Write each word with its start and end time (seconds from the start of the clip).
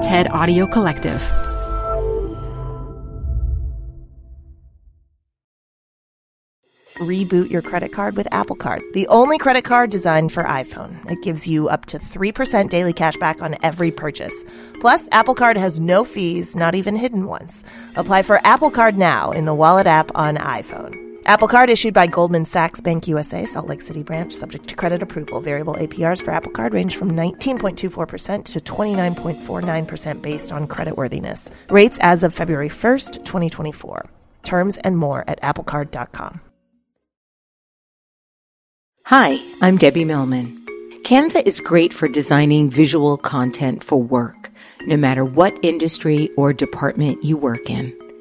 TED 0.00 0.28
Audio 0.28 0.66
Collective. 0.66 1.20
Reboot 7.00 7.50
your 7.50 7.60
credit 7.60 7.92
card 7.92 8.16
with 8.16 8.26
Apple 8.32 8.56
Card, 8.56 8.82
the 8.94 9.06
only 9.08 9.36
credit 9.36 9.64
card 9.64 9.90
designed 9.90 10.32
for 10.32 10.42
iPhone. 10.44 11.10
It 11.10 11.22
gives 11.22 11.46
you 11.46 11.68
up 11.68 11.84
to 11.86 11.98
3% 11.98 12.70
daily 12.70 12.94
cash 12.94 13.16
back 13.18 13.42
on 13.42 13.56
every 13.62 13.90
purchase. 13.90 14.32
Plus, 14.80 15.06
Apple 15.12 15.34
Card 15.34 15.58
has 15.58 15.78
no 15.78 16.04
fees, 16.04 16.56
not 16.56 16.74
even 16.74 16.96
hidden 16.96 17.26
ones. 17.26 17.62
Apply 17.94 18.22
for 18.22 18.40
Apple 18.42 18.70
Card 18.70 18.96
now 18.96 19.32
in 19.32 19.44
the 19.44 19.54
Wallet 19.54 19.86
app 19.86 20.10
on 20.14 20.36
iPhone. 20.36 21.09
Apple 21.24 21.48
Card 21.48 21.70
issued 21.70 21.94
by 21.94 22.06
Goldman 22.06 22.44
Sachs 22.44 22.80
Bank 22.80 23.08
USA, 23.08 23.44
Salt 23.46 23.66
Lake 23.66 23.82
City 23.82 24.02
branch, 24.02 24.32
subject 24.32 24.68
to 24.68 24.76
credit 24.76 25.02
approval. 25.02 25.40
Variable 25.40 25.74
APRs 25.74 26.22
for 26.22 26.30
Apple 26.30 26.52
Card 26.52 26.74
range 26.74 26.96
from 26.96 27.10
19.24% 27.12 28.44
to 28.44 28.60
29.49% 28.60 30.22
based 30.22 30.52
on 30.52 30.68
creditworthiness. 30.68 31.50
Rates 31.70 31.98
as 32.00 32.22
of 32.22 32.34
February 32.34 32.68
1st, 32.68 33.24
2024. 33.24 34.08
Terms 34.42 34.78
and 34.78 34.96
more 34.96 35.24
at 35.26 35.40
applecard.com. 35.42 36.40
Hi, 39.06 39.38
I'm 39.60 39.76
Debbie 39.76 40.04
Millman. 40.04 40.64
Canva 41.02 41.44
is 41.44 41.58
great 41.58 41.92
for 41.92 42.06
designing 42.06 42.70
visual 42.70 43.16
content 43.16 43.82
for 43.82 44.00
work, 44.00 44.50
no 44.82 44.96
matter 44.96 45.24
what 45.24 45.58
industry 45.64 46.30
or 46.36 46.52
department 46.52 47.24
you 47.24 47.36
work 47.36 47.68
in. 47.68 47.99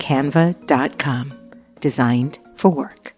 canva.com. 0.00 1.32
Designed 1.80 2.38
for 2.56 2.70
work. 2.70 3.14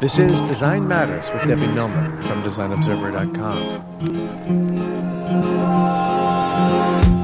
This 0.00 0.18
is 0.18 0.40
Design 0.42 0.88
Matters 0.88 1.30
with 1.32 1.46
Debbie 1.46 1.66
Millman 1.66 2.10
from 2.22 2.42
DesignObserver.com. 2.42 3.80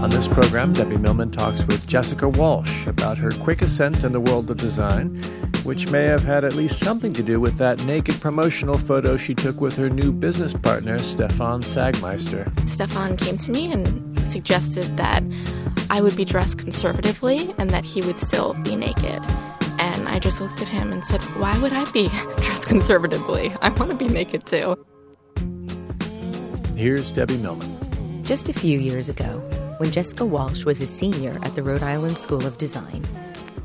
On 0.04 0.10
this 0.10 0.28
program, 0.28 0.72
Debbie 0.72 0.98
Millman 0.98 1.30
talks 1.30 1.64
with 1.64 1.86
Jessica 1.86 2.28
Walsh 2.28 2.86
about 2.86 3.16
her 3.18 3.30
quick 3.30 3.62
ascent 3.62 4.04
in 4.04 4.12
the 4.12 4.20
world 4.20 4.50
of 4.50 4.58
design, 4.58 5.20
which 5.64 5.90
may 5.90 6.04
have 6.04 6.22
had 6.22 6.44
at 6.44 6.54
least 6.54 6.78
something 6.78 7.12
to 7.14 7.22
do 7.22 7.40
with 7.40 7.56
that 7.56 7.84
naked 7.86 8.20
promotional 8.20 8.78
photo 8.78 9.16
she 9.16 9.34
took 9.34 9.60
with 9.60 9.74
her 9.76 9.88
new 9.88 10.12
business 10.12 10.52
partner, 10.52 10.98
Stefan 10.98 11.62
Sagmeister. 11.62 12.68
Stefan 12.68 13.16
came 13.16 13.38
to 13.38 13.50
me 13.50 13.72
and 13.72 14.05
suggested 14.26 14.96
that 14.96 15.22
I 15.88 16.00
would 16.00 16.16
be 16.16 16.24
dressed 16.24 16.58
conservatively 16.58 17.54
and 17.58 17.70
that 17.70 17.84
he 17.84 18.02
would 18.02 18.18
still 18.18 18.54
be 18.54 18.76
naked. 18.76 19.22
And 19.78 20.08
I 20.08 20.18
just 20.18 20.40
looked 20.40 20.60
at 20.60 20.68
him 20.68 20.92
and 20.92 21.04
said, 21.06 21.22
Why 21.38 21.58
would 21.58 21.72
I 21.72 21.90
be 21.90 22.08
dressed 22.42 22.68
conservatively? 22.68 23.54
I 23.62 23.68
want 23.70 23.90
to 23.90 23.96
be 23.96 24.08
naked 24.08 24.46
too. 24.46 24.76
Here's 26.76 27.10
Debbie 27.12 27.38
Millman. 27.38 28.22
Just 28.24 28.48
a 28.48 28.52
few 28.52 28.78
years 28.78 29.08
ago, 29.08 29.38
when 29.78 29.90
Jessica 29.90 30.24
Walsh 30.24 30.64
was 30.64 30.80
a 30.80 30.86
senior 30.86 31.38
at 31.42 31.54
the 31.54 31.62
Rhode 31.62 31.82
Island 31.82 32.18
School 32.18 32.44
of 32.44 32.58
Design, 32.58 33.06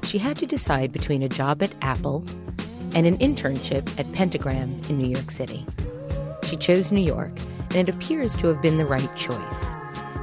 she 0.03 0.18
had 0.18 0.38
to 0.38 0.46
decide 0.46 0.91
between 0.91 1.24
a 1.24 1.30
job 1.30 1.63
at 1.63 1.74
Apple 1.81 2.24
and 2.94 3.07
an 3.07 3.18
internship 3.18 3.97
at 4.00 4.12
Pentagram 4.12 4.80
in 4.90 4.97
New 4.97 5.07
York 5.07 5.31
City. 5.31 5.66
She 6.44 6.57
chose 6.57 6.91
New 6.91 7.02
York, 7.02 7.31
and 7.74 7.88
it 7.88 7.96
appears 7.96 8.36
to 8.38 8.47
have 8.47 8.62
been 8.62 8.78
the 8.78 8.86
right 8.86 9.13
choice. 9.16 9.74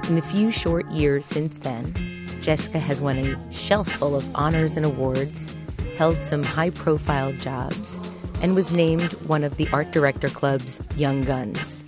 In 0.09 0.15
the 0.15 0.23
few 0.23 0.51
short 0.51 0.91
years 0.91 1.27
since 1.27 1.59
then, 1.59 1.93
Jessica 2.41 2.79
has 2.79 3.03
won 3.03 3.19
a 3.19 3.53
shelf 3.53 3.87
full 3.87 4.17
of 4.17 4.27
honors 4.35 4.75
and 4.75 4.87
awards, 4.87 5.55
held 5.99 6.23
some 6.23 6.43
high 6.43 6.71
profile 6.71 7.35
jobs, 7.35 8.01
and 8.41 8.55
was 8.55 8.73
named 8.73 9.13
one 9.29 9.45
of 9.45 9.59
the 9.59 9.69
Art 9.69 9.91
Director 9.91 10.31
Club's 10.31 10.81
Young 10.97 11.25
Guns. 11.25 11.85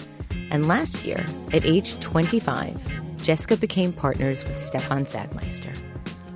And 0.50 0.68
last 0.68 1.02
year, 1.02 1.24
at 1.54 1.64
age 1.64 1.98
25, 2.00 3.22
Jessica 3.22 3.56
became 3.56 3.90
partners 3.90 4.44
with 4.44 4.60
Stefan 4.60 5.06
Sagmeister. 5.06 5.74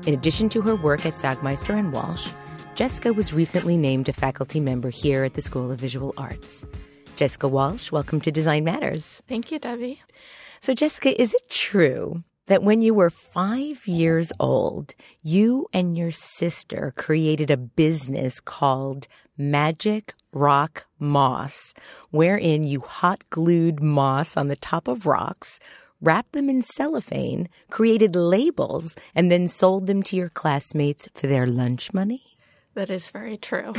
In 0.06 0.14
addition 0.14 0.48
to 0.50 0.62
her 0.62 0.76
work 0.76 1.04
at 1.04 1.16
Sagmeister 1.16 1.78
and 1.78 1.92
Walsh, 1.92 2.30
Jessica 2.76 3.12
was 3.12 3.34
recently 3.34 3.76
named 3.76 4.08
a 4.08 4.14
faculty 4.14 4.58
member 4.58 4.88
here 4.88 5.22
at 5.22 5.34
the 5.34 5.42
School 5.42 5.70
of 5.70 5.80
Visual 5.80 6.14
Arts. 6.16 6.64
Jessica 7.16 7.46
Walsh, 7.46 7.92
welcome 7.92 8.22
to 8.22 8.32
Design 8.32 8.64
Matters. 8.64 9.22
Thank 9.28 9.52
you, 9.52 9.58
Debbie. 9.58 10.00
So, 10.64 10.72
Jessica, 10.72 11.20
is 11.20 11.34
it 11.34 11.50
true 11.50 12.24
that 12.46 12.62
when 12.62 12.80
you 12.80 12.94
were 12.94 13.10
five 13.10 13.86
years 13.86 14.32
old, 14.40 14.94
you 15.22 15.66
and 15.74 15.94
your 15.98 16.10
sister 16.10 16.94
created 16.96 17.50
a 17.50 17.58
business 17.58 18.40
called 18.40 19.06
Magic 19.36 20.14
Rock 20.32 20.86
Moss, 20.98 21.74
wherein 22.10 22.64
you 22.64 22.80
hot 22.80 23.28
glued 23.28 23.82
moss 23.82 24.38
on 24.38 24.48
the 24.48 24.56
top 24.56 24.88
of 24.88 25.04
rocks, 25.04 25.60
wrapped 26.00 26.32
them 26.32 26.48
in 26.48 26.62
cellophane, 26.62 27.50
created 27.68 28.16
labels, 28.16 28.96
and 29.14 29.30
then 29.30 29.48
sold 29.48 29.86
them 29.86 30.02
to 30.04 30.16
your 30.16 30.30
classmates 30.30 31.10
for 31.14 31.26
their 31.26 31.46
lunch 31.46 31.92
money? 31.92 32.33
That 32.74 32.90
is 32.90 33.10
very 33.10 33.36
true. 33.36 33.72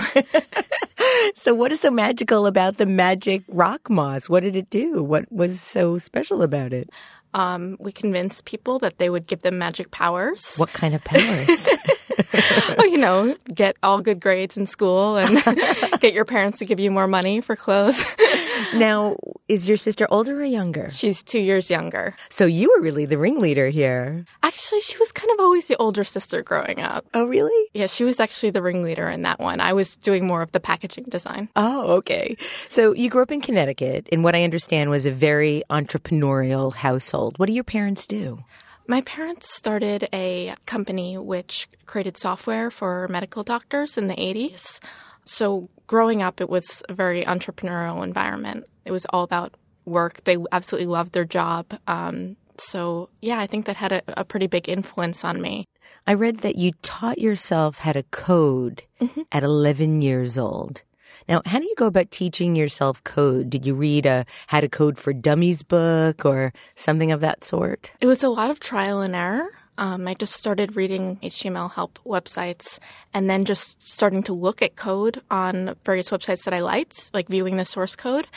so, 1.35 1.53
what 1.53 1.71
is 1.71 1.81
so 1.81 1.91
magical 1.91 2.47
about 2.47 2.77
the 2.77 2.85
magic 2.85 3.43
rock 3.49 3.89
moss? 3.89 4.29
What 4.29 4.43
did 4.43 4.55
it 4.55 4.69
do? 4.69 5.03
What 5.03 5.29
was 5.31 5.59
so 5.59 5.97
special 5.97 6.41
about 6.41 6.71
it? 6.71 6.89
Um, 7.33 7.75
we 7.79 7.91
convinced 7.91 8.45
people 8.45 8.79
that 8.79 8.97
they 8.97 9.09
would 9.09 9.27
give 9.27 9.41
them 9.41 9.57
magic 9.57 9.91
powers. 9.91 10.55
What 10.55 10.71
kind 10.71 10.95
of 10.95 11.03
powers? 11.03 11.67
oh, 12.77 12.85
you 12.85 12.97
know, 12.97 13.35
get 13.53 13.75
all 13.83 14.01
good 14.01 14.19
grades 14.19 14.57
in 14.57 14.67
school 14.67 15.17
and 15.17 15.43
get 15.99 16.13
your 16.13 16.25
parents 16.25 16.59
to 16.59 16.65
give 16.65 16.79
you 16.79 16.91
more 16.91 17.07
money 17.07 17.41
for 17.41 17.55
clothes. 17.55 18.03
now, 18.75 19.17
is 19.47 19.67
your 19.67 19.77
sister 19.77 20.07
older 20.09 20.41
or 20.41 20.45
younger? 20.45 20.89
She's 20.89 21.23
two 21.23 21.39
years 21.39 21.69
younger. 21.69 22.15
So 22.29 22.45
you 22.45 22.73
were 22.75 22.81
really 22.81 23.05
the 23.05 23.17
ringleader 23.17 23.69
here. 23.69 24.25
Actually, 24.43 24.81
she 24.81 24.97
was 24.97 25.11
kind 25.11 25.31
of 25.31 25.39
always 25.39 25.67
the 25.67 25.75
older 25.77 26.03
sister 26.03 26.41
growing 26.41 26.81
up. 26.81 27.05
Oh, 27.13 27.25
really? 27.25 27.69
Yeah, 27.73 27.87
she 27.87 28.03
was 28.03 28.19
actually 28.19 28.51
the 28.51 28.61
ringleader 28.61 29.07
in 29.09 29.23
that 29.23 29.39
one. 29.39 29.59
I 29.59 29.73
was 29.73 29.95
doing 29.95 30.25
more 30.25 30.41
of 30.41 30.51
the 30.51 30.59
packaging 30.59 31.05
design. 31.05 31.49
Oh, 31.55 31.93
okay. 31.97 32.37
So 32.67 32.93
you 32.93 33.09
grew 33.09 33.21
up 33.21 33.31
in 33.31 33.41
Connecticut 33.41 34.07
in 34.09 34.23
what 34.23 34.35
I 34.35 34.43
understand 34.43 34.89
was 34.89 35.05
a 35.05 35.11
very 35.11 35.63
entrepreneurial 35.69 36.73
household. 36.73 37.37
What 37.37 37.47
do 37.47 37.53
your 37.53 37.63
parents 37.63 38.07
do? 38.07 38.43
My 38.87 39.01
parents 39.01 39.51
started 39.51 40.07
a 40.13 40.53
company 40.65 41.17
which 41.17 41.67
created 41.87 42.17
software 42.17 42.69
for 42.69 43.07
medical 43.07 43.43
doctors 43.43 43.97
in 43.97 44.07
the 44.07 44.15
80s. 44.15 44.79
So, 45.23 45.69
growing 45.87 46.21
up, 46.21 46.39
it 46.39 46.49
was 46.49 46.83
a 46.87 46.93
very 46.93 47.23
entrepreneurial 47.23 48.03
environment. 48.03 48.65
It 48.85 48.91
was 48.91 49.05
all 49.05 49.23
about 49.23 49.55
work. 49.85 50.23
They 50.23 50.37
absolutely 50.51 50.85
loved 50.87 51.13
their 51.13 51.25
job. 51.25 51.79
Um, 51.87 52.37
so, 52.57 53.09
yeah, 53.21 53.39
I 53.39 53.47
think 53.47 53.65
that 53.65 53.75
had 53.75 53.91
a, 53.91 54.01
a, 54.07 54.23
pretty 54.23 54.47
big 54.47 54.69
influence 54.69 55.25
on 55.25 55.41
me. 55.41 55.65
I 56.07 56.13
read 56.13 56.39
that 56.39 56.55
you 56.55 56.71
taught 56.83 57.17
yourself 57.17 57.79
how 57.79 57.93
to 57.93 58.03
code 58.03 58.83
mm-hmm. 59.01 59.21
at 59.31 59.43
11 59.43 60.01
years 60.01 60.37
old. 60.37 60.83
Now, 61.27 61.41
how 61.45 61.59
do 61.59 61.65
you 61.65 61.73
go 61.75 61.87
about 61.87 62.11
teaching 62.11 62.55
yourself 62.55 63.03
code? 63.03 63.49
Did 63.49 63.65
you 63.65 63.73
read 63.73 64.05
a 64.05 64.25
How 64.47 64.61
to 64.61 64.69
Code 64.69 64.99
for 64.99 65.11
Dummies 65.11 65.63
book 65.63 66.25
or 66.25 66.53
something 66.75 67.11
of 67.11 67.21
that 67.21 67.43
sort? 67.43 67.91
It 67.99 68.05
was 68.05 68.23
a 68.23 68.29
lot 68.29 68.51
of 68.51 68.59
trial 68.59 69.01
and 69.01 69.15
error. 69.15 69.49
Um, 69.77 70.07
I 70.07 70.13
just 70.13 70.33
started 70.33 70.75
reading 70.75 71.17
HTML 71.21 71.71
help 71.71 71.99
websites 72.05 72.79
and 73.13 73.29
then 73.29 73.43
just 73.43 73.85
starting 73.87 74.23
to 74.23 74.33
look 74.33 74.61
at 74.61 74.75
code 74.75 75.21
on 75.29 75.75
various 75.83 76.09
websites 76.09 76.45
that 76.45 76.53
I 76.53 76.59
liked, 76.59 77.13
like 77.13 77.27
viewing 77.27 77.57
the 77.57 77.65
source 77.65 77.95
code. 77.95 78.27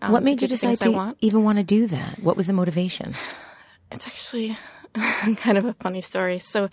Um, 0.00 0.12
what 0.12 0.22
made 0.22 0.40
you 0.40 0.48
decide 0.48 0.78
to 0.80 0.90
want. 0.90 1.18
even 1.20 1.42
want 1.42 1.58
to 1.58 1.64
do 1.64 1.86
that? 1.88 2.22
What 2.22 2.36
was 2.36 2.46
the 2.46 2.52
motivation? 2.52 3.14
It's 3.92 4.04
actually 4.04 4.58
kind 5.36 5.56
of 5.56 5.64
a 5.64 5.74
funny 5.74 6.00
story. 6.00 6.40
So 6.40 6.68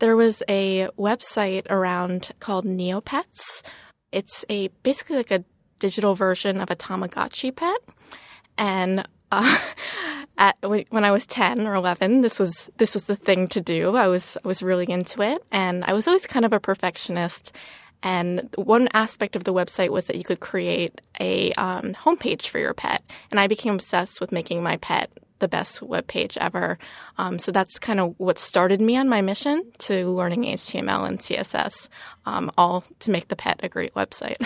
there 0.00 0.16
was 0.16 0.42
a 0.48 0.88
website 0.98 1.70
around 1.70 2.30
called 2.40 2.64
Neopets, 2.64 3.62
it's 4.12 4.44
a 4.48 4.68
basically 4.82 5.16
like 5.16 5.30
a 5.30 5.44
digital 5.78 6.14
version 6.14 6.60
of 6.60 6.70
a 6.70 6.76
Tamagotchi 6.76 7.54
pet, 7.54 7.78
and 8.56 9.06
uh, 9.32 9.58
at, 10.38 10.56
when 10.62 11.04
I 11.04 11.10
was 11.10 11.26
ten 11.26 11.66
or 11.66 11.74
eleven, 11.74 12.20
this 12.20 12.38
was 12.38 12.70
this 12.76 12.94
was 12.94 13.06
the 13.06 13.16
thing 13.16 13.48
to 13.48 13.60
do. 13.60 13.96
I 13.96 14.08
was 14.08 14.36
I 14.44 14.48
was 14.48 14.62
really 14.62 14.90
into 14.90 15.22
it, 15.22 15.42
and 15.50 15.84
I 15.84 15.92
was 15.92 16.06
always 16.06 16.26
kind 16.26 16.44
of 16.44 16.52
a 16.52 16.60
perfectionist. 16.60 17.52
And 18.02 18.54
one 18.56 18.88
aspect 18.92 19.36
of 19.36 19.44
the 19.44 19.54
website 19.54 19.88
was 19.88 20.06
that 20.06 20.16
you 20.16 20.22
could 20.22 20.40
create 20.40 21.00
a 21.18 21.52
um, 21.54 21.94
homepage 21.94 22.48
for 22.48 22.58
your 22.58 22.74
pet. 22.74 23.02
And 23.30 23.40
I 23.40 23.46
became 23.46 23.74
obsessed 23.74 24.20
with 24.20 24.30
making 24.30 24.62
my 24.62 24.76
pet 24.76 25.10
the 25.38 25.48
best 25.48 25.82
web 25.82 26.06
page 26.06 26.36
ever. 26.38 26.78
Um, 27.18 27.38
so 27.38 27.52
that's 27.52 27.78
kind 27.78 28.00
of 28.00 28.14
what 28.18 28.38
started 28.38 28.80
me 28.80 28.96
on 28.96 29.08
my 29.08 29.20
mission 29.22 29.64
to 29.78 30.08
learning 30.10 30.44
HTML 30.44 31.06
and 31.06 31.18
CSS, 31.18 31.88
um, 32.24 32.50
all 32.56 32.84
to 33.00 33.10
make 33.10 33.28
the 33.28 33.36
pet 33.36 33.60
a 33.62 33.68
great 33.68 33.94
website. 33.94 34.36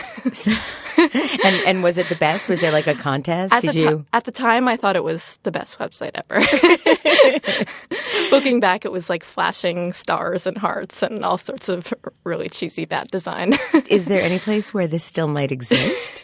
and, 1.44 1.66
and 1.66 1.82
was 1.82 1.98
it 1.98 2.08
the 2.08 2.14
best? 2.16 2.48
Was 2.48 2.60
there 2.60 2.72
like 2.72 2.86
a 2.86 2.94
contest? 2.94 3.52
At 3.54 3.62
Did 3.62 3.74
you? 3.74 3.98
ti- 3.98 4.04
at 4.12 4.24
the 4.24 4.32
time, 4.32 4.68
I 4.68 4.76
thought 4.76 4.96
it 4.96 5.04
was 5.04 5.38
the 5.42 5.50
best 5.52 5.78
website 5.78 6.12
ever. 6.14 6.40
Looking 8.30 8.60
back, 8.60 8.84
it 8.84 8.92
was 8.92 9.08
like 9.10 9.24
flashing 9.24 9.92
stars 9.92 10.46
and 10.46 10.56
hearts 10.56 11.02
and 11.02 11.24
all 11.24 11.38
sorts 11.38 11.68
of 11.68 11.92
really 12.24 12.48
cheesy 12.48 12.84
bad 12.84 13.08
design. 13.10 13.54
Is 13.88 14.04
there 14.06 14.22
any 14.22 14.38
place 14.38 14.72
where 14.72 14.86
this 14.86 15.04
still 15.04 15.26
might 15.28 15.50
exist? 15.52 16.22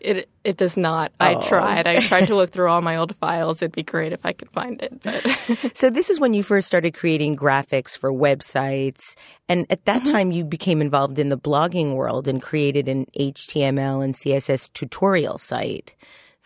it 0.00 0.28
it 0.44 0.56
does 0.56 0.76
not. 0.76 1.12
I 1.20 1.34
Oh. 1.34 1.40
tried. 1.42 1.86
I 1.86 2.00
tried 2.00 2.26
to 2.26 2.34
look 2.34 2.50
through 2.50 2.68
all 2.68 2.80
my 2.82 2.96
old 2.96 3.14
files. 3.16 3.62
It'd 3.62 3.72
be 3.72 3.79
great 3.82 4.12
if 4.12 4.24
I 4.24 4.32
could 4.32 4.50
find 4.50 4.80
it, 4.82 5.76
so 5.76 5.90
this 5.90 6.10
is 6.10 6.20
when 6.20 6.34
you 6.34 6.42
first 6.42 6.66
started 6.66 6.94
creating 6.94 7.36
graphics 7.36 7.96
for 7.96 8.12
websites, 8.12 9.14
and 9.48 9.66
at 9.70 9.84
that 9.84 10.04
time 10.04 10.30
you 10.30 10.44
became 10.44 10.80
involved 10.80 11.18
in 11.18 11.28
the 11.28 11.38
blogging 11.38 11.94
world 11.94 12.28
and 12.28 12.42
created 12.42 12.88
an 12.88 13.06
HTML 13.18 14.04
and 14.04 14.14
CSS 14.14 14.72
tutorial 14.72 15.38
site 15.38 15.94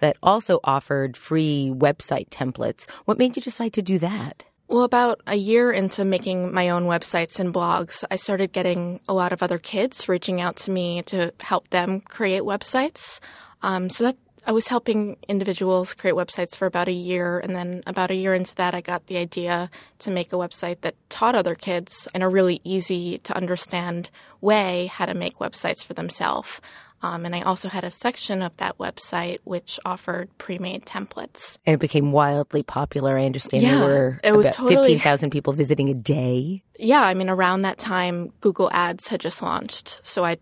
that 0.00 0.16
also 0.22 0.60
offered 0.64 1.16
free 1.16 1.72
website 1.74 2.28
templates. 2.28 2.90
What 3.04 3.18
made 3.18 3.36
you 3.36 3.42
decide 3.42 3.72
to 3.74 3.82
do 3.82 3.98
that? 3.98 4.44
Well, 4.66 4.84
about 4.84 5.20
a 5.26 5.36
year 5.36 5.70
into 5.70 6.04
making 6.04 6.52
my 6.52 6.70
own 6.70 6.84
websites 6.84 7.38
and 7.38 7.52
blogs, 7.52 8.02
I 8.10 8.16
started 8.16 8.52
getting 8.52 9.00
a 9.08 9.14
lot 9.14 9.32
of 9.32 9.42
other 9.42 9.58
kids 9.58 10.08
reaching 10.08 10.40
out 10.40 10.56
to 10.56 10.70
me 10.70 11.02
to 11.02 11.32
help 11.40 11.68
them 11.68 12.00
create 12.00 12.42
websites. 12.42 13.20
Um, 13.62 13.90
so 13.90 14.04
that 14.04 14.16
I 14.46 14.52
was 14.52 14.68
helping 14.68 15.16
individuals 15.28 15.94
create 15.94 16.14
websites 16.14 16.54
for 16.54 16.66
about 16.66 16.88
a 16.88 16.92
year, 16.92 17.38
and 17.38 17.56
then 17.56 17.82
about 17.86 18.10
a 18.10 18.14
year 18.14 18.34
into 18.34 18.54
that, 18.56 18.74
I 18.74 18.80
got 18.80 19.06
the 19.06 19.16
idea 19.16 19.70
to 20.00 20.10
make 20.10 20.32
a 20.32 20.36
website 20.36 20.82
that 20.82 20.94
taught 21.08 21.34
other 21.34 21.54
kids 21.54 22.06
in 22.14 22.20
a 22.22 22.28
really 22.28 22.60
easy 22.64 23.18
to 23.18 23.36
understand 23.36 24.10
way 24.40 24.86
how 24.86 25.06
to 25.06 25.14
make 25.14 25.36
websites 25.38 25.84
for 25.84 25.94
themselves. 25.94 26.60
Um, 27.02 27.26
and 27.26 27.34
I 27.36 27.42
also 27.42 27.68
had 27.68 27.84
a 27.84 27.90
section 27.90 28.40
of 28.40 28.56
that 28.56 28.78
website 28.78 29.38
which 29.44 29.78
offered 29.84 30.30
pre-made 30.38 30.86
templates. 30.86 31.58
And 31.66 31.74
it 31.74 31.80
became 31.80 32.12
wildly 32.12 32.62
popular. 32.62 33.18
I 33.18 33.26
understand 33.26 33.62
Yeah, 33.62 33.78
there 33.78 33.88
were 33.88 34.20
it 34.24 34.32
was 34.34 34.46
about 34.46 34.54
totally- 34.56 34.76
15,000 34.76 35.30
people 35.30 35.52
visiting 35.52 35.90
a 35.90 35.94
day. 35.94 36.62
yeah, 36.78 37.02
I 37.02 37.12
mean, 37.14 37.28
around 37.28 37.62
that 37.62 37.76
time, 37.78 38.32
Google 38.40 38.70
Ads 38.72 39.08
had 39.08 39.20
just 39.20 39.42
launched. 39.42 40.00
So 40.02 40.24
I 40.24 40.38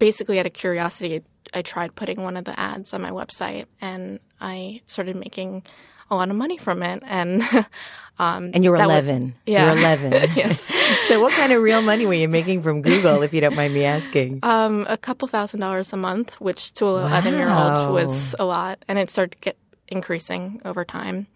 basically, 0.00 0.40
out 0.40 0.46
of 0.46 0.52
curiosity, 0.54 1.22
I 1.54 1.62
tried 1.62 1.94
putting 1.94 2.22
one 2.22 2.36
of 2.36 2.44
the 2.44 2.58
ads 2.58 2.92
on 2.94 3.02
my 3.02 3.10
website 3.10 3.66
and 3.80 4.20
I 4.40 4.80
started 4.86 5.16
making 5.16 5.62
a 6.10 6.16
lot 6.16 6.28
of 6.30 6.36
money 6.36 6.58
from 6.58 6.82
it. 6.82 7.02
And, 7.06 7.42
um, 8.18 8.50
And 8.52 8.62
you 8.64 8.70
were 8.70 8.78
that 8.78 8.86
was- 8.86 9.06
11. 9.06 9.34
yeah. 9.46 9.66
You 9.66 9.72
were 9.72 9.78
11. 9.78 10.12
yes. 10.36 10.60
so 11.08 11.20
what 11.22 11.32
kind 11.32 11.52
of 11.52 11.62
real 11.62 11.80
money 11.82 12.04
were 12.06 12.12
you 12.14 12.28
making 12.28 12.62
from 12.62 12.82
Google, 12.82 13.22
if 13.22 13.32
you 13.32 13.40
don't 13.40 13.54
mind 13.56 13.72
me 13.72 13.84
asking? 13.84 14.40
Um, 14.42 14.84
a 14.88 14.96
couple 14.98 15.26
thousand 15.28 15.60
dollars 15.60 15.92
a 15.92 15.96
month, 15.96 16.40
which 16.40 16.72
to 16.74 16.96
an 16.96 17.06
11 17.06 17.34
year 17.34 17.48
old 17.50 17.90
was 17.92 18.34
a 18.38 18.44
lot. 18.44 18.84
And 18.88 18.98
it 18.98 19.08
started 19.10 19.32
to 19.32 19.38
get 19.38 19.56
increasing 19.88 20.60
over 20.64 20.84
time. 20.84 21.26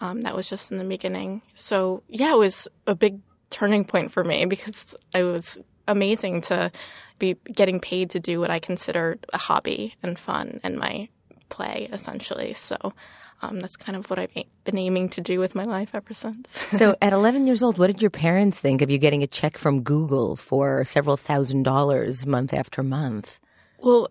Um, 0.00 0.22
that 0.22 0.34
was 0.34 0.48
just 0.50 0.72
in 0.72 0.78
the 0.78 0.84
beginning. 0.84 1.42
So, 1.54 2.02
yeah, 2.08 2.32
it 2.32 2.38
was 2.38 2.66
a 2.86 2.94
big 2.96 3.20
turning 3.50 3.84
point 3.84 4.10
for 4.10 4.24
me 4.24 4.44
because 4.46 4.94
it 5.14 5.22
was 5.22 5.58
amazing 5.86 6.40
to 6.42 6.72
be 7.18 7.36
getting 7.52 7.80
paid 7.80 8.10
to 8.10 8.20
do 8.20 8.40
what 8.40 8.50
I 8.50 8.58
consider 8.58 9.18
a 9.32 9.38
hobby 9.38 9.94
and 10.02 10.18
fun 10.18 10.60
and 10.62 10.76
my 10.78 11.08
play, 11.48 11.88
essentially. 11.92 12.52
So, 12.54 12.76
um, 13.42 13.60
that's 13.60 13.76
kind 13.76 13.96
of 13.96 14.08
what 14.10 14.18
I've 14.18 14.32
been 14.64 14.78
aiming 14.78 15.10
to 15.10 15.20
do 15.20 15.38
with 15.38 15.54
my 15.54 15.64
life 15.64 15.94
ever 15.94 16.14
since. 16.14 16.58
So 16.70 16.96
at 17.00 17.12
11 17.12 17.46
years 17.46 17.62
old, 17.62 17.78
what 17.78 17.88
did 17.88 18.00
your 18.00 18.10
parents 18.10 18.58
think 18.60 18.82
of 18.82 18.90
you 18.90 18.98
getting 18.98 19.22
a 19.22 19.26
check 19.26 19.58
from 19.58 19.82
Google 19.82 20.34
for 20.36 20.84
several 20.84 21.16
thousand 21.16 21.62
dollars 21.62 22.26
month 22.26 22.52
after 22.52 22.82
month? 22.82 23.40
Well, 23.78 24.08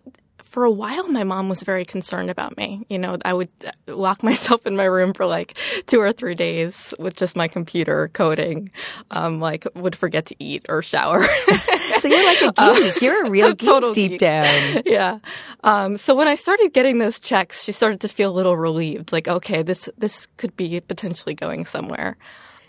for 0.54 0.62
a 0.62 0.70
while, 0.70 1.08
my 1.08 1.24
mom 1.24 1.48
was 1.48 1.64
very 1.64 1.84
concerned 1.84 2.30
about 2.30 2.56
me. 2.56 2.86
You 2.88 2.96
know, 2.96 3.18
I 3.24 3.34
would 3.34 3.48
uh, 3.66 3.72
lock 3.92 4.22
myself 4.22 4.64
in 4.68 4.76
my 4.76 4.84
room 4.84 5.12
for 5.12 5.26
like 5.26 5.58
two 5.86 6.00
or 6.00 6.12
three 6.12 6.36
days 6.36 6.94
with 6.96 7.16
just 7.16 7.34
my 7.34 7.48
computer 7.48 8.08
coding. 8.12 8.70
Um, 9.10 9.40
like, 9.40 9.66
would 9.74 9.96
forget 9.96 10.26
to 10.26 10.36
eat 10.38 10.64
or 10.68 10.80
shower. 10.80 11.26
So 11.98 12.08
you're 12.08 12.26
like 12.26 12.42
a 12.42 12.82
geek. 12.82 13.02
you're 13.02 13.26
a 13.26 13.30
real 13.30 13.48
a 13.50 13.54
geek 13.54 13.94
deep 13.94 14.10
geek. 14.12 14.20
down. 14.20 14.82
yeah. 14.86 15.18
Um, 15.62 15.96
so 15.96 16.14
when 16.14 16.28
I 16.28 16.34
started 16.34 16.72
getting 16.72 16.98
those 16.98 17.20
checks, 17.20 17.62
she 17.62 17.72
started 17.72 18.00
to 18.00 18.08
feel 18.08 18.30
a 18.30 18.34
little 18.34 18.56
relieved. 18.56 19.12
Like, 19.12 19.28
okay, 19.28 19.62
this 19.62 19.88
this 19.96 20.26
could 20.36 20.56
be 20.56 20.80
potentially 20.80 21.34
going 21.34 21.66
somewhere. 21.66 22.16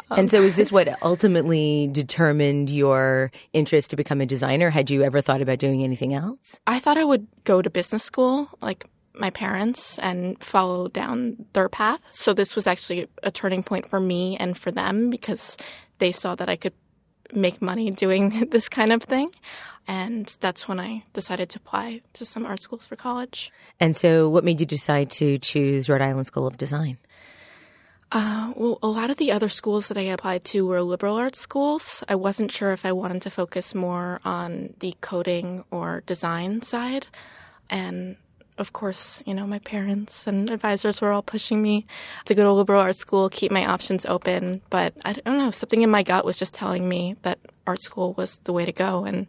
and 0.17 0.29
so 0.29 0.41
is 0.41 0.55
this 0.55 0.71
what 0.71 1.01
ultimately 1.01 1.89
determined 1.91 2.69
your 2.69 3.31
interest 3.53 3.89
to 3.89 3.95
become 3.95 4.21
a 4.21 4.25
designer? 4.25 4.69
Had 4.69 4.89
you 4.89 5.03
ever 5.03 5.21
thought 5.21 5.41
about 5.41 5.59
doing 5.59 5.83
anything 5.83 6.13
else? 6.13 6.59
I 6.67 6.79
thought 6.79 6.97
I 6.97 7.03
would 7.03 7.27
go 7.43 7.61
to 7.61 7.69
business 7.69 8.03
school, 8.03 8.49
like 8.61 8.85
my 9.13 9.29
parents, 9.29 9.97
and 9.99 10.41
follow 10.43 10.87
down 10.87 11.45
their 11.53 11.69
path. 11.69 12.01
So 12.11 12.33
this 12.33 12.55
was 12.55 12.67
actually 12.67 13.07
a 13.23 13.31
turning 13.31 13.63
point 13.63 13.89
for 13.89 13.99
me 13.99 14.37
and 14.37 14.57
for 14.57 14.71
them 14.71 15.09
because 15.09 15.57
they 15.97 16.11
saw 16.11 16.35
that 16.35 16.49
I 16.49 16.55
could 16.55 16.73
make 17.33 17.61
money 17.61 17.91
doing 17.91 18.47
this 18.51 18.69
kind 18.69 18.91
of 18.91 19.03
thing. 19.03 19.29
And 19.87 20.35
that's 20.39 20.67
when 20.67 20.79
I 20.79 21.03
decided 21.13 21.49
to 21.51 21.59
apply 21.59 22.01
to 22.13 22.25
some 22.25 22.45
art 22.45 22.61
schools 22.61 22.85
for 22.85 22.95
college. 22.95 23.51
And 23.79 23.95
so 23.95 24.29
what 24.29 24.43
made 24.43 24.59
you 24.59 24.65
decide 24.65 25.11
to 25.11 25.37
choose 25.37 25.89
Rhode 25.89 26.01
Island 26.01 26.27
School 26.27 26.47
of 26.47 26.57
Design? 26.57 26.97
Uh, 28.15 28.53
well, 28.55 28.79
a 28.81 28.87
lot 28.87 29.09
of 29.09 29.17
the 29.17 29.29
other 29.29 29.49
schools 29.49 29.89
that 29.89 29.97
I 29.97 30.03
applied 30.03 30.45
to 30.45 30.65
were 30.65 30.81
liberal 30.81 31.17
arts 31.17 31.37
schools. 31.37 32.01
I 32.07 32.15
wasn't 32.15 32.49
sure 32.49 32.71
if 32.71 32.85
I 32.85 32.93
wanted 32.93 33.21
to 33.23 33.29
focus 33.29 33.75
more 33.75 34.21
on 34.23 34.73
the 34.79 34.95
coding 35.01 35.65
or 35.69 36.01
design 36.05 36.61
side. 36.61 37.07
And 37.69 38.15
of 38.57 38.71
course, 38.71 39.21
you 39.25 39.33
know, 39.33 39.45
my 39.45 39.59
parents 39.59 40.27
and 40.27 40.49
advisors 40.49 41.01
were 41.01 41.11
all 41.11 41.23
pushing 41.23 41.61
me 41.61 41.85
to 42.23 42.33
go 42.33 42.43
to 42.43 42.49
a 42.51 42.51
liberal 42.51 42.79
arts 42.79 42.99
school, 42.99 43.29
keep 43.29 43.51
my 43.51 43.65
options 43.65 44.05
open. 44.05 44.61
But 44.69 44.93
I 45.03 45.11
don't 45.11 45.37
know, 45.37 45.51
something 45.51 45.81
in 45.81 45.89
my 45.89 46.03
gut 46.03 46.23
was 46.23 46.37
just 46.37 46.53
telling 46.53 46.87
me 46.87 47.17
that 47.23 47.39
art 47.67 47.81
school 47.81 48.13
was 48.13 48.37
the 48.45 48.53
way 48.53 48.63
to 48.63 48.71
go. 48.71 49.03
And 49.03 49.27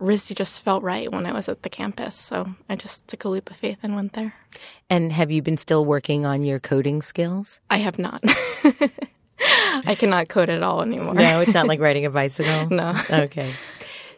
RISD 0.00 0.34
just 0.36 0.62
felt 0.62 0.82
right 0.82 1.10
when 1.10 1.26
I 1.26 1.32
was 1.32 1.48
at 1.48 1.62
the 1.62 1.68
campus. 1.68 2.16
So 2.16 2.54
I 2.68 2.76
just 2.76 3.08
took 3.08 3.24
a 3.24 3.28
leap 3.28 3.50
of 3.50 3.56
faith 3.56 3.78
and 3.82 3.94
went 3.94 4.12
there. 4.14 4.34
And 4.90 5.12
have 5.12 5.30
you 5.30 5.42
been 5.42 5.56
still 5.56 5.84
working 5.84 6.26
on 6.26 6.42
your 6.42 6.58
coding 6.60 7.02
skills? 7.02 7.60
I 7.70 7.78
have 7.78 7.98
not. 7.98 8.22
I 9.86 9.94
cannot 9.98 10.28
code 10.28 10.50
at 10.50 10.62
all 10.62 10.82
anymore. 10.82 11.14
No, 11.14 11.40
it's 11.40 11.54
not 11.54 11.66
like 11.68 11.80
riding 11.80 12.06
a 12.06 12.10
bicycle. 12.10 12.68
No. 12.70 12.94
Okay. 13.10 13.52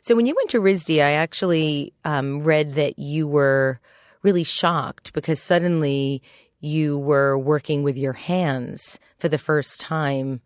So 0.00 0.14
when 0.14 0.26
you 0.26 0.34
went 0.36 0.50
to 0.50 0.60
RISD, 0.60 0.98
I 1.02 1.12
actually 1.12 1.92
um, 2.04 2.40
read 2.40 2.72
that 2.72 2.98
you 2.98 3.26
were 3.26 3.80
really 4.22 4.44
shocked 4.44 5.12
because 5.12 5.40
suddenly 5.40 6.22
you 6.60 6.98
were 6.98 7.38
working 7.38 7.82
with 7.82 7.96
your 7.96 8.12
hands 8.12 8.98
for 9.18 9.28
the 9.28 9.38
first 9.38 9.80
time 9.80 10.40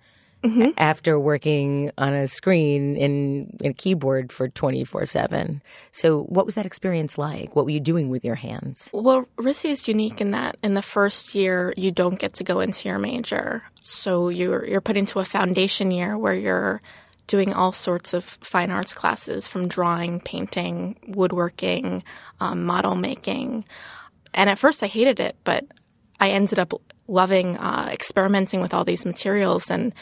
after 0.78 1.18
working 1.18 1.90
on 1.98 2.14
a 2.14 2.26
screen 2.26 2.96
in, 2.96 3.56
in 3.60 3.70
a 3.70 3.74
keyboard 3.74 4.32
for 4.32 4.48
24 4.48 5.06
7. 5.06 5.62
So, 5.92 6.22
what 6.24 6.46
was 6.46 6.54
that 6.54 6.66
experience 6.66 7.18
like? 7.18 7.54
What 7.54 7.64
were 7.64 7.70
you 7.70 7.80
doing 7.80 8.08
with 8.08 8.24
your 8.24 8.36
hands? 8.36 8.90
Well, 8.92 9.26
RISD 9.36 9.70
is 9.70 9.88
unique 9.88 10.20
in 10.20 10.30
that 10.30 10.56
in 10.62 10.74
the 10.74 10.82
first 10.82 11.34
year 11.34 11.74
you 11.76 11.90
don't 11.90 12.18
get 12.18 12.32
to 12.34 12.44
go 12.44 12.60
into 12.60 12.88
your 12.88 12.98
major, 12.98 13.64
so 13.80 14.28
you're 14.28 14.64
you're 14.66 14.80
put 14.80 14.96
into 14.96 15.18
a 15.18 15.24
foundation 15.24 15.90
year 15.90 16.16
where 16.16 16.34
you're 16.34 16.80
doing 17.26 17.52
all 17.52 17.72
sorts 17.72 18.12
of 18.12 18.24
fine 18.24 18.70
arts 18.70 18.94
classes 18.94 19.46
from 19.46 19.68
drawing, 19.68 20.20
painting, 20.20 20.98
woodworking, 21.06 22.02
um, 22.40 22.64
model 22.64 22.96
making, 22.96 23.64
and 24.34 24.48
at 24.50 24.58
first 24.58 24.82
I 24.82 24.86
hated 24.86 25.20
it, 25.20 25.36
but 25.44 25.66
I 26.18 26.30
ended 26.30 26.58
up 26.58 26.72
loving 27.08 27.56
uh, 27.56 27.88
experimenting 27.90 28.60
with 28.60 28.72
all 28.72 28.84
these 28.84 29.04
materials 29.04 29.70
and 29.70 29.94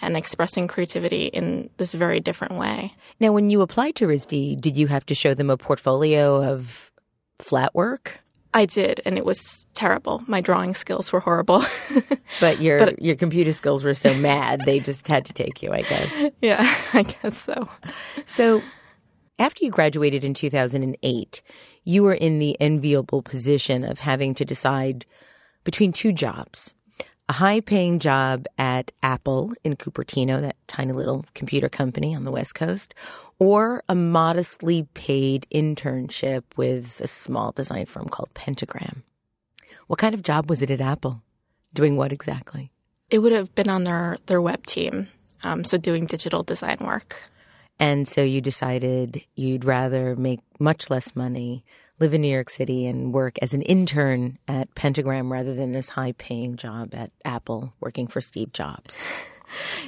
and 0.00 0.16
expressing 0.16 0.68
creativity 0.68 1.26
in 1.26 1.70
this 1.76 1.94
very 1.94 2.20
different 2.20 2.54
way. 2.54 2.94
Now, 3.20 3.32
when 3.32 3.50
you 3.50 3.60
applied 3.60 3.94
to 3.96 4.06
RISD, 4.06 4.60
did 4.60 4.76
you 4.76 4.86
have 4.88 5.06
to 5.06 5.14
show 5.14 5.34
them 5.34 5.50
a 5.50 5.56
portfolio 5.56 6.42
of 6.42 6.90
flat 7.38 7.74
work? 7.74 8.18
I 8.56 8.66
did, 8.66 9.00
and 9.04 9.18
it 9.18 9.24
was 9.24 9.66
terrible. 9.74 10.22
My 10.28 10.40
drawing 10.40 10.74
skills 10.74 11.12
were 11.12 11.20
horrible. 11.20 11.64
But 12.40 12.60
your 12.60 12.78
But- 12.78 13.02
your 13.02 13.14
computer 13.16 13.52
skills 13.52 13.84
were 13.84 13.94
so 13.94 14.12
mad 14.14 14.62
they 14.64 14.80
just 14.80 15.06
had 15.06 15.24
to 15.26 15.32
take 15.32 15.62
you, 15.62 15.72
I 15.72 15.82
guess. 15.82 16.24
yeah, 16.42 16.66
I 16.92 17.02
guess 17.02 17.36
so. 17.42 17.68
So, 18.26 18.60
after 19.38 19.64
you 19.64 19.70
graduated 19.70 20.24
in 20.24 20.34
2008, 20.34 21.42
you 21.84 22.02
were 22.02 22.14
in 22.14 22.38
the 22.40 22.56
enviable 22.60 23.22
position 23.22 23.84
of 23.84 24.00
having 24.00 24.34
to 24.34 24.44
decide 24.44 25.06
between 25.64 25.92
two 25.92 26.12
jobs. 26.12 26.74
A 27.28 27.32
high 27.32 27.60
paying 27.60 27.98
job 27.98 28.46
at 28.58 28.92
Apple 29.02 29.54
in 29.64 29.76
Cupertino, 29.76 30.40
that 30.40 30.56
tiny 30.66 30.92
little 30.92 31.24
computer 31.34 31.68
company 31.68 32.14
on 32.14 32.24
the 32.24 32.30
West 32.30 32.54
Coast, 32.54 32.94
or 33.38 33.82
a 33.88 33.94
modestly 33.94 34.86
paid 34.94 35.46
internship 35.52 36.42
with 36.56 37.00
a 37.00 37.06
small 37.06 37.52
design 37.52 37.86
firm 37.86 38.08
called 38.08 38.32
Pentagram. 38.34 39.04
What 39.86 39.98
kind 39.98 40.14
of 40.14 40.22
job 40.22 40.50
was 40.50 40.62
it 40.62 40.70
at 40.70 40.80
Apple? 40.80 41.22
Doing 41.72 41.96
what 41.96 42.12
exactly? 42.12 42.70
It 43.10 43.18
would 43.18 43.32
have 43.32 43.54
been 43.54 43.68
on 43.68 43.84
their, 43.84 44.18
their 44.26 44.40
web 44.40 44.66
team, 44.66 45.08
um, 45.42 45.64
so 45.64 45.78
doing 45.78 46.06
digital 46.06 46.42
design 46.42 46.78
work. 46.80 47.16
And 47.78 48.06
so 48.06 48.22
you 48.22 48.40
decided 48.40 49.24
you'd 49.34 49.64
rather 49.64 50.14
make 50.14 50.40
much 50.58 50.90
less 50.90 51.16
money, 51.16 51.64
live 52.00 52.14
in 52.14 52.22
New 52.22 52.32
York 52.32 52.50
City, 52.50 52.86
and 52.86 53.12
work 53.12 53.38
as 53.40 53.54
an 53.54 53.62
intern 53.62 54.38
at 54.48 54.74
Pentagram 54.74 55.32
rather 55.32 55.54
than 55.54 55.72
this 55.72 55.90
high 55.90 56.12
paying 56.12 56.56
job 56.56 56.94
at 56.94 57.10
Apple 57.24 57.72
working 57.80 58.06
for 58.06 58.20
Steve 58.20 58.52
Jobs. 58.52 59.02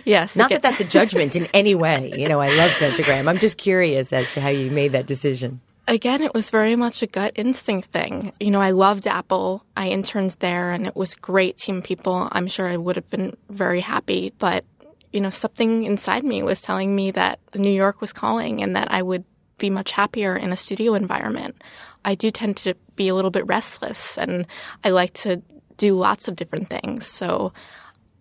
Yes. 0.05 0.37
Not 0.37 0.51
that 0.51 0.63
that's 0.63 0.81
a 0.81 0.85
judgment 0.85 1.37
in 1.37 1.49
any 1.53 1.75
way. 1.75 2.13
You 2.17 2.29
know, 2.29 2.41
I 2.41 2.55
love 2.57 2.71
Pentagram. 2.73 3.29
I'm 3.29 3.39
just 3.39 3.59
curious 3.59 4.13
as 4.13 4.33
to 4.33 4.41
how 4.41 4.49
you 4.49 4.71
made 4.71 4.93
that 4.93 5.07
decision. 5.07 5.61
Again, 5.89 6.23
it 6.23 6.35
was 6.35 6.51
very 6.51 6.75
much 6.75 7.03
a 7.03 7.07
gut 7.07 7.33
instinct 7.37 7.91
thing. 7.91 8.33
You 8.41 8.51
know, 8.51 8.61
I 8.61 8.73
loved 8.73 9.07
Apple. 9.07 9.65
I 9.77 9.89
interned 9.89 10.37
there 10.41 10.73
and 10.73 10.87
it 10.87 10.97
was 10.97 11.15
great 11.15 11.57
team 11.57 11.83
people. 11.83 12.29
I'm 12.33 12.49
sure 12.49 12.67
I 12.67 12.77
would 12.77 12.97
have 12.97 13.09
been 13.09 13.37
very 13.49 13.81
happy, 13.81 14.33
but 14.39 14.65
you 15.13 15.21
know, 15.21 15.31
something 15.31 15.85
inside 15.85 16.25
me 16.25 16.43
was 16.43 16.61
telling 16.61 16.95
me 16.95 17.11
that 17.13 17.39
New 17.55 17.71
York 17.71 18.01
was 18.01 18.13
calling 18.13 18.63
and 18.63 18.77
that 18.77 18.91
I 18.91 19.03
would 19.03 19.25
be 19.59 19.71
much 19.71 19.93
happier 19.93 20.37
in 20.37 20.53
a 20.53 20.57
studio 20.57 20.95
environment. 20.95 21.63
I 22.05 22.15
do 22.15 22.31
tend 22.31 22.57
to 22.59 22.75
be 22.95 23.09
a 23.09 23.15
little 23.15 23.31
bit 23.31 23.47
restless 23.47 24.19
and 24.19 24.47
I 24.85 24.91
like 24.91 25.15
to 25.15 25.43
do 25.77 25.95
lots 25.95 26.29
of 26.29 26.37
different 26.37 26.69
things. 26.69 27.07
So 27.07 27.53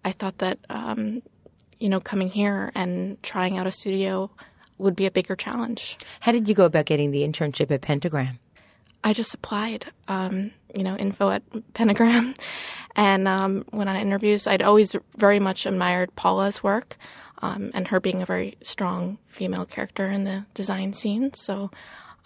I 0.04 0.12
thought 0.12 0.38
that, 0.40 0.60
um, 0.70 1.22
you 1.80 1.90
know, 1.90 2.00
coming 2.00 2.30
here 2.30 2.72
and 2.76 3.22
trying 3.24 3.58
out 3.58 3.68
a 3.68 3.72
studio 3.72 4.32
would 4.78 4.96
be 4.96 5.06
a 5.06 5.12
bigger 5.12 5.36
challenge. 5.36 5.98
How 6.22 6.32
did 6.32 6.48
you 6.48 6.56
go 6.56 6.66
about 6.66 6.86
getting 6.86 7.12
the 7.12 7.22
internship 7.22 7.72
at 7.72 7.82
Pentagram? 7.82 8.40
I 9.04 9.14
just 9.14 9.34
applied, 9.34 9.86
um, 10.08 10.52
you 10.76 10.84
know, 10.84 10.96
info 10.98 11.30
at 11.30 11.44
Pentagram. 11.74 12.34
And 12.96 13.28
um, 13.28 13.66
went 13.74 13.90
on 13.90 13.98
interviews. 13.98 14.48
I'd 14.48 14.62
always 14.62 14.96
very 15.18 15.40
much 15.40 15.66
admired 15.66 16.16
Paula's 16.16 16.64
work 16.64 16.96
um, 17.42 17.72
and 17.74 17.90
her 17.90 18.00
being 18.00 18.22
a 18.22 18.26
very 18.26 18.58
strong 18.62 19.18
female 19.28 19.66
character 19.66 20.08
in 20.08 20.24
the 20.24 20.46
design 20.54 20.94
scene. 20.94 21.34
So 21.34 21.72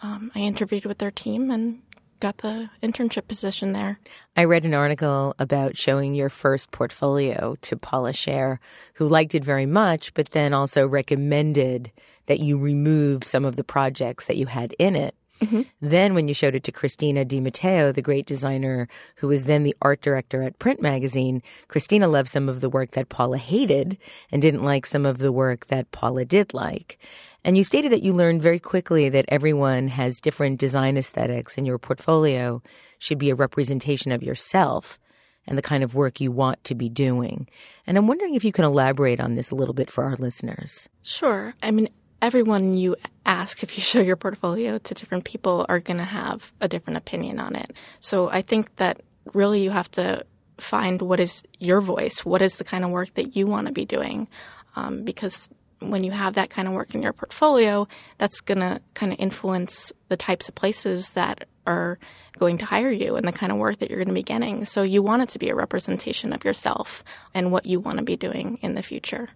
um, 0.03 0.31
I 0.35 0.39
interviewed 0.39 0.85
with 0.85 0.99
their 0.99 1.11
team 1.11 1.49
and 1.51 1.81
got 2.19 2.39
the 2.39 2.69
internship 2.83 3.27
position 3.27 3.73
there. 3.73 3.99
I 4.35 4.43
read 4.43 4.65
an 4.65 4.73
article 4.73 5.35
about 5.39 5.77
showing 5.77 6.13
your 6.13 6.29
first 6.29 6.71
portfolio 6.71 7.55
to 7.61 7.77
Paula 7.77 8.11
Scher, 8.11 8.59
who 8.95 9.07
liked 9.07 9.35
it 9.35 9.43
very 9.43 9.65
much, 9.65 10.13
but 10.13 10.31
then 10.31 10.53
also 10.53 10.87
recommended 10.87 11.91
that 12.27 12.39
you 12.39 12.57
remove 12.57 13.23
some 13.23 13.45
of 13.45 13.55
the 13.55 13.63
projects 13.63 14.27
that 14.27 14.37
you 14.37 14.45
had 14.47 14.75
in 14.77 14.95
it. 14.95 15.15
Mm-hmm. 15.41 15.61
Then, 15.81 16.13
when 16.13 16.27
you 16.27 16.33
showed 16.33 16.55
it 16.55 16.63
to 16.65 16.71
Christina 16.71 17.23
Di 17.23 17.39
Matteo, 17.39 17.91
the 17.91 18.01
great 18.01 18.25
designer 18.25 18.87
who 19.15 19.27
was 19.27 19.45
then 19.45 19.63
the 19.63 19.75
art 19.81 20.01
director 20.01 20.43
at 20.43 20.59
Print 20.59 20.81
Magazine, 20.81 21.41
Christina 21.67 22.07
loved 22.07 22.29
some 22.29 22.49
of 22.49 22.61
the 22.61 22.69
work 22.69 22.91
that 22.91 23.09
Paula 23.09 23.37
hated 23.37 23.97
and 24.31 24.41
didn't 24.41 24.63
like 24.63 24.85
some 24.85 25.05
of 25.05 25.17
the 25.17 25.31
work 25.31 25.67
that 25.67 25.91
Paula 25.91 26.25
did 26.25 26.53
like. 26.53 26.99
And 27.43 27.57
you 27.57 27.63
stated 27.63 27.91
that 27.93 28.03
you 28.03 28.13
learned 28.13 28.41
very 28.41 28.59
quickly 28.59 29.07
that 29.09 29.25
everyone 29.29 29.87
has 29.87 30.19
different 30.19 30.59
design 30.59 30.97
aesthetics, 30.97 31.57
and 31.57 31.65
your 31.65 31.77
portfolio 31.77 32.61
should 32.97 33.17
be 33.17 33.29
a 33.29 33.35
representation 33.35 34.11
of 34.11 34.23
yourself 34.23 34.99
and 35.47 35.57
the 35.57 35.63
kind 35.63 35.83
of 35.83 35.95
work 35.95 36.19
you 36.19 36.31
want 36.31 36.63
to 36.65 36.75
be 36.75 36.89
doing. 36.89 37.47
And 37.87 37.97
I'm 37.97 38.07
wondering 38.07 38.35
if 38.35 38.43
you 38.43 38.51
can 38.51 38.65
elaborate 38.65 39.19
on 39.19 39.35
this 39.35 39.51
a 39.51 39.55
little 39.55 39.73
bit 39.73 39.89
for 39.89 40.03
our 40.03 40.15
listeners. 40.15 40.87
Sure. 41.01 41.55
I 41.63 41.71
mean, 41.71 41.89
everyone 42.21 42.75
you 42.75 42.95
ask 43.25 43.63
if 43.63 43.77
you 43.77 43.83
show 43.91 44.01
your 44.01 44.15
portfolio 44.15 44.77
to 44.77 44.93
different 44.93 45.23
people 45.23 45.65
are 45.69 45.79
going 45.79 45.97
to 45.97 46.03
have 46.03 46.53
a 46.61 46.67
different 46.67 46.97
opinion 46.97 47.39
on 47.39 47.55
it. 47.55 47.71
So 47.99 48.29
I 48.29 48.41
think 48.41 48.75
that 48.77 49.01
really 49.33 49.61
you 49.61 49.69
have 49.69 49.91
to 49.91 50.25
find 50.57 51.01
what 51.01 51.19
is 51.19 51.43
your 51.59 51.81
voice, 51.81 52.25
what 52.25 52.41
is 52.41 52.57
the 52.57 52.63
kind 52.63 52.83
of 52.83 52.91
work 52.91 53.13
that 53.13 53.35
you 53.35 53.47
want 53.47 53.67
to 53.67 53.73
be 53.73 53.85
doing, 53.85 54.27
um, 54.75 55.03
because 55.03 55.49
when 55.79 56.03
you 56.03 56.11
have 56.11 56.33
that 56.33 56.49
kind 56.49 56.67
of 56.67 56.73
work 56.73 56.93
in 56.93 57.01
your 57.01 57.13
portfolio, 57.13 57.87
that's 58.17 58.41
going 58.41 58.59
to 58.59 58.81
kind 58.93 59.13
of 59.13 59.19
influence 59.19 59.93
the 60.09 60.17
types 60.17 60.49
of 60.49 60.55
places 60.55 61.11
that 61.11 61.47
are 61.65 61.97
going 62.37 62.57
to 62.57 62.65
hire 62.65 62.91
you 62.91 63.15
and 63.15 63.27
the 63.27 63.31
kind 63.31 63.51
of 63.51 63.57
work 63.57 63.77
that 63.77 63.89
you're 63.89 63.99
going 63.99 64.09
to 64.09 64.13
be 64.13 64.23
getting. 64.23 64.65
So 64.65 64.83
you 64.83 65.01
want 65.01 65.21
it 65.21 65.29
to 65.29 65.39
be 65.39 65.49
a 65.49 65.55
representation 65.55 66.33
of 66.33 66.43
yourself 66.43 67.03
and 67.33 67.51
what 67.51 67.65
you 67.65 67.79
want 67.79 67.97
to 67.97 68.03
be 68.03 68.17
doing 68.17 68.59
in 68.61 68.75
the 68.75 68.83
future 68.83 69.29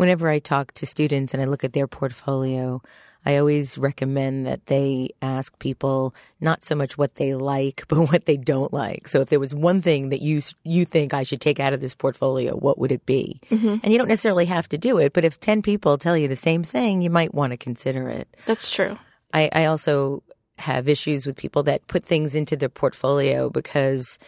whenever 0.00 0.30
I 0.30 0.38
talk 0.38 0.72
to 0.72 0.86
students 0.86 1.34
and 1.34 1.42
I 1.42 1.46
look 1.46 1.62
at 1.62 1.74
their 1.74 1.86
portfolio, 1.86 2.80
I 3.26 3.36
always 3.36 3.76
recommend 3.76 4.46
that 4.46 4.64
they 4.64 5.10
ask 5.20 5.58
people 5.58 6.14
not 6.40 6.64
so 6.64 6.74
much 6.74 6.96
what 6.96 7.16
they 7.16 7.34
like, 7.34 7.84
but 7.88 8.10
what 8.10 8.24
they 8.24 8.38
don't 8.38 8.72
like. 8.72 9.08
So 9.08 9.20
if 9.20 9.28
there 9.28 9.38
was 9.38 9.54
one 9.54 9.82
thing 9.82 10.08
that 10.08 10.22
you 10.22 10.40
you 10.64 10.86
think 10.86 11.12
I 11.12 11.22
should 11.22 11.42
take 11.42 11.60
out 11.60 11.74
of 11.74 11.82
this 11.82 11.94
portfolio, 11.94 12.56
what 12.56 12.78
would 12.78 12.92
it 12.92 13.04
be? 13.04 13.42
Mm-hmm. 13.50 13.76
And 13.82 13.92
you 13.92 13.98
don't 13.98 14.08
necessarily 14.08 14.46
have 14.46 14.70
to 14.70 14.78
do 14.78 14.96
it, 14.96 15.12
but 15.12 15.26
if 15.26 15.38
10 15.38 15.60
people 15.60 15.98
tell 15.98 16.16
you 16.16 16.28
the 16.28 16.34
same 16.34 16.64
thing, 16.64 17.02
you 17.02 17.10
might 17.10 17.34
want 17.34 17.50
to 17.50 17.58
consider 17.58 18.08
it. 18.08 18.26
That's 18.46 18.70
true. 18.70 18.96
I, 19.34 19.50
I 19.52 19.66
also 19.66 20.22
have 20.56 20.88
issues 20.88 21.26
with 21.26 21.36
people 21.36 21.62
that 21.64 21.86
put 21.88 22.06
things 22.06 22.34
into 22.34 22.56
their 22.56 22.70
portfolio 22.70 23.50
because 23.50 24.18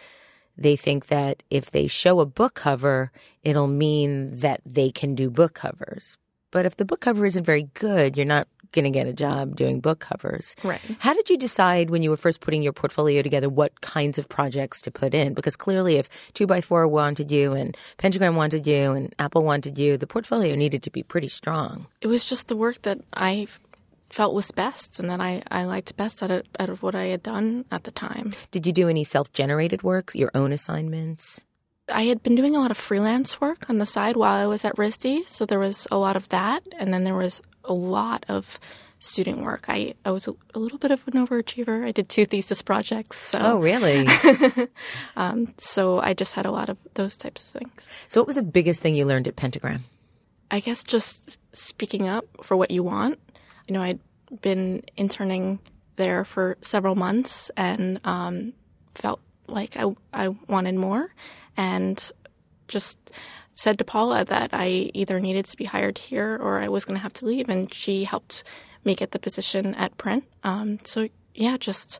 they 0.57 0.75
think 0.75 1.07
that 1.07 1.43
if 1.49 1.71
they 1.71 1.87
show 1.87 2.19
a 2.19 2.25
book 2.25 2.55
cover, 2.55 3.11
it'll 3.43 3.67
mean 3.67 4.35
that 4.37 4.61
they 4.65 4.91
can 4.91 5.15
do 5.15 5.29
book 5.29 5.53
covers. 5.53 6.17
But 6.51 6.65
if 6.65 6.77
the 6.77 6.85
book 6.85 7.01
cover 7.01 7.25
isn't 7.25 7.43
very 7.43 7.63
good, 7.73 8.15
you're 8.15 8.25
not 8.27 8.47
going 8.73 8.83
to 8.83 8.91
get 8.91 9.07
a 9.07 9.13
job 9.13 9.55
doing 9.55 9.79
book 9.79 9.99
covers. 9.99 10.55
Right. 10.63 10.81
How 10.99 11.13
did 11.13 11.29
you 11.29 11.37
decide 11.37 11.89
when 11.89 12.03
you 12.03 12.09
were 12.09 12.17
first 12.17 12.41
putting 12.41 12.61
your 12.61 12.73
portfolio 12.73 13.21
together 13.21 13.49
what 13.49 13.81
kinds 13.81 14.19
of 14.19 14.27
projects 14.27 14.81
to 14.83 14.91
put 14.91 15.13
in? 15.13 15.33
Because 15.33 15.55
clearly, 15.55 15.95
if 15.97 16.09
2x4 16.33 16.89
wanted 16.89 17.31
you 17.31 17.53
and 17.53 17.77
Pentagram 17.97 18.35
wanted 18.35 18.67
you 18.67 18.91
and 18.91 19.15
Apple 19.19 19.43
wanted 19.43 19.77
you, 19.77 19.95
the 19.97 20.07
portfolio 20.07 20.55
needed 20.55 20.83
to 20.83 20.91
be 20.91 21.03
pretty 21.03 21.29
strong. 21.29 21.87
It 22.01 22.07
was 22.07 22.25
just 22.25 22.47
the 22.47 22.57
work 22.57 22.81
that 22.81 22.99
I 23.13 23.47
felt 24.13 24.35
was 24.35 24.51
best 24.51 24.99
and 24.99 25.09
that 25.09 25.19
I, 25.19 25.41
I 25.49 25.65
liked 25.65 25.97
best 25.97 26.21
out 26.21 26.29
of, 26.29 26.43
out 26.59 26.69
of 26.69 26.83
what 26.83 26.93
I 26.93 27.05
had 27.05 27.23
done 27.23 27.65
at 27.71 27.83
the 27.83 27.91
time. 27.91 28.33
Did 28.51 28.67
you 28.67 28.71
do 28.71 28.87
any 28.87 29.03
self 29.03 29.33
generated 29.33 29.81
work, 29.81 30.11
your 30.13 30.29
own 30.35 30.51
assignments? 30.51 31.43
I 31.89 32.03
had 32.03 32.21
been 32.21 32.35
doing 32.35 32.55
a 32.55 32.59
lot 32.59 32.71
of 32.71 32.77
freelance 32.77 33.41
work 33.41 33.69
on 33.69 33.79
the 33.79 33.85
side 33.85 34.15
while 34.15 34.35
I 34.35 34.47
was 34.47 34.63
at 34.63 34.77
RISD, 34.77 35.27
so 35.27 35.45
there 35.45 35.59
was 35.59 35.85
a 35.91 35.97
lot 35.97 36.15
of 36.15 36.29
that, 36.29 36.63
and 36.77 36.93
then 36.93 37.03
there 37.03 37.15
was 37.15 37.41
a 37.65 37.73
lot 37.73 38.23
of 38.29 38.57
student 38.99 39.41
work. 39.41 39.65
I, 39.67 39.95
I 40.05 40.11
was 40.11 40.27
a, 40.27 40.33
a 40.53 40.59
little 40.59 40.77
bit 40.77 40.91
of 40.91 41.05
an 41.07 41.15
overachiever. 41.15 41.83
I 41.83 41.91
did 41.91 42.07
two 42.07 42.25
thesis 42.25 42.61
projects. 42.61 43.17
So. 43.17 43.39
Oh, 43.41 43.57
really? 43.57 44.07
um, 45.17 45.53
so 45.57 45.99
I 45.99 46.13
just 46.13 46.35
had 46.35 46.45
a 46.45 46.51
lot 46.51 46.69
of 46.69 46.77
those 46.93 47.17
types 47.17 47.41
of 47.41 47.49
things. 47.49 47.89
So, 48.07 48.21
what 48.21 48.27
was 48.27 48.37
the 48.37 48.43
biggest 48.43 48.81
thing 48.81 48.95
you 48.95 49.05
learned 49.05 49.27
at 49.27 49.35
Pentagram? 49.35 49.83
I 50.51 50.59
guess 50.61 50.83
just 50.83 51.37
speaking 51.51 52.07
up 52.07 52.25
for 52.43 52.55
what 52.55 52.71
you 52.71 52.83
want 52.83 53.19
you 53.67 53.73
know, 53.73 53.81
I'd 53.81 53.99
been 54.41 54.83
interning 54.97 55.59
there 55.95 56.25
for 56.25 56.57
several 56.61 56.95
months 56.95 57.51
and 57.55 57.99
um, 58.03 58.53
felt 58.95 59.19
like 59.47 59.77
I, 59.77 59.93
I 60.13 60.29
wanted 60.47 60.75
more 60.75 61.13
and 61.55 62.11
just 62.67 62.97
said 63.55 63.77
to 63.77 63.83
Paula 63.83 64.25
that 64.25 64.49
I 64.53 64.91
either 64.93 65.19
needed 65.19 65.45
to 65.45 65.57
be 65.57 65.65
hired 65.65 65.97
here 65.97 66.37
or 66.41 66.59
I 66.59 66.67
was 66.67 66.85
going 66.85 66.97
to 66.97 67.03
have 67.03 67.13
to 67.13 67.25
leave. 67.25 67.49
And 67.49 67.71
she 67.71 68.05
helped 68.05 68.43
me 68.83 68.95
get 68.95 69.11
the 69.11 69.19
position 69.19 69.75
at 69.75 69.97
Print. 69.97 70.25
Um, 70.43 70.79
so, 70.83 71.09
yeah, 71.35 71.57
just 71.57 71.99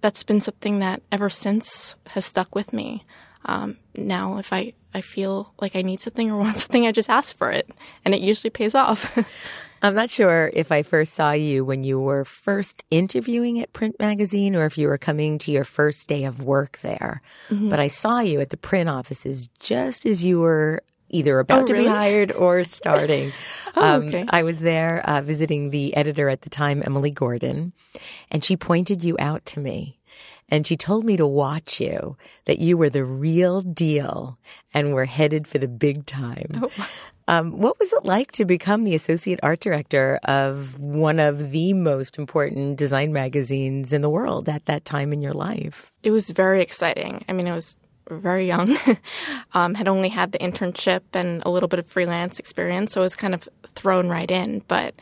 that's 0.00 0.22
been 0.22 0.40
something 0.40 0.78
that 0.80 1.02
ever 1.12 1.30
since 1.30 1.94
has 2.08 2.24
stuck 2.24 2.54
with 2.54 2.72
me. 2.72 3.04
Um, 3.44 3.78
now, 3.94 4.38
if 4.38 4.52
I, 4.52 4.72
I 4.92 5.00
feel 5.00 5.54
like 5.60 5.76
I 5.76 5.82
need 5.82 6.00
something 6.00 6.30
or 6.30 6.36
want 6.38 6.56
something, 6.56 6.86
I 6.86 6.92
just 6.92 7.10
ask 7.10 7.36
for 7.36 7.50
it, 7.50 7.70
and 8.04 8.14
it 8.14 8.20
usually 8.20 8.50
pays 8.50 8.74
off. 8.74 9.16
I'm 9.82 9.94
not 9.94 10.10
sure 10.10 10.50
if 10.52 10.70
I 10.70 10.82
first 10.82 11.14
saw 11.14 11.32
you 11.32 11.64
when 11.64 11.84
you 11.84 11.98
were 11.98 12.24
first 12.24 12.84
interviewing 12.90 13.60
at 13.60 13.72
Print 13.72 13.96
Magazine 13.98 14.54
or 14.54 14.66
if 14.66 14.76
you 14.76 14.88
were 14.88 14.98
coming 14.98 15.38
to 15.38 15.50
your 15.50 15.64
first 15.64 16.06
day 16.06 16.24
of 16.24 16.42
work 16.44 16.78
there. 16.82 17.22
Mm-hmm. 17.48 17.70
But 17.70 17.80
I 17.80 17.88
saw 17.88 18.20
you 18.20 18.40
at 18.40 18.50
the 18.50 18.56
print 18.56 18.90
offices 18.90 19.48
just 19.58 20.04
as 20.04 20.22
you 20.24 20.40
were 20.40 20.82
either 21.08 21.38
about 21.38 21.62
oh, 21.62 21.66
to 21.66 21.72
really? 21.72 21.84
be 21.86 21.90
hired 21.90 22.32
or 22.32 22.64
starting. 22.64 23.32
oh, 23.76 23.82
um, 23.82 24.08
okay. 24.08 24.26
I 24.30 24.42
was 24.42 24.60
there 24.60 25.02
uh, 25.04 25.22
visiting 25.22 25.70
the 25.70 25.96
editor 25.96 26.28
at 26.28 26.42
the 26.42 26.50
time, 26.50 26.82
Emily 26.84 27.10
Gordon, 27.10 27.72
and 28.30 28.44
she 28.44 28.56
pointed 28.56 29.04
you 29.04 29.16
out 29.18 29.44
to 29.46 29.60
me. 29.60 29.98
And 30.52 30.66
she 30.66 30.76
told 30.76 31.04
me 31.04 31.16
to 31.16 31.26
watch 31.26 31.80
you, 31.80 32.16
that 32.46 32.58
you 32.58 32.76
were 32.76 32.90
the 32.90 33.04
real 33.04 33.60
deal 33.60 34.36
and 34.74 34.92
were 34.92 35.04
headed 35.04 35.46
for 35.46 35.58
the 35.58 35.68
big 35.68 36.06
time. 36.06 36.62
Oh. 36.62 36.88
Um, 37.30 37.60
what 37.60 37.78
was 37.78 37.92
it 37.92 38.04
like 38.04 38.32
to 38.32 38.44
become 38.44 38.82
the 38.82 38.96
associate 38.96 39.38
art 39.44 39.60
director 39.60 40.18
of 40.24 40.80
one 40.80 41.20
of 41.20 41.52
the 41.52 41.72
most 41.74 42.18
important 42.18 42.76
design 42.76 43.12
magazines 43.12 43.92
in 43.92 44.02
the 44.02 44.10
world 44.10 44.48
at 44.48 44.66
that 44.66 44.84
time 44.84 45.12
in 45.12 45.22
your 45.22 45.32
life? 45.32 45.92
It 46.02 46.10
was 46.10 46.32
very 46.32 46.60
exciting. 46.60 47.24
I 47.28 47.32
mean, 47.32 47.46
it 47.46 47.52
was 47.52 47.76
very 48.10 48.48
young, 48.48 48.76
um, 49.54 49.74
had 49.74 49.86
only 49.86 50.08
had 50.08 50.32
the 50.32 50.38
internship 50.38 51.02
and 51.12 51.40
a 51.46 51.50
little 51.50 51.68
bit 51.68 51.78
of 51.78 51.86
freelance 51.86 52.40
experience, 52.40 52.94
so 52.94 53.00
I 53.00 53.04
was 53.04 53.14
kind 53.14 53.32
of 53.32 53.48
thrown 53.76 54.08
right 54.08 54.28
in. 54.28 54.64
But 54.66 54.96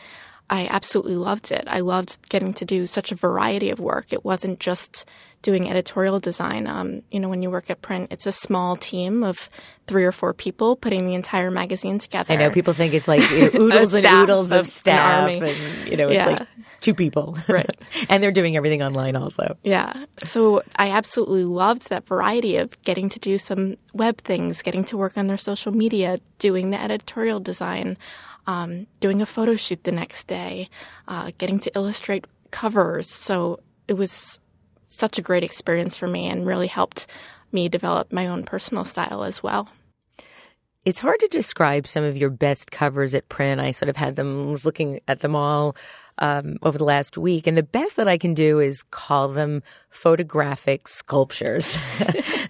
I 0.50 0.66
absolutely 0.70 1.16
loved 1.16 1.50
it. 1.50 1.64
I 1.66 1.80
loved 1.80 2.28
getting 2.28 2.54
to 2.54 2.64
do 2.64 2.86
such 2.86 3.12
a 3.12 3.14
variety 3.14 3.70
of 3.70 3.80
work. 3.80 4.12
It 4.12 4.24
wasn't 4.24 4.60
just 4.60 5.04
doing 5.42 5.68
editorial 5.68 6.18
design. 6.18 6.66
Um, 6.66 7.02
you 7.10 7.20
know, 7.20 7.28
when 7.28 7.42
you 7.42 7.50
work 7.50 7.70
at 7.70 7.82
print, 7.82 8.12
it's 8.12 8.26
a 8.26 8.32
small 8.32 8.74
team 8.74 9.22
of 9.22 9.50
three 9.86 10.04
or 10.04 10.12
four 10.12 10.32
people 10.34 10.74
putting 10.74 11.06
the 11.06 11.14
entire 11.14 11.50
magazine 11.50 11.98
together. 11.98 12.32
I 12.32 12.36
know 12.36 12.50
people 12.50 12.72
think 12.72 12.94
it's 12.94 13.06
like 13.06 13.28
you 13.30 13.40
know, 13.40 13.50
oodles 13.60 13.94
and 13.94 14.06
oodles 14.06 14.50
of, 14.50 14.60
of 14.60 14.66
staff, 14.66 15.30
and 15.30 15.88
you 15.88 15.96
know, 15.96 16.08
it's 16.08 16.14
yeah. 16.14 16.26
like 16.26 16.48
two 16.80 16.94
people, 16.94 17.36
right? 17.48 17.70
and 18.08 18.22
they're 18.22 18.32
doing 18.32 18.56
everything 18.56 18.82
online 18.82 19.16
also. 19.16 19.56
Yeah. 19.62 20.04
So 20.24 20.62
I 20.76 20.90
absolutely 20.90 21.44
loved 21.44 21.88
that 21.90 22.06
variety 22.06 22.56
of 22.56 22.80
getting 22.82 23.08
to 23.10 23.18
do 23.18 23.38
some 23.38 23.76
web 23.92 24.18
things, 24.18 24.62
getting 24.62 24.84
to 24.84 24.96
work 24.96 25.18
on 25.18 25.26
their 25.26 25.38
social 25.38 25.72
media, 25.72 26.18
doing 26.38 26.70
the 26.70 26.80
editorial 26.80 27.40
design 27.40 27.98
um, 28.48 28.86
doing 28.98 29.20
a 29.20 29.26
photo 29.26 29.54
shoot 29.54 29.84
the 29.84 29.92
next 29.92 30.26
day, 30.26 30.70
uh, 31.06 31.30
getting 31.36 31.58
to 31.60 31.70
illustrate 31.76 32.24
covers. 32.50 33.08
So 33.08 33.60
it 33.86 33.92
was 33.92 34.40
such 34.86 35.18
a 35.18 35.22
great 35.22 35.44
experience 35.44 35.96
for 35.96 36.08
me 36.08 36.26
and 36.26 36.46
really 36.46 36.66
helped 36.66 37.06
me 37.52 37.68
develop 37.68 38.10
my 38.10 38.26
own 38.26 38.42
personal 38.44 38.86
style 38.86 39.22
as 39.22 39.42
well. 39.42 39.68
It's 40.86 40.98
hard 40.98 41.20
to 41.20 41.28
describe 41.28 41.86
some 41.86 42.04
of 42.04 42.16
your 42.16 42.30
best 42.30 42.70
covers 42.70 43.14
at 43.14 43.28
print. 43.28 43.60
I 43.60 43.72
sort 43.72 43.90
of 43.90 43.96
had 43.96 44.16
them, 44.16 44.50
was 44.50 44.64
looking 44.64 45.00
at 45.06 45.20
them 45.20 45.36
all 45.36 45.76
um, 46.18 46.56
over 46.62 46.78
the 46.78 46.84
last 46.84 47.16
week. 47.16 47.46
And 47.46 47.56
the 47.56 47.62
best 47.62 47.96
that 47.96 48.08
I 48.08 48.18
can 48.18 48.34
do 48.34 48.58
is 48.58 48.82
call 48.82 49.28
them 49.28 49.62
photographic 49.90 50.88
sculptures. 50.88 51.76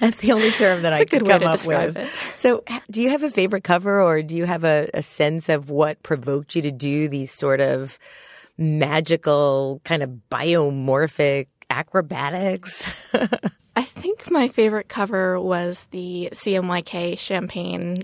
That's 0.01 0.17
the 0.17 0.33
only 0.33 0.51
term 0.53 0.83
that 0.83 0.93
I 0.93 1.05
could 1.05 1.27
come 1.27 1.43
up 1.45 1.65
with. 1.65 1.97
It. 1.97 2.09
So, 2.35 2.65
do 2.91 3.03
you 3.03 3.11
have 3.11 3.23
a 3.23 3.31
favorite 3.31 3.65
cover, 3.65 4.03
or 4.03 4.23
do 4.23 4.37
you 4.37 4.45
have 4.45 4.65
a, 4.65 4.89
a 4.95 5.03
sense 5.03 5.49
of 5.49 5.71
what 5.71 6.03
provoked 6.03 6.55
you 6.57 6.63
to 6.63 6.73
do 6.73 7.09
these 7.09 7.33
sort 7.33 7.61
of 7.61 7.99
magical, 8.57 9.81
kind 9.85 10.03
of 10.03 10.11
biomorphic 10.31 11.49
acrobatics? 11.71 12.89
I 13.77 13.83
think 13.83 14.31
my 14.31 14.49
favorite 14.49 14.89
cover 14.89 15.41
was 15.41 15.87
the 15.93 16.31
CMYK 16.33 17.19
champagne 17.19 18.03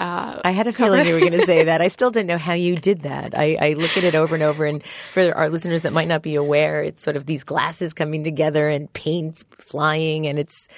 uh, 0.00 0.40
I 0.42 0.52
had 0.52 0.66
a 0.66 0.72
feeling 0.72 1.06
you 1.06 1.12
were 1.12 1.20
going 1.20 1.32
to 1.32 1.44
say 1.44 1.64
that. 1.64 1.82
I 1.82 1.88
still 1.88 2.10
don't 2.10 2.26
know 2.26 2.38
how 2.38 2.54
you 2.54 2.74
did 2.74 3.02
that. 3.02 3.36
I, 3.36 3.56
I, 3.60 3.72
look 3.74 3.98
at 3.98 4.04
it 4.04 4.14
over 4.14 4.34
and 4.34 4.42
over, 4.42 4.64
and 4.64 4.82
for 4.84 5.36
our 5.36 5.50
listeners 5.50 5.82
that 5.82 5.92
might 5.92 6.08
not 6.08 6.22
be 6.22 6.36
aware, 6.36 6.82
it's 6.82 7.02
sort 7.02 7.16
of 7.16 7.26
these 7.26 7.44
glasses 7.44 7.92
coming 7.92 8.24
together 8.24 8.68
and 8.68 8.90
paint 8.94 9.44
flying, 9.58 10.26
and 10.26 10.38
it's 10.38 10.68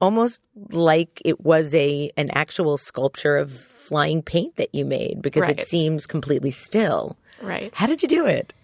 almost 0.00 0.40
like 0.70 1.20
it 1.26 1.42
was 1.42 1.74
a 1.74 2.10
an 2.16 2.30
actual 2.30 2.78
sculpture 2.78 3.36
of 3.36 3.52
flying 3.52 4.22
paint 4.22 4.56
that 4.56 4.74
you 4.74 4.86
made 4.86 5.20
because 5.20 5.42
right. 5.42 5.60
it 5.60 5.66
seems 5.66 6.06
completely 6.06 6.50
still. 6.50 7.18
Right. 7.42 7.70
How 7.74 7.86
did 7.86 8.00
you 8.00 8.08
do 8.08 8.24
it? 8.24 8.54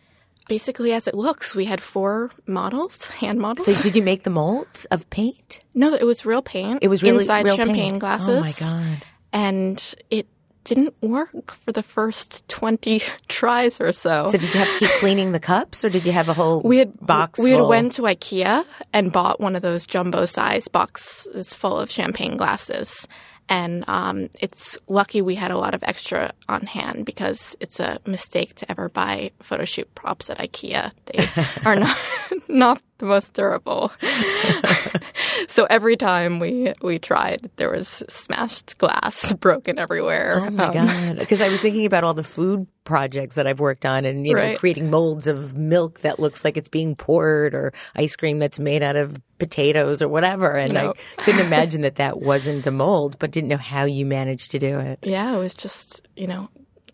Basically, 0.49 0.93
as 0.93 1.07
it 1.07 1.15
looks, 1.15 1.55
we 1.55 1.67
had 1.67 1.83
four 1.83 2.31
models, 2.47 3.07
hand 3.21 3.39
models. 3.39 3.67
So, 3.67 3.83
did 3.83 3.97
you 3.97 4.03
make 4.03 4.23
the 4.23 4.31
molds 4.31 4.87
of 4.87 5.11
paint? 5.11 5.59
No, 5.75 5.93
it 5.93 6.05
was 6.05 6.25
real 6.25 6.41
paint. 6.41 6.79
It 6.83 6.89
was 6.89 7.03
really 7.03 7.19
inside 7.19 7.45
real 7.45 7.57
champagne 7.57 7.91
paint. 7.91 7.99
glasses. 7.99 8.63
Oh 8.73 8.75
my 8.75 8.89
god! 8.95 9.03
And 9.33 9.95
it 10.11 10.27
didn't 10.67 10.95
work 11.01 11.53
for 11.53 11.71
the 11.71 11.83
first 11.83 12.47
20 12.49 13.01
tries 13.29 13.81
or 13.81 13.93
so. 13.93 14.27
So 14.27 14.39
did 14.39 14.53
you 14.53 14.61
have 14.61 14.71
to 14.71 14.79
keep 14.79 14.91
cleaning 14.99 15.33
the 15.33 15.41
cups 15.41 15.85
or 15.85 15.89
did 15.89 16.05
you 16.05 16.13
have 16.13 16.29
a 16.29 16.35
whole 16.35 16.61
we 16.61 16.79
had, 16.79 16.99
box 17.07 17.39
We 17.39 17.53
had 17.53 17.63
went 17.63 17.93
to 17.93 18.03
IKEA 18.03 18.65
and 18.93 19.13
bought 19.13 19.41
one 19.41 19.55
of 19.55 19.63
those 19.63 19.87
jumbo 19.87 20.27
size 20.27 20.67
boxes 20.69 21.55
full 21.55 21.79
of 21.79 21.91
champagne 21.91 22.37
glasses. 22.37 23.07
And 23.49 23.85
um, 23.89 24.29
it's 24.41 24.77
lucky 24.89 25.23
we 25.23 25.37
had 25.37 25.53
a 25.53 25.57
lot 25.57 25.75
of 25.75 25.85
extra 25.85 26.33
on 26.49 26.63
hand 26.63 27.07
because 27.07 27.55
it's 27.61 27.79
a 27.79 28.01
mistake 28.05 28.57
to 28.57 28.71
ever 28.71 28.89
buy 28.89 29.31
photo 29.41 29.65
shoot 29.65 29.95
props 29.95 30.29
at 30.31 30.39
IKEA. 30.39 30.91
They 31.07 31.45
are 31.65 31.77
not 31.77 31.97
not 32.49 32.83
the 32.99 33.07
most 33.07 33.35
durable. 33.35 33.93
so 35.49 35.65
every 35.69 35.97
time 35.97 36.39
we 36.39 36.73
we 36.83 36.99
tried, 36.99 37.51
there 37.57 37.71
was 37.71 38.03
smashed 38.09 38.79
glass 38.79 39.33
broken 39.41 39.79
everywhere. 39.79 40.43
Oh 40.47 40.51
my 40.51 40.65
um, 40.65 40.73
god! 40.73 41.19
Because 41.19 41.41
I 41.41 41.49
was 41.49 41.61
thinking 41.61 41.87
about 41.87 42.05
all 42.05 42.15
the 42.15 42.25
food 42.25 42.67
projects 42.85 43.35
that 43.35 43.47
I've 43.47 43.61
worked 43.61 43.85
on, 43.85 44.05
and 44.05 44.27
you 44.27 44.35
know, 44.35 44.41
right. 44.41 44.59
creating 44.59 44.91
molds 44.91 45.27
of 45.27 45.57
milk 45.57 46.01
that 46.01 46.19
looks 46.19 46.45
like 46.45 46.57
it's 46.57 46.69
being 46.69 46.97
poured, 46.97 47.55
or 47.55 47.73
ice 47.95 48.17
cream 48.17 48.39
that's 48.39 48.59
made 48.59 48.83
out 48.83 48.97
of 48.97 49.21
potatoes 49.39 50.01
or 50.01 50.09
whatever. 50.09 50.53
And 50.53 50.75
no. 50.75 50.95
I 51.19 51.23
couldn't 51.23 51.47
imagine 51.47 51.83
that 51.83 51.97
that 51.97 52.21
wasn't 52.21 52.67
a 52.67 52.71
mold, 52.71 53.19
but 53.19 53.31
didn't 53.31 53.49
know 53.49 53.57
how 53.57 53.85
you 53.85 54.07
managed 54.07 54.53
to 54.53 54.59
do 54.59 54.79
it. 54.79 55.01
Yeah, 55.03 55.35
it 55.35 55.39
was 55.39 55.55
just 55.55 56.07
you 56.17 56.27
know 56.27 56.49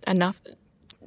enough 0.06 0.40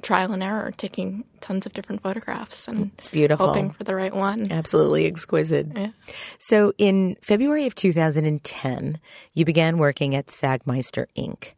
trial 0.06 0.32
and 0.32 0.42
error, 0.42 0.72
taking 0.76 1.24
tons 1.40 1.66
of 1.66 1.72
different 1.72 2.00
photographs 2.00 2.68
and 2.68 2.92
it's 2.94 3.08
beautiful. 3.08 3.48
hoping 3.48 3.70
for 3.72 3.82
the 3.82 3.94
right 3.94 4.14
one. 4.14 4.50
Absolutely 4.52 5.04
exquisite. 5.04 5.66
Yeah. 5.74 5.90
So 6.38 6.72
in 6.78 7.16
February 7.22 7.66
of 7.66 7.74
2010, 7.74 9.00
you 9.34 9.44
began 9.44 9.78
working 9.78 10.14
at 10.14 10.28
Sagmeister 10.28 11.06
Inc. 11.18 11.52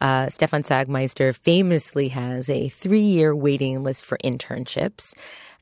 Uh, 0.00 0.28
Stefan 0.28 0.62
Sagmeister 0.62 1.34
famously 1.34 2.08
has 2.08 2.50
a 2.50 2.68
three 2.68 3.00
year 3.00 3.34
waiting 3.34 3.84
list 3.84 4.04
for 4.04 4.18
internships. 4.24 5.14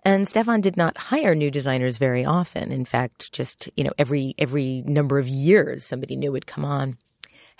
And 0.04 0.26
Stefan 0.26 0.62
did 0.62 0.76
not 0.76 0.96
hire 0.96 1.34
new 1.34 1.50
designers 1.50 1.98
very 1.98 2.24
often. 2.24 2.72
In 2.72 2.86
fact, 2.86 3.30
just, 3.32 3.68
you 3.76 3.84
know, 3.84 3.92
every, 3.98 4.34
every 4.38 4.82
number 4.86 5.18
of 5.18 5.28
years, 5.28 5.84
somebody 5.84 6.16
new 6.16 6.32
would 6.32 6.46
come 6.46 6.64
on. 6.64 6.96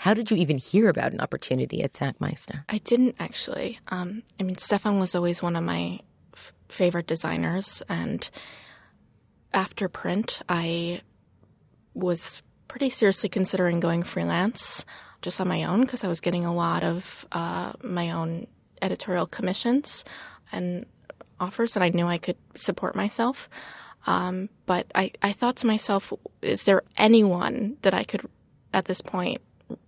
How 0.03 0.13
did 0.13 0.29
you 0.29 0.35
even 0.35 0.57
hear 0.57 0.89
about 0.89 1.13
an 1.13 1.21
opportunity 1.21 1.81
at 1.81 1.93
Sagmeister? 1.93 2.65
I 2.67 2.79
didn't 2.79 3.15
actually. 3.19 3.79
Um, 3.87 4.23
I 4.37 4.43
mean, 4.43 4.57
Stefan 4.57 4.99
was 4.99 5.15
always 5.15 5.41
one 5.41 5.55
of 5.55 5.63
my 5.63 6.01
f- 6.33 6.51
favorite 6.67 7.07
designers, 7.07 7.81
and 7.87 8.29
after 9.53 9.87
print, 9.87 10.41
I 10.49 10.99
was 11.93 12.43
pretty 12.67 12.89
seriously 12.89 13.29
considering 13.29 13.79
going 13.79 14.03
freelance 14.03 14.83
just 15.21 15.39
on 15.39 15.47
my 15.47 15.63
own 15.63 15.83
because 15.83 16.03
I 16.03 16.09
was 16.09 16.19
getting 16.19 16.43
a 16.43 16.53
lot 16.53 16.83
of 16.83 17.25
uh, 17.31 17.71
my 17.81 18.11
own 18.11 18.47
editorial 18.81 19.25
commissions 19.25 20.03
and 20.51 20.85
offers, 21.39 21.77
and 21.77 21.83
I 21.83 21.91
knew 21.91 22.07
I 22.07 22.17
could 22.17 22.35
support 22.55 22.93
myself. 22.93 23.47
Um, 24.05 24.49
but 24.65 24.85
I, 24.93 25.13
I 25.21 25.31
thought 25.31 25.55
to 25.57 25.67
myself, 25.67 26.11
is 26.41 26.65
there 26.65 26.83
anyone 26.97 27.77
that 27.83 27.93
I 27.93 28.03
could, 28.03 28.27
at 28.73 28.83
this 28.83 28.99
point, 28.99 29.39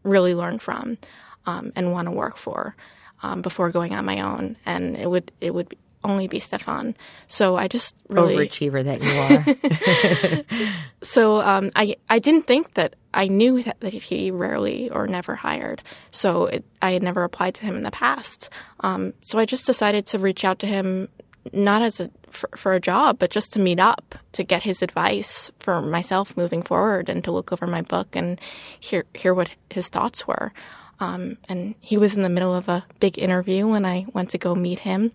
really 0.04 0.36
learn 0.36 0.60
from 0.60 0.98
um, 1.46 1.72
and 1.76 1.92
want 1.92 2.08
to 2.08 2.12
work 2.12 2.38
for 2.38 2.76
um, 3.24 3.42
before 3.42 3.70
going 3.70 3.94
on 3.94 4.06
my 4.06 4.22
own. 4.22 4.58
And 4.66 4.96
it 4.96 5.10
would 5.10 5.32
it 5.42 5.54
would 5.54 5.76
only 6.06 6.28
be 6.28 6.40
Stefan. 6.40 6.96
So 7.28 7.56
I 7.58 7.68
just 7.68 7.98
really 8.10 8.36
overachiever 8.36 8.84
that 8.84 9.02
you 9.02 10.66
are. 10.68 10.76
so 11.02 11.42
um, 11.42 11.72
I 11.76 11.96
I 12.10 12.20
didn't 12.20 12.44
think 12.44 12.76
that 12.76 12.96
I 13.14 13.28
knew 13.28 13.64
that, 13.64 13.80
that 13.80 13.94
he 13.94 14.32
rarely 14.32 14.90
or 14.90 15.08
never 15.08 15.36
hired. 15.36 15.82
So 16.12 16.46
it, 16.46 16.66
I 16.82 16.92
had 16.92 17.04
never 17.04 17.24
applied 17.24 17.56
to 17.56 17.66
him 17.66 17.76
in 17.76 17.84
the 17.84 17.92
past. 17.92 18.50
Um, 18.82 19.14
so 19.22 19.40
I 19.40 19.46
just 19.46 19.66
decided 19.66 20.06
to 20.08 20.20
reach 20.20 20.46
out 20.46 20.60
to 20.60 20.68
him 20.68 21.10
not 21.54 21.82
as 21.82 22.00
a 22.00 22.10
for, 22.30 22.50
for, 22.56 22.74
a 22.74 22.80
job, 22.80 23.20
but 23.20 23.30
just 23.30 23.54
to 23.54 23.60
meet 23.60 23.80
up 23.80 24.16
to 24.34 24.44
get 24.44 24.64
his 24.64 24.82
advice 24.82 25.52
for 25.60 25.82
myself 25.82 26.36
moving 26.36 26.62
forward 26.62 27.08
and 27.08 27.24
to 27.24 27.32
look 27.32 27.54
over 27.54 27.68
my 27.68 27.82
book 27.82 28.16
and 28.16 28.40
hear 28.80 29.06
hear 29.14 29.34
what 29.34 29.52
his 29.70 29.88
thoughts 29.88 30.28
were. 30.28 30.52
Um, 31.00 31.38
and 31.50 31.76
he 31.82 31.98
was 31.98 32.16
in 32.16 32.24
the 32.24 32.30
middle 32.30 32.56
of 32.56 32.70
a 32.70 32.86
big 33.00 33.20
interview 33.20 33.68
when 33.68 33.86
I 33.86 34.06
went 34.14 34.32
to 34.32 34.38
go 34.38 34.56
meet 34.56 34.80
him, 34.80 35.12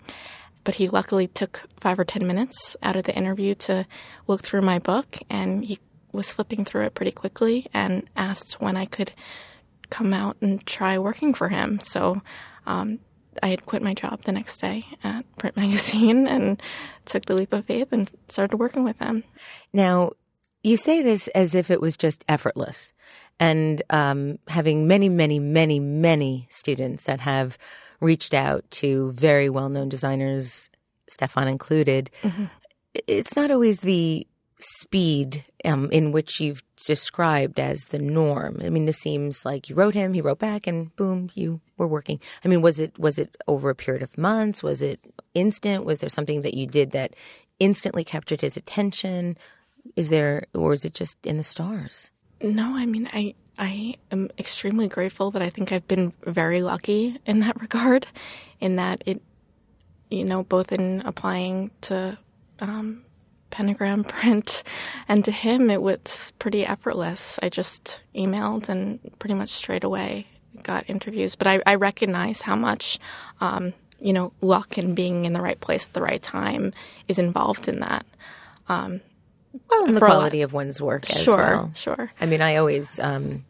but 0.65 0.77
he 0.77 0.89
luckily 0.89 1.27
took 1.27 1.63
five 1.79 1.99
or 1.99 2.05
ten 2.05 2.27
minutes 2.27 2.77
out 2.83 2.97
of 2.97 3.05
the 3.05 3.17
interview 3.17 3.55
to 3.55 3.87
look 4.27 4.43
through 4.43 4.63
my 4.63 4.79
book, 4.79 5.19
and 5.29 5.65
he 5.65 5.79
was 6.13 6.33
flipping 6.33 6.65
through 6.65 6.85
it 6.85 6.95
pretty 6.95 7.13
quickly 7.13 7.67
and 7.73 8.09
asked 8.17 8.61
when 8.61 8.77
I 8.77 8.85
could 8.85 9.13
come 9.91 10.13
out 10.13 10.37
and 10.41 10.65
try 10.67 10.99
working 10.99 11.35
for 11.35 11.49
him. 11.49 11.81
So 11.81 12.23
um, 12.67 13.01
I 13.43 13.49
had 13.49 13.67
quit 13.67 13.83
my 13.83 13.95
job 13.95 14.23
the 14.25 14.33
next 14.33 14.61
day 14.61 14.85
at 15.03 15.25
Print 15.37 15.57
Magazine 15.57 16.27
and 16.27 16.61
took 17.05 17.27
the 17.27 17.35
leap 17.35 17.53
of 17.53 17.67
faith 17.67 17.89
and 17.93 18.11
started 18.29 18.57
working 18.57 18.85
with 18.85 18.99
them. 18.99 19.25
Now, 19.73 20.13
you 20.63 20.77
say 20.77 21.03
this 21.03 21.29
as 21.29 21.55
if 21.55 21.71
it 21.71 21.81
was 21.81 21.97
just 21.97 22.25
effortless. 22.29 22.93
And 23.39 23.83
um, 23.89 24.39
having 24.49 24.87
many, 24.87 25.09
many, 25.09 25.39
many, 25.39 25.81
many 25.81 26.47
students 26.51 27.05
that 27.05 27.21
have 27.21 27.57
reached 28.01 28.35
out 28.35 28.71
to 28.71 29.13
very 29.13 29.49
well 29.49 29.69
known 29.69 29.89
designers, 29.89 30.69
Stefan 31.09 31.49
included, 31.49 32.11
mm-hmm. 32.23 32.45
it's 33.07 33.37
not 33.37 33.51
always 33.51 33.81
the 33.81 34.27
speed 34.61 35.45
um, 35.65 35.91
in 35.91 36.13
which 36.13 36.41
you've 36.41 36.63
described 36.77 37.59
as 37.59 37.87
the 37.87 37.99
norm. 37.99 38.61
I 38.63 38.69
mean, 38.69 38.87
this 38.87 38.99
seems 38.99 39.45
like 39.45 39.69
you 39.69 39.75
wrote 39.75 39.95
him, 39.95 40.13
he 40.13 40.21
wrote 40.21 40.39
back, 40.39 40.67
and 40.67 40.95
boom, 40.97 41.31
you 41.35 41.61
were 41.77 41.89
working. 41.89 42.21
I 42.45 42.49
mean, 42.49 42.63
was 42.63 42.79
it 42.79 42.99
was 42.99 43.19
it 43.19 43.37
over 43.49 43.71
a 43.71 43.75
period 43.75 44.03
of 44.03 44.17
months? 44.19 44.63
Was 44.63 44.83
it 44.83 45.01
instant? 45.35 45.85
Was 45.85 46.01
there 46.01 46.11
something 46.11 46.43
that 46.43 46.55
you 46.55 46.67
did 46.67 46.93
that 46.93 47.15
instantly 47.59 48.05
captured 48.05 48.41
his 48.41 48.57
attention? 48.57 49.37
Is 49.97 50.11
there, 50.11 50.45
or 50.55 50.73
is 50.73 50.85
it 50.85 50.95
just 50.95 51.25
in 51.27 51.39
the 51.39 51.45
stars? 51.45 52.11
No, 52.43 52.77
I 52.77 52.87
mean, 52.87 53.09
I 53.13 53.35
I 53.59 53.97
am 54.11 54.31
extremely 54.39 54.89
grateful 54.89 55.31
that 55.33 55.43
I 55.43 55.51
think 55.51 55.73
I've 55.73 55.87
been 55.87 56.13
very 56.25 56.63
lucky 56.63 57.19
in 57.27 57.41
that 57.41 57.61
regard, 57.61 58.07
in 58.61 58.77
that 58.77 59.03
it, 59.07 59.23
you 60.11 60.25
know, 60.25 60.43
both 60.43 60.73
in 60.73 61.03
applying 61.05 61.71
to 61.83 62.19
um, 62.61 63.05
pentagram 63.51 64.05
print 64.17 64.63
and 65.09 65.25
to 65.25 65.31
him 65.31 65.71
it 65.71 65.83
was 65.83 66.33
pretty 66.39 66.65
effortless. 66.65 67.39
I 67.43 67.49
just 67.49 68.03
emailed 68.15 68.69
and 68.69 69.01
pretty 69.19 69.35
much 69.35 69.51
straight 69.51 69.85
away 69.85 70.27
got 70.63 70.89
interviews. 70.89 71.35
But 71.37 71.47
I, 71.47 71.63
I 71.67 71.75
recognize 71.77 72.43
how 72.43 72.57
much, 72.57 72.99
um, 73.41 73.73
you 74.01 74.13
know, 74.13 74.33
luck 74.41 74.77
and 74.79 74.95
being 74.95 75.25
in 75.25 75.33
the 75.33 75.41
right 75.41 75.61
place 75.61 75.87
at 75.87 75.93
the 75.93 76.03
right 76.03 76.23
time 76.23 76.73
is 77.09 77.19
involved 77.19 77.69
in 77.69 77.81
that. 77.81 78.07
Um, 78.69 79.01
well, 79.69 79.87
and 79.87 79.97
the 79.97 80.01
quality 80.01 80.43
of 80.43 80.53
one's 80.53 80.81
work 80.81 81.11
as 81.11 81.23
sure, 81.23 81.37
well. 81.37 81.73
Sure, 81.75 82.13
I 82.21 82.27
mean, 82.27 82.41
I 82.41 82.57
always 82.57 83.01
um, 83.01 83.45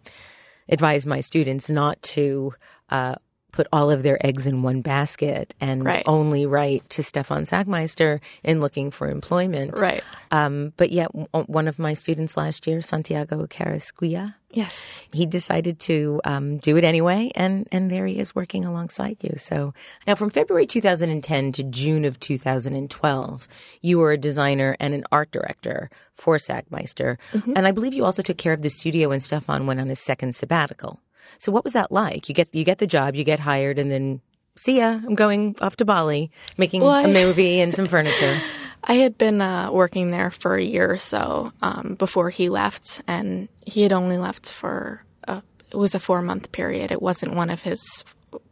advise 0.68 1.04
my 1.04 1.20
students 1.20 1.68
not 1.68 2.00
to 2.02 2.54
uh, 2.88 3.16
put 3.52 3.66
all 3.72 3.90
of 3.90 4.02
their 4.02 4.24
eggs 4.24 4.46
in 4.46 4.62
one 4.62 4.80
basket 4.80 5.54
and 5.60 5.84
right. 5.84 6.02
only 6.06 6.46
write 6.46 6.88
to 6.90 7.02
Stefan 7.02 7.42
Sagmeister 7.42 8.20
in 8.42 8.60
looking 8.60 8.90
for 8.90 9.08
employment. 9.08 9.78
Right. 9.78 10.02
Um, 10.30 10.72
but 10.76 10.90
yet, 10.90 11.08
one 11.32 11.68
of 11.68 11.78
my 11.78 11.94
students 11.94 12.36
last 12.36 12.66
year, 12.66 12.82
Santiago 12.82 13.46
Carrasquilla, 13.46 14.34
yes, 14.50 14.98
he 15.12 15.26
decided 15.26 15.80
to 15.80 16.20
um, 16.24 16.58
do 16.58 16.76
it 16.76 16.84
anyway, 16.84 17.30
and 17.34 17.68
and 17.72 17.90
there 17.90 18.06
he 18.06 18.18
is 18.18 18.34
working 18.34 18.64
alongside 18.64 19.16
you. 19.22 19.34
So 19.36 19.74
now, 20.06 20.14
from 20.14 20.30
February 20.30 20.66
2010 20.66 21.52
to 21.52 21.62
June 21.64 22.04
of 22.04 22.20
2012, 22.20 23.48
you 23.80 23.98
were 23.98 24.12
a 24.12 24.18
designer 24.18 24.76
and 24.78 24.94
an 24.94 25.04
art 25.10 25.32
director 25.32 25.90
for 26.14 26.36
Sagmeister, 26.36 27.18
mm-hmm. 27.32 27.54
and 27.56 27.66
I 27.66 27.72
believe 27.72 27.94
you 27.94 28.04
also 28.04 28.22
took 28.22 28.38
care 28.38 28.52
of 28.52 28.62
the 28.62 28.70
studio 28.70 29.08
when 29.08 29.20
Stefan 29.20 29.66
went 29.66 29.80
on 29.80 29.88
his 29.88 30.00
second 30.00 30.34
sabbatical. 30.34 31.00
So 31.38 31.52
what 31.52 31.64
was 31.64 31.72
that 31.72 31.90
like? 31.92 32.28
You 32.28 32.34
get 32.34 32.54
you 32.54 32.64
get 32.64 32.78
the 32.78 32.86
job, 32.86 33.14
you 33.14 33.24
get 33.24 33.40
hired, 33.40 33.78
and 33.78 33.90
then 33.90 34.20
see 34.56 34.78
ya. 34.78 35.00
I'm 35.04 35.14
going 35.14 35.56
off 35.60 35.76
to 35.76 35.84
Bali, 35.84 36.30
making 36.56 36.82
well, 36.82 37.04
a 37.04 37.08
movie 37.08 37.60
and 37.60 37.74
some 37.74 37.86
furniture. 37.86 38.38
I 38.84 38.94
had 38.94 39.18
been 39.18 39.42
uh, 39.42 39.70
working 39.72 40.10
there 40.10 40.30
for 40.30 40.56
a 40.56 40.62
year 40.62 40.90
or 40.90 40.96
so 40.96 41.52
um, 41.60 41.96
before 41.98 42.30
he 42.30 42.48
left, 42.48 43.02
and 43.06 43.48
he 43.66 43.82
had 43.82 43.92
only 43.92 44.16
left 44.16 44.50
for 44.50 45.04
a, 45.24 45.42
it 45.70 45.76
was 45.76 45.94
a 45.94 46.00
four 46.00 46.22
month 46.22 46.50
period. 46.52 46.90
It 46.90 47.02
wasn't 47.02 47.34
one 47.34 47.50
of 47.50 47.62
his 47.62 48.04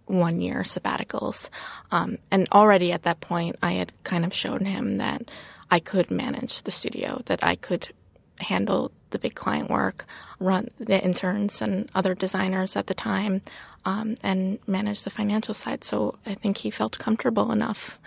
one 0.07 0.41
year 0.41 0.63
sabbaticals, 0.63 1.49
um, 1.91 2.19
and 2.31 2.49
already 2.53 2.93
at 2.93 3.05
that 3.05 3.21
point, 3.21 3.57
I 3.63 3.73
had 3.73 3.93
kind 4.05 4.25
of 4.25 4.35
shown 4.35 4.65
him 4.65 4.97
that 4.99 5.31
I 5.71 5.81
could 5.81 6.11
manage 6.11 6.63
the 6.63 6.71
studio, 6.71 7.23
that 7.27 7.43
I 7.43 7.55
could 7.55 7.91
handle 8.39 8.93
the 9.11 9.19
big 9.19 9.35
client 9.35 9.71
work, 9.71 10.05
run 10.39 10.69
the 10.79 11.03
interns 11.03 11.63
and 11.63 11.91
other 11.95 12.15
designers 12.15 12.77
at 12.77 12.87
the 12.87 12.95
time, 12.95 13.43
um, 13.85 14.17
and 14.23 14.59
manage 14.67 15.03
the 15.03 15.11
financial 15.11 15.55
side. 15.55 15.85
So 15.85 16.19
I 16.27 16.35
think 16.35 16.59
he 16.59 16.71
felt 16.71 16.99
comfortable 16.99 17.53
enough 17.53 17.99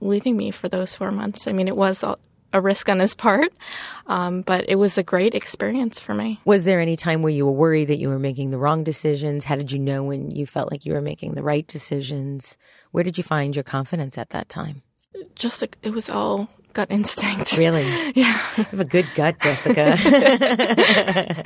leaving 0.00 0.36
me 0.36 0.50
for 0.50 0.68
those 0.68 0.94
four 0.94 1.10
months. 1.10 1.46
I 1.46 1.52
mean, 1.52 1.68
it 1.68 1.76
was 1.76 2.02
a, 2.02 2.16
a 2.52 2.60
risk 2.60 2.88
on 2.88 3.00
his 3.00 3.14
part, 3.14 3.52
um, 4.06 4.42
but 4.42 4.64
it 4.68 4.76
was 4.76 4.96
a 4.96 5.02
great 5.02 5.34
experience 5.34 6.00
for 6.00 6.14
me. 6.14 6.40
Was 6.44 6.64
there 6.64 6.80
any 6.80 6.96
time 6.96 7.22
where 7.22 7.32
you 7.32 7.46
were 7.46 7.52
worried 7.52 7.86
that 7.86 7.98
you 7.98 8.08
were 8.08 8.18
making 8.18 8.50
the 8.50 8.58
wrong 8.58 8.84
decisions? 8.84 9.44
How 9.44 9.56
did 9.56 9.70
you 9.70 9.78
know 9.78 10.02
when 10.02 10.30
you 10.30 10.46
felt 10.46 10.70
like 10.70 10.86
you 10.86 10.94
were 10.94 11.02
making 11.02 11.34
the 11.34 11.42
right 11.42 11.66
decisions? 11.66 12.56
Where 12.90 13.04
did 13.04 13.18
you 13.18 13.24
find 13.24 13.54
your 13.54 13.64
confidence 13.64 14.16
at 14.18 14.30
that 14.30 14.48
time? 14.48 14.82
Just 15.34 15.60
like 15.60 15.76
it 15.82 15.90
was 15.90 16.08
all 16.08 16.48
gut 16.72 16.90
instinct. 16.90 17.56
Really? 17.56 17.86
Yeah. 18.14 18.40
You 18.56 18.64
have 18.64 18.80
a 18.80 18.84
good 18.84 19.06
gut, 19.14 19.38
Jessica. 19.40 19.96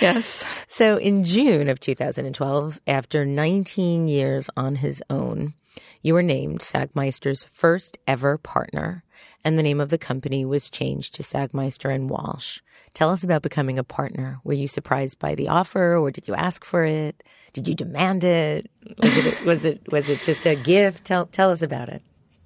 yes. 0.00 0.44
So 0.66 0.96
in 0.96 1.24
June 1.24 1.68
of 1.68 1.78
2012, 1.78 2.80
after 2.86 3.24
19 3.24 4.08
years 4.08 4.50
on 4.56 4.76
his 4.76 5.02
own, 5.08 5.54
you 6.02 6.14
were 6.14 6.22
named 6.22 6.60
Sagmeister's 6.60 7.44
first 7.44 7.98
ever 8.06 8.38
partner, 8.38 9.04
and 9.44 9.56
the 9.58 9.62
name 9.62 9.80
of 9.80 9.90
the 9.90 9.98
company 9.98 10.44
was 10.44 10.68
changed 10.70 11.14
to 11.14 11.22
Sagmeister 11.22 11.94
and 11.94 12.10
Walsh. 12.10 12.60
Tell 12.94 13.10
us 13.10 13.24
about 13.24 13.42
becoming 13.42 13.78
a 13.78 13.84
partner. 13.84 14.38
Were 14.44 14.52
you 14.52 14.68
surprised 14.68 15.18
by 15.18 15.34
the 15.34 15.48
offer, 15.48 15.96
or 15.96 16.10
did 16.10 16.28
you 16.28 16.34
ask 16.34 16.64
for 16.64 16.84
it? 16.84 17.22
Did 17.52 17.68
you 17.68 17.74
demand 17.74 18.24
it? 18.24 18.70
Was 18.98 19.16
it 19.16 19.44
was 19.44 19.64
it 19.64 19.92
was 19.92 20.08
it 20.08 20.22
just 20.22 20.46
a 20.46 20.54
gift? 20.54 21.04
Tell 21.04 21.26
tell 21.26 21.50
us 21.50 21.62
about 21.62 21.88
it. 21.88 22.02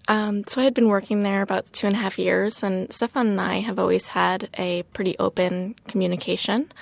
Um, 0.08 0.42
so 0.48 0.60
I 0.60 0.64
had 0.64 0.74
been 0.74 0.88
working 0.88 1.22
there 1.22 1.42
about 1.42 1.70
two 1.72 1.86
and 1.86 1.94
a 1.94 1.98
half 1.98 2.18
years, 2.18 2.62
and 2.62 2.90
Stefan 2.92 3.28
and 3.28 3.40
I 3.40 3.60
have 3.60 3.78
always 3.78 4.08
had 4.08 4.48
a 4.58 4.82
pretty 4.94 5.16
open 5.18 5.76
communication. 5.86 6.72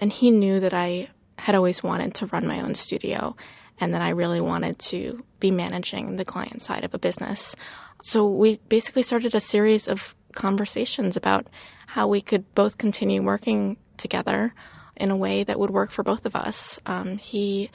And 0.00 0.12
he 0.12 0.32
knew 0.32 0.58
that 0.58 0.74
I 0.74 1.08
had 1.38 1.54
always 1.54 1.82
wanted 1.82 2.14
to 2.14 2.26
run 2.26 2.46
my 2.46 2.60
own 2.60 2.74
studio 2.74 3.36
and 3.80 3.94
that 3.94 4.02
I 4.02 4.10
really 4.10 4.40
wanted 4.40 4.78
to 4.80 5.24
be 5.40 5.50
managing 5.50 6.16
the 6.16 6.24
client 6.24 6.62
side 6.62 6.84
of 6.84 6.94
a 6.94 6.98
business. 6.98 7.54
So 8.02 8.28
we 8.28 8.58
basically 8.68 9.02
started 9.02 9.34
a 9.34 9.40
series 9.40 9.86
of 9.86 10.14
conversations 10.32 11.16
about 11.16 11.46
how 11.86 12.08
we 12.08 12.20
could 12.20 12.54
both 12.54 12.76
continue 12.76 13.22
working 13.22 13.76
together 13.96 14.52
in 14.96 15.10
a 15.10 15.16
way 15.16 15.44
that 15.44 15.58
would 15.58 15.70
work 15.70 15.90
for 15.90 16.02
both 16.02 16.26
of 16.26 16.36
us. 16.36 16.78
Um, 16.86 17.18
he 17.18 17.70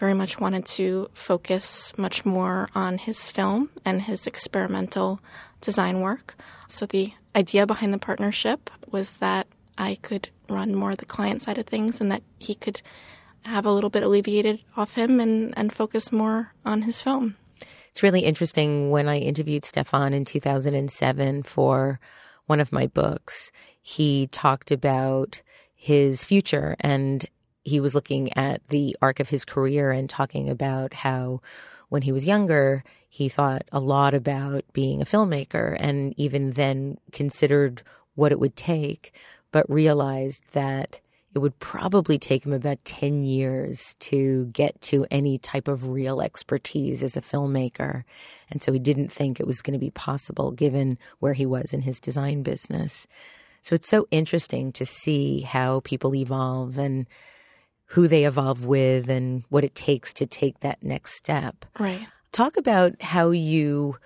very 0.00 0.14
much 0.14 0.40
wanted 0.40 0.64
to 0.64 1.08
focus 1.12 1.92
much 1.98 2.24
more 2.24 2.70
on 2.74 2.96
his 2.96 3.30
film 3.30 3.68
and 3.84 4.02
his 4.02 4.26
experimental 4.26 5.20
design 5.60 6.00
work. 6.00 6.34
So 6.66 6.86
the 6.86 7.12
idea 7.36 7.66
behind 7.66 7.92
the 7.92 7.98
partnership 7.98 8.70
was 8.90 9.18
that 9.18 9.46
I 9.76 9.98
could 10.00 10.30
run 10.48 10.74
more 10.74 10.96
the 10.96 11.04
client 11.04 11.42
side 11.42 11.58
of 11.58 11.66
things 11.66 12.00
and 12.00 12.10
that 12.10 12.22
he 12.38 12.54
could 12.54 12.80
have 13.44 13.66
a 13.66 13.70
little 13.70 13.90
bit 13.90 14.02
alleviated 14.02 14.60
off 14.74 14.94
him 14.94 15.20
and, 15.20 15.52
and 15.56 15.70
focus 15.72 16.10
more 16.10 16.54
on 16.64 16.82
his 16.82 17.02
film. 17.02 17.36
It's 17.90 18.02
really 18.02 18.20
interesting 18.20 18.90
when 18.90 19.06
I 19.06 19.18
interviewed 19.18 19.66
Stefan 19.66 20.14
in 20.14 20.24
2007 20.24 21.42
for 21.42 22.00
one 22.46 22.60
of 22.60 22.72
my 22.72 22.86
books, 22.86 23.52
he 23.82 24.28
talked 24.28 24.70
about 24.70 25.42
his 25.76 26.24
future 26.24 26.74
and 26.80 27.26
he 27.64 27.80
was 27.80 27.94
looking 27.94 28.36
at 28.36 28.66
the 28.68 28.96
arc 29.02 29.20
of 29.20 29.28
his 29.28 29.44
career 29.44 29.90
and 29.90 30.08
talking 30.08 30.48
about 30.48 30.94
how 30.94 31.40
when 31.88 32.02
he 32.02 32.12
was 32.12 32.26
younger, 32.26 32.82
he 33.08 33.28
thought 33.28 33.62
a 33.72 33.80
lot 33.80 34.14
about 34.14 34.64
being 34.72 35.02
a 35.02 35.06
filmmaker 35.06 35.76
and 35.78 36.14
even 36.16 36.52
then 36.52 36.98
considered 37.12 37.82
what 38.14 38.32
it 38.32 38.38
would 38.38 38.56
take, 38.56 39.12
but 39.50 39.68
realized 39.68 40.42
that 40.52 41.00
it 41.34 41.38
would 41.38 41.58
probably 41.60 42.18
take 42.18 42.44
him 42.44 42.52
about 42.52 42.84
10 42.84 43.22
years 43.22 43.94
to 44.00 44.46
get 44.46 44.80
to 44.80 45.06
any 45.10 45.38
type 45.38 45.68
of 45.68 45.88
real 45.88 46.20
expertise 46.20 47.02
as 47.02 47.16
a 47.16 47.20
filmmaker. 47.20 48.02
And 48.50 48.60
so 48.60 48.72
he 48.72 48.80
didn't 48.80 49.12
think 49.12 49.38
it 49.38 49.46
was 49.46 49.62
going 49.62 49.74
to 49.74 49.78
be 49.78 49.90
possible 49.90 50.50
given 50.50 50.98
where 51.20 51.34
he 51.34 51.46
was 51.46 51.72
in 51.72 51.82
his 51.82 52.00
design 52.00 52.42
business. 52.42 53.06
So 53.62 53.74
it's 53.74 53.88
so 53.88 54.08
interesting 54.10 54.72
to 54.72 54.86
see 54.86 55.42
how 55.42 55.80
people 55.80 56.14
evolve 56.14 56.78
and 56.78 57.06
who 57.90 58.06
they 58.06 58.24
evolve 58.24 58.64
with 58.64 59.10
and 59.10 59.42
what 59.48 59.64
it 59.64 59.74
takes 59.74 60.12
to 60.14 60.26
take 60.26 60.60
that 60.60 60.82
next 60.82 61.14
step. 61.14 61.64
Right. 61.78 62.06
Talk 62.32 62.56
about 62.56 63.00
how 63.02 63.30
you 63.30 63.96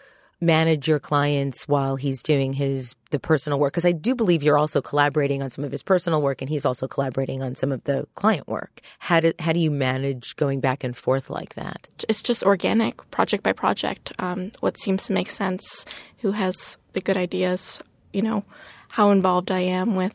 manage 0.40 0.88
your 0.88 0.98
clients 0.98 1.68
while 1.68 1.96
he's 1.96 2.22
doing 2.22 2.52
his 2.52 2.94
the 3.10 3.18
personal 3.18 3.58
work 3.58 3.72
because 3.72 3.84
I 3.84 3.92
do 3.92 4.14
believe 4.14 4.42
you're 4.42 4.58
also 4.58 4.82
collaborating 4.82 5.42
on 5.42 5.50
some 5.50 5.64
of 5.64 5.70
his 5.70 5.82
personal 5.82 6.20
work 6.20 6.42
and 6.42 6.48
he's 6.48 6.64
also 6.64 6.88
collaborating 6.88 7.42
on 7.42 7.54
some 7.54 7.72
of 7.72 7.84
the 7.84 8.06
client 8.14 8.48
work. 8.48 8.80
How 8.98 9.20
do 9.20 9.32
how 9.38 9.52
do 9.52 9.60
you 9.60 9.70
manage 9.70 10.34
going 10.36 10.60
back 10.60 10.82
and 10.82 10.96
forth 10.96 11.30
like 11.30 11.54
that? 11.54 11.86
It's 12.08 12.22
just 12.22 12.42
organic, 12.42 13.10
project 13.10 13.42
by 13.42 13.52
project. 13.52 14.12
Um, 14.18 14.50
what 14.60 14.78
seems 14.78 15.04
to 15.04 15.12
make 15.12 15.30
sense, 15.30 15.84
who 16.18 16.32
has 16.32 16.76
the 16.94 17.00
good 17.00 17.16
ideas, 17.16 17.80
you 18.12 18.22
know, 18.22 18.44
how 18.88 19.10
involved 19.10 19.50
I 19.50 19.60
am 19.60 19.94
with 19.94 20.14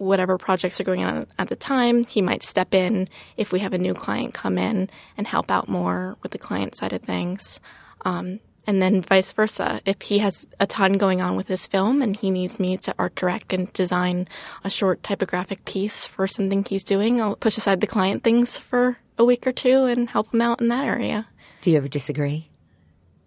whatever 0.00 0.38
projects 0.38 0.80
are 0.80 0.84
going 0.84 1.04
on 1.04 1.26
at 1.38 1.48
the 1.48 1.56
time. 1.56 2.04
He 2.04 2.22
might 2.22 2.42
step 2.42 2.74
in 2.74 3.08
if 3.36 3.52
we 3.52 3.58
have 3.60 3.74
a 3.74 3.78
new 3.78 3.92
client 3.92 4.32
come 4.32 4.56
in 4.56 4.88
and 5.16 5.26
help 5.26 5.50
out 5.50 5.68
more 5.68 6.16
with 6.22 6.32
the 6.32 6.38
client 6.38 6.74
side 6.74 6.94
of 6.94 7.02
things. 7.02 7.60
Um, 8.04 8.40
and 8.66 8.80
then 8.80 9.02
vice 9.02 9.32
versa. 9.32 9.80
If 9.84 10.00
he 10.02 10.18
has 10.18 10.48
a 10.58 10.66
ton 10.66 10.94
going 10.94 11.20
on 11.20 11.36
with 11.36 11.48
his 11.48 11.66
film 11.66 12.00
and 12.00 12.16
he 12.16 12.30
needs 12.30 12.58
me 12.58 12.76
to 12.78 12.94
art 12.98 13.14
direct 13.14 13.52
and 13.52 13.72
design 13.72 14.26
a 14.64 14.70
short 14.70 15.02
typographic 15.02 15.64
piece 15.64 16.06
for 16.06 16.26
something 16.26 16.64
he's 16.64 16.84
doing, 16.84 17.20
I'll 17.20 17.36
push 17.36 17.58
aside 17.58 17.80
the 17.80 17.86
client 17.86 18.24
things 18.24 18.56
for 18.56 18.98
a 19.18 19.24
week 19.24 19.46
or 19.46 19.52
two 19.52 19.84
and 19.84 20.08
help 20.08 20.32
him 20.32 20.40
out 20.40 20.60
in 20.60 20.68
that 20.68 20.84
area. 20.84 21.28
Do 21.60 21.70
you 21.70 21.76
ever 21.76 21.88
disagree? 21.88 22.48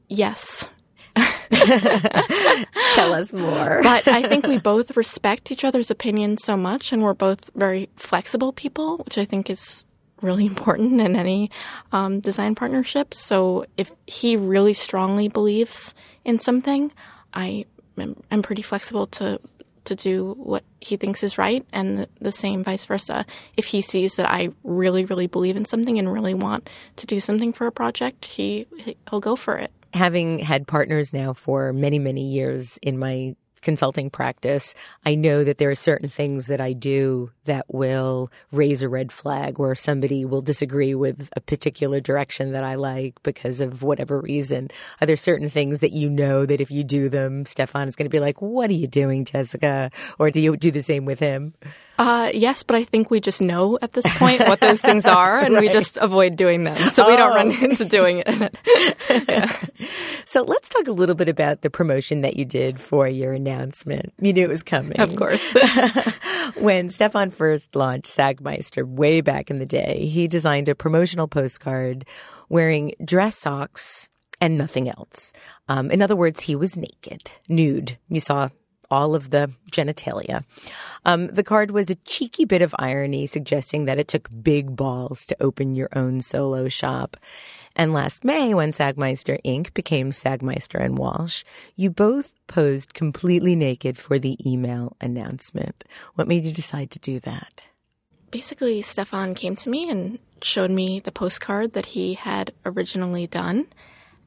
Yes. 0.08 0.70
Tell 2.94 3.14
us 3.14 3.34
more. 3.34 3.82
but 3.84 4.08
I 4.08 4.28
think 4.28 4.48
we 4.48 4.58
both 4.58 4.96
respect 4.98 5.52
each 5.52 5.64
other's 5.64 5.92
opinions 5.92 6.44
so 6.44 6.58
much, 6.58 6.92
and 6.92 7.04
we're 7.04 7.14
both 7.14 7.52
very 7.56 7.90
flexible 7.96 8.54
people, 8.54 8.98
which 8.98 9.18
I 9.18 9.26
think 9.26 9.50
is 9.50 9.86
really 10.22 10.46
important 10.54 11.00
in 11.02 11.16
any 11.16 11.52
um, 11.92 12.20
design 12.20 12.56
partnership. 12.56 13.14
So 13.14 13.66
if 13.78 13.92
he 14.08 14.36
really 14.36 14.74
strongly 14.74 15.28
believes 15.28 15.94
in 16.26 16.40
something, 16.40 16.92
I 17.34 17.66
am 17.98 18.42
pretty 18.42 18.62
flexible 18.62 19.08
to 19.08 19.40
to 19.86 19.96
do 19.96 20.34
what 20.38 20.64
he 20.80 20.96
thinks 20.96 21.24
is 21.24 21.38
right, 21.38 21.66
and 21.74 22.08
the 22.20 22.32
same 22.32 22.64
vice 22.64 22.86
versa. 22.86 23.26
If 23.58 23.66
he 23.66 23.82
sees 23.82 24.16
that 24.16 24.30
I 24.30 24.52
really, 24.64 25.04
really 25.04 25.28
believe 25.28 25.58
in 25.58 25.66
something 25.66 26.00
and 26.00 26.12
really 26.12 26.34
want 26.34 26.70
to 26.96 27.06
do 27.06 27.20
something 27.20 27.52
for 27.52 27.68
a 27.68 27.72
project, 27.72 28.26
he 28.26 28.66
he'll 29.10 29.20
go 29.20 29.36
for 29.36 29.58
it. 29.58 29.72
Having 29.94 30.40
had 30.40 30.68
partners 30.68 31.14
now 31.14 31.34
for 31.34 31.72
many, 31.72 32.00
many 32.00 32.26
years 32.26 32.80
in 32.82 32.98
my 32.98 33.36
consulting 33.62 34.10
practice, 34.10 34.76
I 35.06 35.16
know 35.16 35.44
that 35.44 35.58
there 35.58 35.72
are 35.72 35.76
certain 35.76 36.10
things 36.10 36.48
that 36.48 36.62
I 36.62 36.74
do 36.74 37.32
that 37.46 37.66
will 37.74 38.32
raise 38.52 38.82
a 38.82 38.90
red 38.90 39.12
flag 39.12 39.58
where 39.58 39.74
somebody 39.76 40.26
will 40.26 40.42
disagree 40.42 40.94
with 40.94 41.30
a 41.36 41.42
particular 41.42 42.00
direction 42.00 42.52
that 42.52 42.64
I 42.64 42.76
like 42.76 43.22
because 43.24 43.62
of 43.62 43.82
whatever 43.82 44.20
reason. 44.20 44.70
Are 45.00 45.08
there 45.08 45.16
certain 45.16 45.50
things 45.50 45.80
that 45.80 45.94
you 45.94 46.10
know 46.10 46.46
that 46.46 46.62
if 46.62 46.70
you 46.70 46.84
do 46.84 47.10
them, 47.10 47.46
Stefan 47.46 47.88
is 47.88 47.96
going 47.96 48.06
to 48.06 48.10
be 48.10 48.20
like, 48.20 48.42
What 48.42 48.70
are 48.70 48.74
you 48.74 48.88
doing, 48.88 49.26
Jessica? 49.26 49.90
Or 50.20 50.30
do 50.30 50.40
you 50.40 50.58
do 50.58 50.72
the 50.72 50.82
same 50.82 51.06
with 51.06 51.20
him? 51.20 51.54
Uh, 52.04 52.30
yes, 52.34 52.64
but 52.64 52.76
I 52.76 52.84
think 52.84 53.10
we 53.10 53.22
just 53.22 53.42
know 53.42 53.80
at 53.82 53.94
this 53.94 54.06
point 54.18 54.42
what 54.42 54.60
those 54.60 54.82
things 54.82 55.06
are, 55.06 55.40
and 55.40 55.56
right. 55.56 55.62
we 55.62 55.70
just 55.70 55.96
avoid 55.96 56.36
doing 56.36 56.66
them, 56.66 56.78
so 56.78 57.06
oh. 57.06 57.10
we 57.10 57.16
don't 57.16 57.34
run 57.34 57.50
oh. 57.50 57.64
into 57.70 57.86
doing 57.86 58.24
it. 58.26 58.58
yeah. 59.30 59.56
So 60.26 60.44
let's 60.44 60.68
talk 60.68 60.88
a 60.88 60.92
little 60.92 61.16
bit 61.16 61.30
about 61.30 61.62
the 61.62 61.70
promotion 61.70 62.20
that 62.20 62.36
you 62.36 62.44
did 62.44 62.78
for 62.78 63.08
your 63.08 63.32
announcement. 63.32 64.14
You 64.20 64.34
knew 64.34 64.44
it 64.44 64.50
was 64.50 64.64
coming, 64.64 65.00
of 65.00 65.16
course. 65.16 65.56
when 66.56 66.90
Stefan 66.90 67.32
first 67.32 67.74
launched 67.74 68.08
Sagmeister 68.08 68.86
way 68.86 69.22
back 69.22 69.50
in 69.50 69.60
the 69.60 69.66
day, 69.66 70.06
he 70.06 70.28
designed 70.28 70.68
a 70.68 70.76
promotional 70.76 71.30
postcard 71.30 72.06
wearing 72.50 72.96
dress 73.06 73.38
socks 73.38 74.10
and 74.42 74.58
nothing 74.58 74.90
else. 74.90 75.32
Um, 75.70 75.90
in 75.90 76.02
other 76.02 76.18
words, 76.18 76.42
he 76.42 76.56
was 76.58 76.76
naked, 76.76 77.32
nude. 77.48 77.98
You 78.10 78.20
saw 78.20 78.50
all 78.94 79.16
of 79.16 79.32
the 79.32 79.52
genitalia. 79.72 80.44
Um, 81.04 81.28
the 81.28 81.44
card 81.44 81.72
was 81.72 81.90
a 81.90 81.96
cheeky 81.96 82.46
bit 82.46 82.62
of 82.62 82.76
irony, 82.78 83.26
suggesting 83.26 83.86
that 83.86 83.98
it 83.98 84.08
took 84.08 84.30
big 84.44 84.76
balls 84.76 85.26
to 85.26 85.36
open 85.42 85.74
your 85.74 85.90
own 85.96 86.22
solo 86.22 86.70
shop. 86.70 87.18
And 87.76 87.92
last 87.92 88.24
May, 88.24 88.54
when 88.54 88.72
Sagmeister 88.72 89.42
Inc. 89.44 89.74
became 89.74 90.12
Sagmeister 90.12 90.80
and 90.80 90.96
Walsh, 90.96 91.44
you 91.76 91.90
both 91.90 92.36
posed 92.46 92.94
completely 92.94 93.56
naked 93.56 93.98
for 93.98 94.20
the 94.20 94.38
email 94.48 94.96
announcement. 95.02 95.84
What 96.14 96.28
made 96.28 96.44
you 96.44 96.52
decide 96.52 96.92
to 96.92 97.00
do 97.00 97.20
that? 97.22 97.68
Basically, 98.30 98.84
Stefan 98.84 99.34
came 99.34 99.56
to 99.56 99.70
me 99.70 99.90
and 99.90 100.20
showed 100.44 100.70
me 100.70 101.00
the 101.00 101.12
postcard 101.12 101.74
that 101.74 101.88
he 101.88 102.14
had 102.14 102.54
originally 102.64 103.26
done 103.26 103.68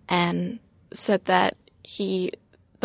and 0.08 0.58
said 0.92 1.24
that 1.26 1.56
he 1.84 2.32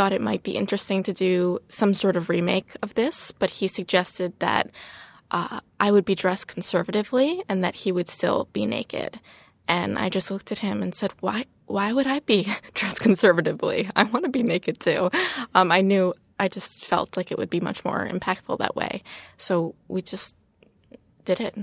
thought 0.01 0.13
it 0.13 0.19
might 0.19 0.41
be 0.41 0.57
interesting 0.57 1.03
to 1.03 1.13
do 1.13 1.59
some 1.69 1.93
sort 1.93 2.15
of 2.15 2.27
remake 2.27 2.71
of 2.81 2.95
this, 2.95 3.31
but 3.31 3.51
he 3.51 3.67
suggested 3.67 4.33
that 4.39 4.71
uh, 5.29 5.59
I 5.79 5.91
would 5.91 6.05
be 6.05 6.15
dressed 6.15 6.47
conservatively 6.47 7.43
and 7.47 7.63
that 7.63 7.75
he 7.75 7.91
would 7.91 8.09
still 8.09 8.49
be 8.51 8.65
naked. 8.65 9.19
And 9.67 9.99
I 9.99 10.09
just 10.09 10.31
looked 10.31 10.51
at 10.51 10.57
him 10.57 10.81
and 10.81 10.95
said, 10.95 11.13
"Why? 11.19 11.45
Why 11.67 11.93
would 11.93 12.07
I 12.07 12.21
be 12.21 12.51
dressed 12.73 12.99
conservatively? 12.99 13.89
I 13.95 14.01
want 14.05 14.25
to 14.25 14.31
be 14.31 14.41
naked 14.41 14.79
too." 14.79 15.11
Um, 15.53 15.71
I 15.71 15.81
knew. 15.81 16.15
I 16.39 16.47
just 16.47 16.83
felt 16.83 17.15
like 17.15 17.29
it 17.31 17.37
would 17.37 17.51
be 17.51 17.59
much 17.59 17.85
more 17.85 18.03
impactful 18.07 18.57
that 18.57 18.75
way. 18.75 19.03
So 19.37 19.75
we 19.87 20.01
just 20.01 20.35
did 21.25 21.39
it. 21.39 21.55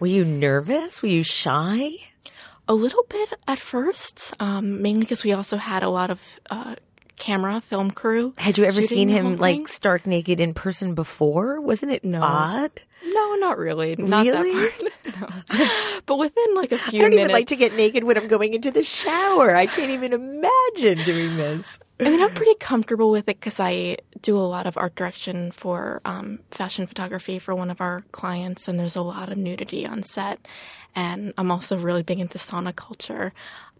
Were 0.00 0.08
you 0.08 0.24
nervous? 0.24 1.00
Were 1.00 1.14
you 1.14 1.22
shy? 1.22 1.90
A 2.66 2.74
little 2.74 3.04
bit 3.08 3.34
at 3.46 3.60
first, 3.60 4.34
um, 4.40 4.82
mainly 4.82 5.02
because 5.02 5.22
we 5.22 5.32
also 5.32 5.58
had 5.58 5.84
a 5.84 5.90
lot 5.90 6.10
of 6.10 6.40
uh, 6.50 6.74
camera 7.16 7.60
film 7.60 7.90
crew. 7.90 8.34
Had 8.38 8.58
you 8.58 8.64
ever 8.64 8.82
seen 8.82 9.08
him 9.08 9.36
like 9.36 9.68
stark 9.68 10.06
naked 10.06 10.40
in 10.40 10.54
person 10.54 10.94
before? 10.94 11.60
Wasn't 11.60 11.92
it 11.92 12.04
no. 12.04 12.22
odd? 12.22 12.70
No, 13.06 13.34
not 13.36 13.58
really. 13.58 13.96
Not 13.96 14.26
really? 14.26 14.52
that 14.52 14.78
part. 14.78 14.92
No. 15.14 15.28
but 16.06 16.18
within 16.18 16.54
like 16.54 16.72
a 16.72 16.78
few 16.78 16.98
I 16.98 17.02
don't 17.02 17.10
minutes, 17.10 17.24
even 17.24 17.32
like 17.32 17.46
to 17.48 17.56
get 17.56 17.76
naked 17.76 18.04
when 18.04 18.16
I'm 18.16 18.26
going 18.26 18.54
into 18.54 18.70
the 18.70 18.82
shower. 18.82 19.54
I 19.54 19.66
can't 19.66 19.90
even 19.90 20.12
imagine 20.12 21.04
doing 21.04 21.36
this. 21.36 21.78
I 22.00 22.08
mean, 22.08 22.20
I'm 22.20 22.34
pretty 22.34 22.54
comfortable 22.56 23.10
with 23.10 23.28
it 23.28 23.38
because 23.38 23.60
I 23.60 23.98
do 24.22 24.36
a 24.36 24.40
lot 24.40 24.66
of 24.66 24.76
art 24.76 24.96
direction 24.96 25.52
for 25.52 26.00
um, 26.04 26.40
fashion 26.50 26.86
photography 26.86 27.38
for 27.38 27.54
one 27.54 27.70
of 27.70 27.80
our 27.80 28.02
clients, 28.10 28.66
and 28.66 28.80
there's 28.80 28.96
a 28.96 29.02
lot 29.02 29.30
of 29.30 29.38
nudity 29.38 29.86
on 29.86 30.02
set. 30.02 30.44
And 30.96 31.32
I'm 31.38 31.50
also 31.50 31.78
really 31.78 32.02
big 32.02 32.18
into 32.18 32.38
sauna 32.38 32.74
culture 32.74 33.32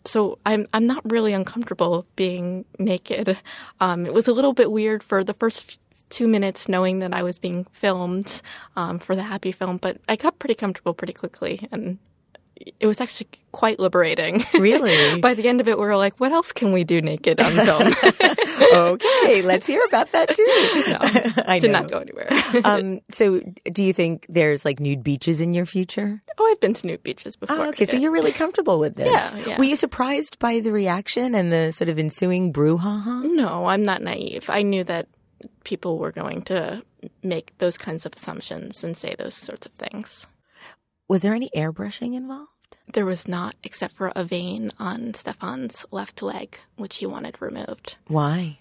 so 0.05 0.39
I'm 0.45 0.67
I'm 0.73 0.87
not 0.87 1.11
really 1.11 1.33
uncomfortable 1.33 2.07
being 2.17 2.65
naked. 2.79 3.39
Um, 3.81 4.07
it 4.07 4.15
was 4.15 4.29
a 4.29 4.33
little 4.33 4.53
bit 4.53 4.71
weird 4.71 5.03
for 5.03 5.25
the 5.25 5.35
first 5.35 5.79
two 6.11 6.29
minutes 6.29 6.69
knowing 6.69 7.01
that 7.01 7.15
I 7.15 7.23
was 7.23 7.39
being 7.39 7.65
filmed 7.73 8.41
um, 8.77 8.99
for 8.99 9.17
the 9.17 9.23
Happy 9.23 9.53
film, 9.53 9.79
but 9.79 9.99
I 10.09 10.17
got 10.17 10.39
pretty 10.39 10.55
comfortable 10.55 10.95
pretty 10.95 11.13
quickly, 11.13 11.67
and 11.73 11.99
it 12.57 12.87
was 12.87 13.01
actually 13.01 13.29
quite 13.53 13.79
liberating. 13.79 14.45
Really? 14.55 15.21
By 15.21 15.35
the 15.35 15.49
end 15.49 15.61
of 15.61 15.69
it, 15.69 15.79
we 15.79 15.85
were 15.85 15.97
like, 15.97 16.19
what 16.19 16.33
else 16.33 16.53
can 16.53 16.73
we 16.73 16.85
do 16.85 17.01
naked 17.01 17.41
on 17.41 17.53
film? 17.53 17.95
okay, 18.75 19.43
let's 19.43 19.67
hear 19.67 19.83
about 19.87 20.13
that 20.13 20.35
too. 20.35 20.45
No, 20.95 21.45
I 21.47 21.59
did 21.59 21.71
know. 21.71 21.81
not 21.81 21.91
go 21.91 21.99
anywhere. 21.99 22.29
um, 22.65 23.01
so, 23.09 23.41
do 23.73 23.83
you 23.83 23.93
think 23.93 24.27
there's 24.29 24.65
like 24.65 24.81
nude 24.81 25.03
beaches 25.03 25.41
in 25.41 25.55
your 25.55 25.67
future? 25.67 26.23
Oh, 26.39 26.51
I've 26.51 26.61
been 26.61 26.75
to 26.75 26.87
nude 26.87 27.03
beaches 27.03 27.37
before. 27.37 27.57
Oh, 27.57 27.69
okay, 27.71 27.85
so 27.85 27.97
you're 27.97 28.13
really 28.13 28.33
comfortable 28.33 28.79
with 28.79 28.97
this. 28.97 29.35
Yeah, 29.35 29.45
yeah. 29.47 29.59
Were 29.59 29.65
you 29.65 29.77
surprised 29.77 30.39
by 30.39 30.61
the 30.61 30.73
reaction 30.73 31.35
and 31.35 31.53
the 31.53 31.73
sort 31.73 31.89
of 31.89 31.99
ensuing 31.99 32.53
brouhaha? 32.53 33.25
No, 33.33 33.67
I'm 33.67 33.83
not 33.83 34.03
naive. 34.03 34.51
I 34.51 34.63
knew 34.63 34.85
that 34.85 35.09
people 35.65 35.99
were 35.99 36.13
going 36.13 36.43
to 36.43 36.83
make 37.23 37.57
those 37.59 37.79
kinds 37.79 38.07
of 38.07 38.15
assumptions 38.15 38.85
and 38.85 38.97
say 38.97 39.15
those 39.19 39.35
sorts 39.35 39.67
of 39.67 39.73
things. 39.73 40.27
Was 41.09 41.23
there 41.23 41.35
any 41.35 41.51
airbrushing 41.55 42.15
involved? 42.15 42.77
There 42.93 43.05
was 43.05 43.29
not, 43.29 43.57
except 43.63 43.95
for 43.95 44.13
a 44.17 44.25
vein 44.25 44.71
on 44.79 45.15
Stefan's 45.15 45.85
left 45.91 46.23
leg, 46.23 46.59
which 46.77 46.97
he 46.97 47.07
wanted 47.07 47.41
removed. 47.41 47.97
Why? 48.07 48.59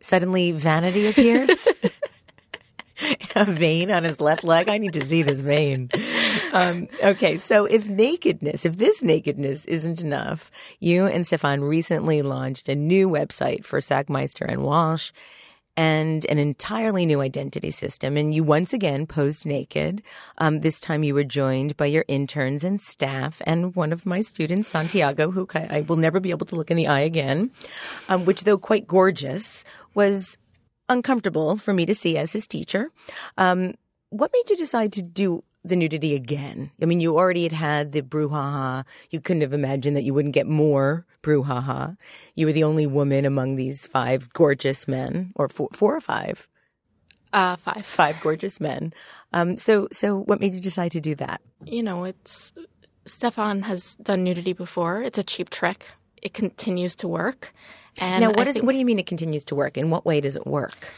Suddenly 0.00 0.52
vanity 0.52 1.06
appears? 1.06 1.68
a 3.36 3.44
vein 3.44 3.90
on 3.90 4.04
his 4.04 4.20
left 4.20 4.42
leg? 4.42 4.68
I 4.68 4.78
need 4.78 4.94
to 4.94 5.04
see 5.04 5.22
this 5.22 5.40
vein. 5.40 5.90
Um, 6.52 6.88
okay, 7.02 7.36
so 7.36 7.64
if 7.66 7.88
nakedness, 7.88 8.64
if 8.64 8.76
this 8.76 9.02
nakedness 9.02 9.64
isn't 9.66 10.00
enough, 10.00 10.50
you 10.80 11.06
and 11.06 11.26
Stefan 11.26 11.62
recently 11.62 12.22
launched 12.22 12.68
a 12.68 12.74
new 12.74 13.08
website 13.08 13.64
for 13.64 13.80
Sagmeister 13.80 14.46
and 14.48 14.62
Walsh 14.62 15.12
and 15.78 16.24
an 16.24 16.38
entirely 16.38 17.06
new 17.06 17.20
identity 17.20 17.70
system. 17.70 18.16
And 18.16 18.34
you 18.34 18.42
once 18.42 18.72
again 18.72 19.06
posed 19.06 19.46
naked. 19.46 20.02
Um, 20.38 20.58
this 20.58 20.80
time 20.80 21.04
you 21.04 21.14
were 21.14 21.22
joined 21.22 21.76
by 21.76 21.86
your 21.86 22.04
interns 22.08 22.64
and 22.64 22.80
staff 22.80 23.40
and 23.46 23.76
one 23.76 23.92
of 23.92 24.04
my 24.04 24.20
students, 24.20 24.66
Santiago, 24.66 25.30
who 25.30 25.46
I 25.54 25.82
will 25.82 25.94
never 25.94 26.18
be 26.18 26.30
able 26.30 26.46
to 26.46 26.56
look 26.56 26.72
in 26.72 26.76
the 26.76 26.88
eye 26.88 27.02
again, 27.02 27.52
um, 28.08 28.24
which, 28.24 28.42
though 28.42 28.58
quite 28.58 28.88
gorgeous, 28.88 29.64
was 29.94 30.36
uncomfortable 30.88 31.56
for 31.56 31.72
me 31.72 31.86
to 31.86 31.94
see 31.94 32.18
as 32.18 32.32
his 32.32 32.48
teacher. 32.48 32.90
Um, 33.36 33.74
what 34.10 34.32
made 34.32 34.50
you 34.50 34.56
decide 34.56 34.92
to 34.94 35.02
do 35.02 35.44
the 35.62 35.76
nudity 35.76 36.16
again? 36.16 36.72
I 36.82 36.86
mean, 36.86 36.98
you 36.98 37.16
already 37.16 37.44
had 37.44 37.52
had 37.52 37.92
the 37.92 38.02
brouhaha. 38.02 38.84
You 39.10 39.20
couldn't 39.20 39.42
have 39.42 39.52
imagined 39.52 39.96
that 39.96 40.02
you 40.02 40.12
wouldn't 40.12 40.34
get 40.34 40.48
more 40.48 41.06
brouhaha. 41.28 41.96
You 42.34 42.46
were 42.46 42.52
the 42.52 42.64
only 42.64 42.86
woman 42.86 43.24
among 43.24 43.56
these 43.56 43.86
five 43.86 44.32
gorgeous 44.32 44.88
men, 44.88 45.32
or 45.34 45.48
four, 45.48 45.68
four 45.72 45.94
or 45.94 46.00
five? 46.00 46.48
Uh, 47.32 47.56
five. 47.56 47.84
Five 47.84 48.20
gorgeous 48.20 48.60
men. 48.60 48.92
Um, 49.32 49.58
so, 49.58 49.88
so 49.92 50.16
what 50.16 50.40
made 50.40 50.54
you 50.54 50.60
decide 50.60 50.92
to 50.92 51.00
do 51.00 51.14
that? 51.16 51.42
You 51.64 51.82
know, 51.82 52.04
it's 52.04 52.52
Stefan 53.06 53.62
has 53.62 53.96
done 53.96 54.24
nudity 54.24 54.54
before. 54.54 55.02
It's 55.02 55.18
a 55.18 55.22
cheap 55.22 55.50
trick. 55.50 55.86
It 56.22 56.32
continues 56.32 56.94
to 56.96 57.08
work. 57.08 57.52
And 58.00 58.22
now, 58.22 58.30
what, 58.30 58.46
is, 58.46 58.54
think, 58.54 58.66
what 58.66 58.72
do 58.72 58.78
you 58.78 58.84
mean 58.84 58.98
it 58.98 59.06
continues 59.06 59.44
to 59.46 59.54
work? 59.54 59.76
In 59.76 59.90
what 59.90 60.06
way 60.06 60.20
does 60.20 60.36
it 60.36 60.46
work? 60.46 60.94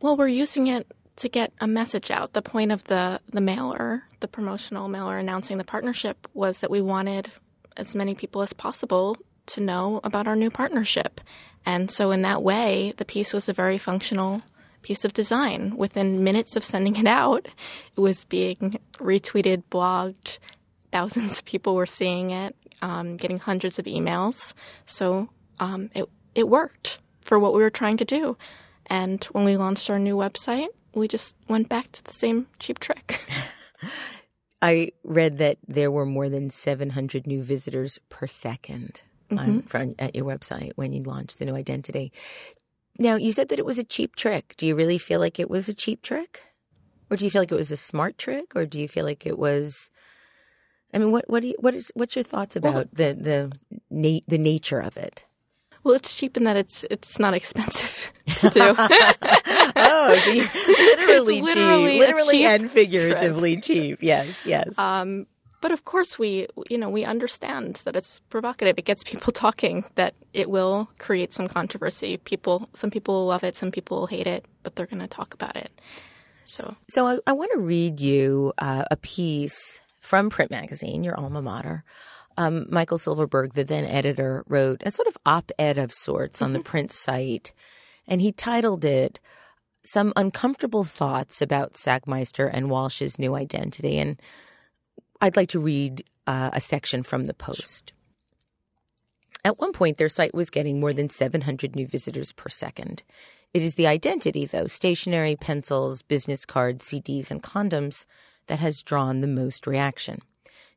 Well, 0.00 0.16
we're 0.16 0.28
using 0.28 0.66
it 0.68 0.86
to 1.16 1.28
get 1.28 1.52
a 1.60 1.66
message 1.66 2.10
out. 2.10 2.34
The 2.34 2.42
point 2.42 2.70
of 2.70 2.84
the, 2.84 3.20
the 3.32 3.40
mailer, 3.40 4.04
the 4.20 4.28
promotional 4.28 4.88
mailer 4.88 5.18
announcing 5.18 5.58
the 5.58 5.64
partnership, 5.64 6.28
was 6.34 6.60
that 6.60 6.70
we 6.70 6.82
wanted 6.82 7.30
as 7.76 7.94
many 7.94 8.14
people 8.14 8.42
as 8.42 8.52
possible 8.52 9.16
to 9.46 9.60
know 9.60 10.00
about 10.04 10.26
our 10.26 10.36
new 10.36 10.50
partnership. 10.50 11.20
And 11.64 11.90
so, 11.90 12.10
in 12.10 12.22
that 12.22 12.42
way, 12.42 12.94
the 12.96 13.04
piece 13.04 13.32
was 13.32 13.48
a 13.48 13.52
very 13.52 13.78
functional 13.78 14.42
piece 14.82 15.04
of 15.04 15.12
design. 15.12 15.76
Within 15.76 16.22
minutes 16.22 16.54
of 16.54 16.62
sending 16.62 16.96
it 16.96 17.06
out, 17.06 17.48
it 17.96 18.00
was 18.00 18.24
being 18.24 18.78
retweeted, 18.98 19.64
blogged. 19.70 20.38
Thousands 20.92 21.38
of 21.38 21.44
people 21.44 21.74
were 21.74 21.86
seeing 21.86 22.30
it, 22.30 22.54
um, 22.82 23.16
getting 23.16 23.38
hundreds 23.38 23.78
of 23.78 23.86
emails. 23.86 24.54
So 24.84 25.28
um, 25.58 25.90
it 25.94 26.08
it 26.34 26.48
worked 26.48 26.98
for 27.20 27.38
what 27.38 27.52
we 27.54 27.62
were 27.62 27.70
trying 27.70 27.96
to 27.96 28.04
do. 28.04 28.36
And 28.86 29.24
when 29.32 29.44
we 29.44 29.56
launched 29.56 29.90
our 29.90 29.98
new 29.98 30.16
website, 30.16 30.68
we 30.94 31.08
just 31.08 31.36
went 31.48 31.68
back 31.68 31.90
to 31.92 32.04
the 32.04 32.12
same 32.12 32.46
cheap 32.60 32.78
trick. 32.78 33.24
I 34.62 34.92
read 35.02 35.38
that 35.38 35.58
there 35.66 35.90
were 35.90 36.06
more 36.06 36.28
than 36.28 36.50
700 36.50 37.26
new 37.26 37.42
visitors 37.42 37.98
per 38.08 38.26
2nd 38.26 39.02
mm-hmm. 39.30 39.76
on, 39.76 39.94
at 39.98 40.14
your 40.14 40.24
website 40.24 40.72
when 40.76 40.92
you 40.92 41.02
launched 41.02 41.38
the 41.38 41.44
new 41.44 41.54
identity. 41.54 42.12
Now, 42.98 43.16
you 43.16 43.32
said 43.32 43.48
that 43.50 43.58
it 43.58 43.66
was 43.66 43.78
a 43.78 43.84
cheap 43.84 44.16
trick. 44.16 44.54
Do 44.56 44.66
you 44.66 44.74
really 44.74 44.98
feel 44.98 45.20
like 45.20 45.38
it 45.38 45.50
was 45.50 45.68
a 45.68 45.74
cheap 45.74 46.02
trick? 46.02 46.42
Or 47.10 47.16
do 47.16 47.24
you 47.24 47.30
feel 47.30 47.42
like 47.42 47.52
it 47.52 47.56
was 47.56 47.70
a 47.70 47.76
smart 47.76 48.18
trick? 48.18 48.56
Or 48.56 48.66
do 48.66 48.80
you 48.80 48.88
feel 48.88 49.04
like 49.04 49.26
it 49.26 49.38
was 49.38 49.90
I 50.96 50.98
mean, 50.98 51.10
what 51.10 51.28
what 51.28 51.42
do 51.42 51.48
you, 51.48 51.54
what 51.58 51.74
is 51.74 51.92
what's 51.94 52.16
your 52.16 52.22
thoughts 52.22 52.56
about 52.56 52.74
well, 52.74 52.84
the 52.92 53.12
the 53.14 53.52
na- 53.90 54.20
the 54.26 54.38
nature 54.38 54.78
of 54.78 54.96
it? 54.96 55.24
Well, 55.84 55.94
it's 55.94 56.14
cheap 56.14 56.36
in 56.36 56.44
that 56.44 56.56
it's 56.56 56.84
it's 56.90 57.18
not 57.18 57.34
expensive 57.40 58.12
to 58.38 58.50
do. 58.50 58.60
oh, 59.76 60.22
literally, 60.26 61.42
literally 61.42 61.98
cheap, 61.98 62.00
literally 62.00 62.38
cheap 62.38 62.46
and 62.46 62.70
figuratively 62.70 63.60
cheap. 63.60 63.98
Yes, 64.00 64.46
yes. 64.46 64.78
Um, 64.78 65.26
but 65.60 65.72
of 65.72 65.84
course, 65.84 66.18
we 66.18 66.46
you 66.68 66.78
know 66.78 66.88
we 66.88 67.04
understand 67.04 67.76
that 67.84 67.96
it's 67.96 68.20
provocative. 68.28 68.78
It 68.78 68.84
gets 68.84 69.04
people 69.04 69.32
talking. 69.44 69.84
That 69.94 70.14
it 70.32 70.50
will 70.50 70.88
create 70.98 71.32
some 71.32 71.48
controversy. 71.48 72.16
People, 72.18 72.68
some 72.74 72.90
people 72.90 73.14
will 73.14 73.26
love 73.26 73.44
it, 73.44 73.56
some 73.56 73.70
people 73.70 74.00
will 74.00 74.06
hate 74.06 74.26
it, 74.26 74.44
but 74.62 74.76
they're 74.76 74.86
going 74.86 75.00
to 75.00 75.08
talk 75.08 75.34
about 75.34 75.56
it. 75.56 75.70
So, 76.44 76.76
so 76.88 77.06
I, 77.06 77.18
I 77.26 77.32
want 77.32 77.50
to 77.54 77.58
read 77.58 77.98
you 77.98 78.52
uh, 78.58 78.84
a 78.90 78.96
piece 78.96 79.80
from 80.00 80.30
Print 80.30 80.50
Magazine, 80.50 81.02
your 81.02 81.18
alma 81.18 81.42
mater 81.42 81.84
um, 82.36 82.66
Michael 82.68 82.98
Silverberg, 82.98 83.54
the 83.54 83.64
then 83.64 83.84
editor, 83.84 84.44
wrote 84.48 84.82
a 84.84 84.90
sort 84.90 85.08
of 85.08 85.16
op 85.24 85.50
ed 85.58 85.78
of 85.78 85.92
sorts 85.92 86.42
on 86.42 86.52
the 86.52 86.58
mm-hmm. 86.58 86.68
print 86.68 86.92
site. 86.92 87.52
And 88.06 88.20
he 88.20 88.32
titled 88.32 88.84
it 88.84 89.18
Some 89.82 90.12
Uncomfortable 90.16 90.84
Thoughts 90.84 91.40
About 91.40 91.72
Sagmeister 91.72 92.48
and 92.52 92.70
Walsh's 92.70 93.18
New 93.18 93.34
Identity. 93.34 93.98
And 93.98 94.20
I'd 95.20 95.36
like 95.36 95.48
to 95.50 95.60
read 95.60 96.04
uh, 96.26 96.50
a 96.52 96.60
section 96.60 97.02
from 97.02 97.24
the 97.24 97.34
post. 97.34 97.92
At 99.44 99.58
one 99.58 99.72
point, 99.72 99.96
their 99.96 100.08
site 100.08 100.34
was 100.34 100.50
getting 100.50 100.80
more 100.80 100.92
than 100.92 101.08
700 101.08 101.76
new 101.76 101.86
visitors 101.86 102.32
per 102.32 102.48
second. 102.48 103.04
It 103.54 103.62
is 103.62 103.76
the 103.76 103.86
identity, 103.86 104.44
though 104.44 104.66
stationery, 104.66 105.36
pencils, 105.36 106.02
business 106.02 106.44
cards, 106.44 106.84
CDs, 106.84 107.30
and 107.30 107.42
condoms 107.42 108.06
that 108.48 108.58
has 108.58 108.82
drawn 108.82 109.20
the 109.20 109.26
most 109.26 109.66
reaction. 109.66 110.20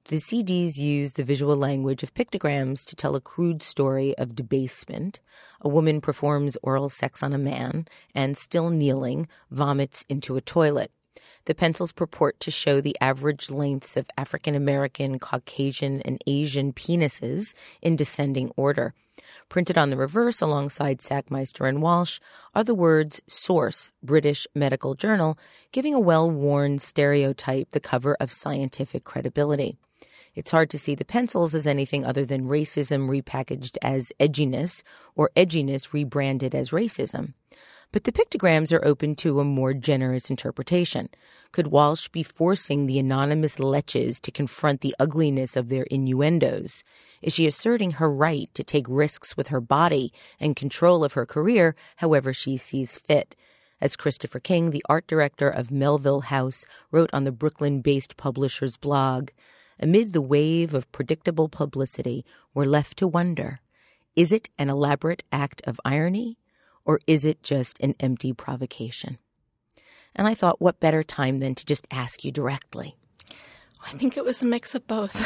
The 0.05 0.17
CDs 0.17 0.77
use 0.77 1.13
the 1.13 1.23
visual 1.23 1.55
language 1.55 2.03
of 2.03 2.13
pictograms 2.13 2.85
to 2.85 2.95
tell 2.95 3.15
a 3.15 3.21
crude 3.21 3.61
story 3.61 4.17
of 4.17 4.35
debasement. 4.35 5.19
A 5.61 5.69
woman 5.69 5.99
performs 5.99 6.57
oral 6.63 6.89
sex 6.89 7.21
on 7.21 7.33
a 7.33 7.37
man 7.37 7.87
and, 8.15 8.37
still 8.37 8.69
kneeling, 8.69 9.27
vomits 9.51 10.05
into 10.09 10.37
a 10.37 10.41
toilet. 10.41 10.91
The 11.45 11.55
pencils 11.55 11.91
purport 11.91 12.39
to 12.41 12.51
show 12.51 12.81
the 12.81 12.95
average 13.01 13.49
lengths 13.49 13.97
of 13.97 14.09
African 14.17 14.55
American, 14.55 15.19
Caucasian, 15.19 16.01
and 16.01 16.21
Asian 16.27 16.73
penises 16.73 17.53
in 17.81 17.95
descending 17.95 18.51
order. 18.55 18.93
Printed 19.47 19.77
on 19.77 19.89
the 19.89 19.97
reverse 19.97 20.41
alongside 20.41 20.99
Sagmeister 20.99 21.67
and 21.67 21.81
Walsh 21.81 22.19
are 22.55 22.63
the 22.63 22.75
words 22.75 23.21
Source, 23.27 23.89
British 24.01 24.47
Medical 24.55 24.95
Journal, 24.95 25.37
giving 25.71 25.93
a 25.93 25.99
well 25.99 26.29
worn 26.29 26.79
stereotype 26.79 27.71
the 27.71 27.79
cover 27.79 28.15
of 28.19 28.31
scientific 28.31 29.03
credibility. 29.03 29.77
It's 30.35 30.51
hard 30.51 30.69
to 30.69 30.79
see 30.79 30.95
the 30.95 31.05
pencils 31.05 31.55
as 31.55 31.67
anything 31.67 32.05
other 32.05 32.25
than 32.25 32.45
racism 32.45 33.09
repackaged 33.09 33.77
as 33.81 34.13
edginess 34.19 34.83
or 35.15 35.31
edginess 35.35 35.91
rebranded 35.91 36.55
as 36.55 36.69
racism. 36.69 37.33
But 37.91 38.03
the 38.03 38.11
pictograms 38.11 38.71
are 38.71 38.85
open 38.85 39.15
to 39.15 39.39
a 39.39 39.43
more 39.43 39.73
generous 39.73 40.29
interpretation. 40.29 41.09
Could 41.51 41.67
Walsh 41.67 42.07
be 42.07 42.21
forcing 42.21 42.85
the 42.85 42.99
anonymous 42.99 43.55
leches 43.55 44.21
to 44.21 44.31
confront 44.31 44.81
the 44.81 44.95
ugliness 44.99 45.55
of 45.55 45.69
their 45.69 45.83
innuendos? 45.85 46.83
Is 47.23 47.33
she 47.33 47.47
asserting 47.47 47.91
her 47.91 48.09
right 48.09 48.47
to 48.53 48.63
take 48.63 48.85
risks 48.87 49.35
with 49.35 49.47
her 49.47 49.59
body 49.59 50.13
and 50.39 50.55
control 50.55 51.03
of 51.03 51.13
her 51.13 51.25
career 51.25 51.75
however 51.95 52.31
she 52.31 52.57
sees 52.57 52.95
fit? 52.95 53.35
As 53.81 53.95
Christopher 53.95 54.39
King, 54.39 54.69
the 54.69 54.85
art 54.87 55.07
director 55.07 55.49
of 55.49 55.71
Melville 55.71 56.21
House, 56.21 56.65
wrote 56.91 57.09
on 57.11 57.23
the 57.23 57.31
Brooklyn 57.31 57.81
based 57.81 58.17
publisher's 58.17 58.77
blog, 58.77 59.29
amid 59.79 60.13
the 60.13 60.21
wave 60.21 60.75
of 60.75 60.91
predictable 60.91 61.49
publicity, 61.49 62.23
we're 62.53 62.65
left 62.65 62.97
to 62.97 63.07
wonder 63.07 63.61
is 64.15 64.31
it 64.33 64.49
an 64.57 64.69
elaborate 64.69 65.23
act 65.31 65.61
of 65.65 65.79
irony, 65.85 66.37
or 66.89 66.99
is 67.05 67.23
it 67.23 67.43
just 67.43 67.79
an 67.81 67.93
empty 67.99 68.33
provocation? 68.33 69.19
And 70.15 70.27
I 70.27 70.33
thought, 70.33 70.59
what 70.59 70.79
better 70.79 71.03
time 71.03 71.37
than 71.37 71.53
to 71.53 71.63
just 71.63 71.87
ask 71.91 72.25
you 72.25 72.31
directly? 72.31 72.95
I 73.85 73.91
think 73.91 74.17
it 74.17 74.25
was 74.25 74.41
a 74.41 74.45
mix 74.45 74.73
of 74.73 74.87
both. 74.87 75.23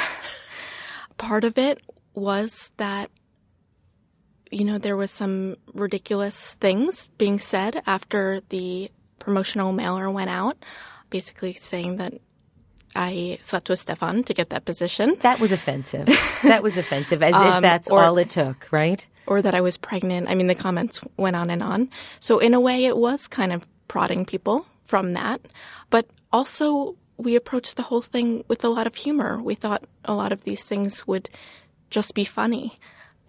Part 1.17 1.45
of 1.45 1.57
it 1.57 1.79
was 2.13 2.73
that, 2.75 3.11
you 4.51 4.65
know, 4.65 4.77
there 4.77 4.97
was 4.97 5.09
some 5.09 5.55
ridiculous 5.73 6.55
things 6.55 7.07
being 7.17 7.39
said 7.39 7.81
after 7.87 8.41
the 8.49 8.91
promotional 9.19 9.71
mailer 9.71 10.11
went 10.11 10.31
out, 10.31 10.57
basically 11.09 11.53
saying 11.53 11.95
that 11.95 12.15
I 12.93 13.39
slept 13.41 13.69
with 13.69 13.79
Stefan 13.79 14.25
to 14.25 14.33
get 14.33 14.49
that 14.49 14.65
position. 14.65 15.15
That 15.21 15.39
was 15.39 15.53
offensive. 15.53 16.07
that 16.43 16.61
was 16.61 16.77
offensive, 16.77 17.23
as 17.23 17.33
um, 17.33 17.47
if 17.47 17.61
that's 17.61 17.89
or, 17.89 18.03
all 18.03 18.17
it 18.17 18.31
took, 18.31 18.67
right? 18.69 19.07
Or 19.25 19.41
that 19.41 19.55
I 19.55 19.61
was 19.61 19.77
pregnant. 19.77 20.29
I 20.29 20.35
mean, 20.35 20.47
the 20.47 20.55
comments 20.55 20.99
went 21.17 21.35
on 21.35 21.49
and 21.49 21.63
on. 21.63 21.89
So, 22.19 22.39
in 22.39 22.53
a 22.53 22.59
way, 22.59 22.85
it 22.85 22.97
was 22.97 23.27
kind 23.27 23.53
of 23.53 23.67
prodding 23.87 24.25
people 24.25 24.65
from 24.83 25.13
that. 25.13 25.41
But 25.89 26.07
also, 26.31 26.95
we 27.17 27.35
approached 27.35 27.75
the 27.75 27.83
whole 27.83 28.01
thing 28.01 28.43
with 28.47 28.63
a 28.63 28.69
lot 28.69 28.87
of 28.87 28.95
humor. 28.95 29.41
We 29.41 29.55
thought 29.55 29.85
a 30.05 30.13
lot 30.13 30.31
of 30.31 30.43
these 30.43 30.63
things 30.63 31.07
would 31.07 31.29
just 31.89 32.13
be 32.15 32.25
funny. 32.25 32.77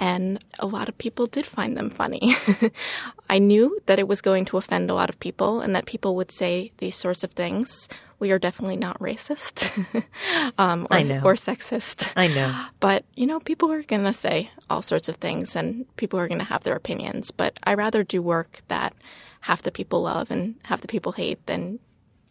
And 0.00 0.42
a 0.58 0.66
lot 0.66 0.88
of 0.88 0.98
people 0.98 1.26
did 1.26 1.46
find 1.46 1.76
them 1.76 1.90
funny. 1.90 2.34
I 3.30 3.38
knew 3.38 3.78
that 3.86 4.00
it 4.00 4.08
was 4.08 4.20
going 4.20 4.44
to 4.46 4.56
offend 4.56 4.90
a 4.90 4.94
lot 4.94 5.08
of 5.08 5.20
people 5.20 5.60
and 5.60 5.74
that 5.76 5.86
people 5.86 6.16
would 6.16 6.32
say 6.32 6.72
these 6.78 6.96
sorts 6.96 7.22
of 7.22 7.30
things 7.30 7.88
we 8.24 8.30
are 8.30 8.38
definitely 8.38 8.78
not 8.78 8.98
racist 9.00 9.70
um, 10.58 10.86
or, 10.90 10.96
or, 10.96 11.34
sexist. 11.34 12.10
I 12.16 12.28
know. 12.28 12.58
But, 12.80 13.04
you 13.14 13.26
know, 13.26 13.38
people 13.38 13.70
are 13.70 13.82
going 13.82 14.04
to 14.04 14.14
say 14.14 14.50
all 14.70 14.80
sorts 14.80 15.10
of 15.10 15.16
things 15.16 15.54
and 15.54 15.84
people 15.96 16.18
are 16.18 16.26
going 16.26 16.38
to 16.38 16.46
have 16.46 16.62
their 16.62 16.74
opinions. 16.74 17.30
But 17.30 17.58
I 17.64 17.74
rather 17.74 18.02
do 18.02 18.22
work 18.22 18.62
that 18.68 18.94
half 19.42 19.60
the 19.60 19.70
people 19.70 20.00
love 20.00 20.30
and 20.30 20.54
half 20.62 20.80
the 20.80 20.88
people 20.88 21.12
hate 21.12 21.44
than 21.44 21.80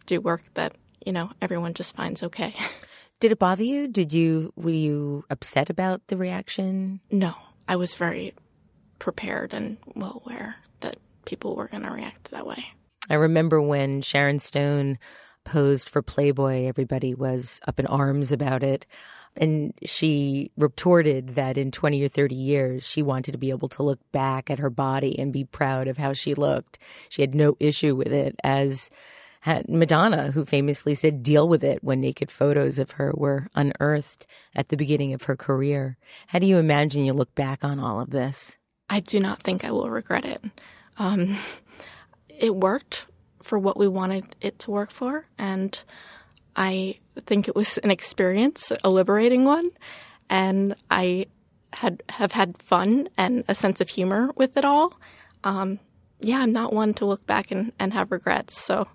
do 0.06 0.20
work 0.20 0.42
that, 0.54 0.74
you 1.06 1.12
know, 1.12 1.30
everyone 1.40 1.74
just 1.74 1.94
finds 1.94 2.24
okay. 2.24 2.54
Did 3.20 3.30
it 3.30 3.38
bother 3.38 3.62
you? 3.62 3.86
Did 3.86 4.12
you, 4.12 4.52
were 4.56 4.70
you 4.70 5.24
upset 5.30 5.70
about 5.70 6.04
the 6.08 6.16
reaction? 6.16 7.02
No. 7.08 7.36
I 7.68 7.76
was 7.76 7.94
very 7.94 8.34
prepared 8.98 9.54
and 9.54 9.76
well 9.94 10.22
aware 10.24 10.56
that 10.80 10.96
people 11.24 11.54
were 11.54 11.68
going 11.68 11.84
to 11.84 11.92
react 11.92 12.32
that 12.32 12.48
way. 12.48 12.66
I 13.08 13.14
remember 13.14 13.62
when 13.62 14.02
Sharon 14.02 14.40
Stone 14.40 14.98
posed 15.44 15.88
for 15.88 16.02
Playboy, 16.02 16.66
everybody 16.66 17.14
was 17.14 17.60
up 17.66 17.78
in 17.78 17.86
arms 17.86 18.32
about 18.32 18.62
it. 18.62 18.86
And 19.36 19.74
she 19.84 20.52
retorted 20.56 21.30
that 21.30 21.58
in 21.58 21.70
20 21.70 22.02
or 22.02 22.08
30 22.08 22.34
years, 22.34 22.86
she 22.86 23.02
wanted 23.02 23.32
to 23.32 23.38
be 23.38 23.50
able 23.50 23.68
to 23.70 23.82
look 23.82 24.00
back 24.12 24.48
at 24.50 24.60
her 24.60 24.70
body 24.70 25.18
and 25.18 25.32
be 25.32 25.44
proud 25.44 25.88
of 25.88 25.98
how 25.98 26.12
she 26.12 26.34
looked. 26.34 26.78
She 27.08 27.22
had 27.22 27.34
no 27.34 27.56
issue 27.58 27.96
with 27.96 28.12
it, 28.12 28.36
as 28.44 28.90
had 29.40 29.68
Madonna, 29.68 30.30
who 30.30 30.44
famously 30.46 30.94
said, 30.94 31.22
deal 31.22 31.46
with 31.46 31.62
it 31.62 31.84
when 31.84 32.00
naked 32.00 32.30
photos 32.30 32.78
of 32.78 32.92
her 32.92 33.12
were 33.14 33.48
unearthed 33.54 34.26
at 34.54 34.68
the 34.68 34.76
beginning 34.76 35.12
of 35.12 35.24
her 35.24 35.36
career. 35.36 35.98
How 36.28 36.38
do 36.38 36.46
you 36.46 36.56
imagine 36.56 37.04
you 37.04 37.12
look 37.12 37.34
back 37.34 37.62
on 37.62 37.78
all 37.78 38.00
of 38.00 38.08
this? 38.08 38.56
I 38.88 39.00
do 39.00 39.20
not 39.20 39.42
think 39.42 39.64
I 39.64 39.70
will 39.70 39.90
regret 39.90 40.24
it. 40.24 40.42
Um, 40.96 41.36
it 42.28 42.56
worked 42.56 43.04
for 43.44 43.58
what 43.58 43.76
we 43.76 43.86
wanted 43.86 44.34
it 44.40 44.58
to 44.60 44.70
work 44.70 44.90
for. 44.90 45.26
And 45.38 45.80
I 46.56 46.98
think 47.26 47.46
it 47.46 47.54
was 47.54 47.78
an 47.78 47.90
experience, 47.90 48.72
a 48.82 48.90
liberating 48.90 49.44
one. 49.44 49.68
And 50.30 50.74
I 50.90 51.26
had 51.74 52.02
have 52.08 52.32
had 52.32 52.60
fun 52.62 53.08
and 53.16 53.44
a 53.48 53.54
sense 53.54 53.80
of 53.80 53.88
humor 53.88 54.30
with 54.36 54.56
it 54.56 54.64
all. 54.64 54.98
Um, 55.42 55.78
yeah, 56.20 56.38
I'm 56.38 56.52
not 56.52 56.72
one 56.72 56.94
to 56.94 57.04
look 57.04 57.26
back 57.26 57.50
and, 57.50 57.72
and 57.78 57.92
have 57.92 58.10
regrets. 58.10 58.58
So 58.58 58.88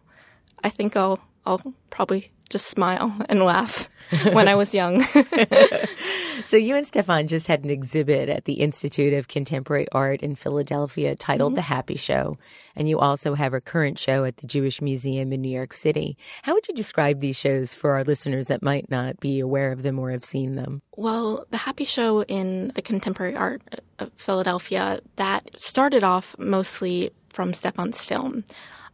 I 0.63 0.69
think 0.69 0.95
I'll 0.95 1.19
I'll 1.45 1.73
probably 1.89 2.31
just 2.49 2.67
smile 2.67 3.15
and 3.29 3.41
laugh 3.41 3.89
when 4.31 4.47
I 4.47 4.55
was 4.55 4.73
young. 4.73 5.03
so 6.43 6.57
you 6.57 6.75
and 6.75 6.85
Stefan 6.85 7.27
just 7.27 7.47
had 7.47 7.63
an 7.63 7.69
exhibit 7.69 8.29
at 8.29 8.45
the 8.45 8.53
Institute 8.53 9.13
of 9.13 9.27
Contemporary 9.27 9.88
Art 9.91 10.21
in 10.21 10.35
Philadelphia 10.35 11.15
titled 11.15 11.51
mm-hmm. 11.51 11.57
The 11.57 11.62
Happy 11.63 11.95
Show, 11.95 12.38
and 12.75 12.89
you 12.89 12.99
also 12.99 13.35
have 13.35 13.53
a 13.53 13.62
current 13.62 14.00
show 14.00 14.25
at 14.25 14.37
the 14.37 14.47
Jewish 14.47 14.81
Museum 14.81 15.31
in 15.31 15.41
New 15.41 15.56
York 15.56 15.73
City. 15.73 16.17
How 16.43 16.54
would 16.54 16.67
you 16.67 16.73
describe 16.73 17.19
these 17.19 17.37
shows 17.37 17.73
for 17.73 17.91
our 17.91 18.04
listeners 18.04 18.47
that 18.47 18.63
might 18.63 18.89
not 18.89 19.19
be 19.19 19.39
aware 19.39 19.71
of 19.71 19.83
them 19.83 20.00
or 20.00 20.12
have 20.12 20.25
seen 20.25 20.56
them? 20.56 20.81
Well, 20.95 21.45
The 21.52 21.58
Happy 21.58 21.85
Show 21.85 22.23
in 22.23 22.71
the 22.75 22.81
Contemporary 22.81 23.35
Art 23.35 23.62
of 24.00 24.12
Philadelphia 24.17 25.00
that 25.17 25.60
started 25.60 26.04
off 26.04 26.35
mostly 26.37 27.12
from 27.29 27.54
Stefan's 27.54 28.04
film. 28.04 28.43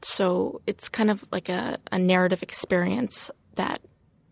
So 0.01 0.61
it's 0.67 0.89
kind 0.89 1.09
of 1.09 1.25
like 1.31 1.49
a, 1.49 1.79
a 1.91 1.97
narrative 1.97 2.43
experience 2.43 3.31
that 3.55 3.81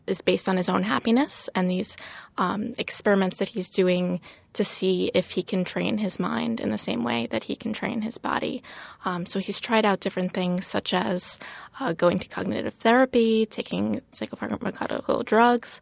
is 0.05 0.21
based 0.21 0.49
on 0.49 0.57
his 0.57 0.69
own 0.69 0.83
happiness 0.83 1.49
and 1.55 1.69
these 1.69 1.95
um, 2.37 2.73
experiments 2.77 3.37
that 3.37 3.49
he's 3.49 3.69
doing 3.69 4.19
to 4.51 4.63
see 4.63 5.09
if 5.13 5.31
he 5.31 5.41
can 5.41 5.63
train 5.63 5.97
his 5.97 6.19
mind 6.19 6.59
in 6.59 6.69
the 6.69 6.77
same 6.77 7.03
way 7.03 7.27
that 7.27 7.45
he 7.45 7.55
can 7.55 7.73
train 7.73 8.01
his 8.01 8.17
body. 8.17 8.61
Um, 9.05 9.25
so 9.25 9.39
he's 9.39 9.59
tried 9.59 9.85
out 9.85 9.99
different 9.99 10.33
things 10.33 10.67
such 10.67 10.93
as 10.93 11.39
uh, 11.79 11.93
going 11.93 12.19
to 12.19 12.27
cognitive 12.27 12.73
therapy, 12.75 13.45
taking 13.45 14.01
psychopharmacological 14.11 15.25
drugs, 15.25 15.81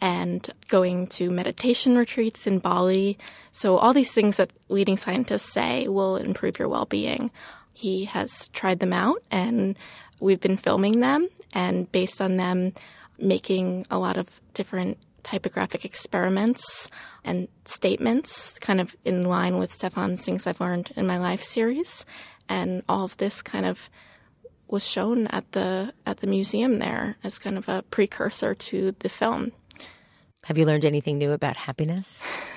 and 0.00 0.48
going 0.68 1.06
to 1.06 1.30
meditation 1.30 1.96
retreats 1.96 2.46
in 2.46 2.58
Bali. 2.58 3.18
So 3.52 3.76
all 3.76 3.94
these 3.94 4.12
things 4.12 4.36
that 4.36 4.50
leading 4.68 4.96
scientists 4.96 5.50
say 5.52 5.88
will 5.88 6.16
improve 6.16 6.58
your 6.58 6.68
well-being. 6.68 7.30
He 7.72 8.04
has 8.04 8.48
tried 8.48 8.80
them 8.80 8.92
out 8.92 9.22
and 9.30 9.76
we've 10.22 10.40
been 10.40 10.56
filming 10.56 11.00
them 11.00 11.28
and 11.52 11.90
based 11.90 12.20
on 12.20 12.36
them 12.36 12.72
making 13.18 13.86
a 13.90 13.98
lot 13.98 14.16
of 14.16 14.40
different 14.54 14.96
typographic 15.22 15.84
experiments 15.84 16.88
and 17.24 17.48
statements, 17.64 18.58
kind 18.58 18.80
of 18.80 18.96
in 19.04 19.24
line 19.24 19.58
with 19.58 19.72
Stefan's 19.72 20.24
Things 20.24 20.46
I've 20.46 20.60
Learned 20.60 20.92
in 20.96 21.06
My 21.06 21.18
Life 21.18 21.42
series. 21.42 22.04
And 22.48 22.82
all 22.88 23.04
of 23.04 23.16
this 23.18 23.42
kind 23.42 23.66
of 23.66 23.88
was 24.68 24.86
shown 24.86 25.26
at 25.28 25.50
the 25.52 25.92
at 26.06 26.20
the 26.20 26.26
museum 26.26 26.78
there 26.78 27.16
as 27.22 27.38
kind 27.38 27.58
of 27.58 27.68
a 27.68 27.82
precursor 27.90 28.54
to 28.54 28.94
the 29.00 29.08
film. 29.08 29.52
Have 30.44 30.58
you 30.58 30.66
learned 30.66 30.84
anything 30.84 31.18
new 31.18 31.32
about 31.32 31.56
happiness? 31.56 32.24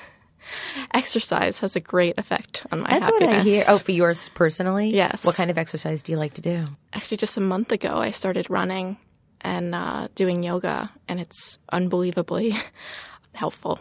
Exercise 0.94 1.60
has 1.60 1.76
a 1.76 1.80
great 1.80 2.18
effect 2.18 2.66
on 2.72 2.82
my 2.82 2.90
That's 2.90 3.06
happiness. 3.08 3.30
what 3.30 3.40
I 3.40 3.44
hear. 3.44 3.64
Oh, 3.68 3.78
for 3.78 3.92
yours 3.92 4.30
personally? 4.36 4.90
Yes. 4.90 5.26
What 5.26 5.36
kind 5.36 5.50
of 5.50 5.58
exercise 5.58 6.02
do 6.02 6.12
you 6.12 6.18
like 6.18 6.34
to 6.36 6.42
do? 6.42 6.64
Actually, 6.94 7.18
just 7.18 7.38
a 7.38 7.42
month 7.42 7.72
ago, 7.72 7.98
I 7.98 8.12
started 8.12 8.50
running 8.50 8.98
and 9.42 9.76
uh, 9.76 10.08
doing 10.16 10.44
yoga, 10.44 10.92
and 11.08 11.20
it's 11.20 11.60
unbelievably 11.72 12.54
helpful. 13.36 13.80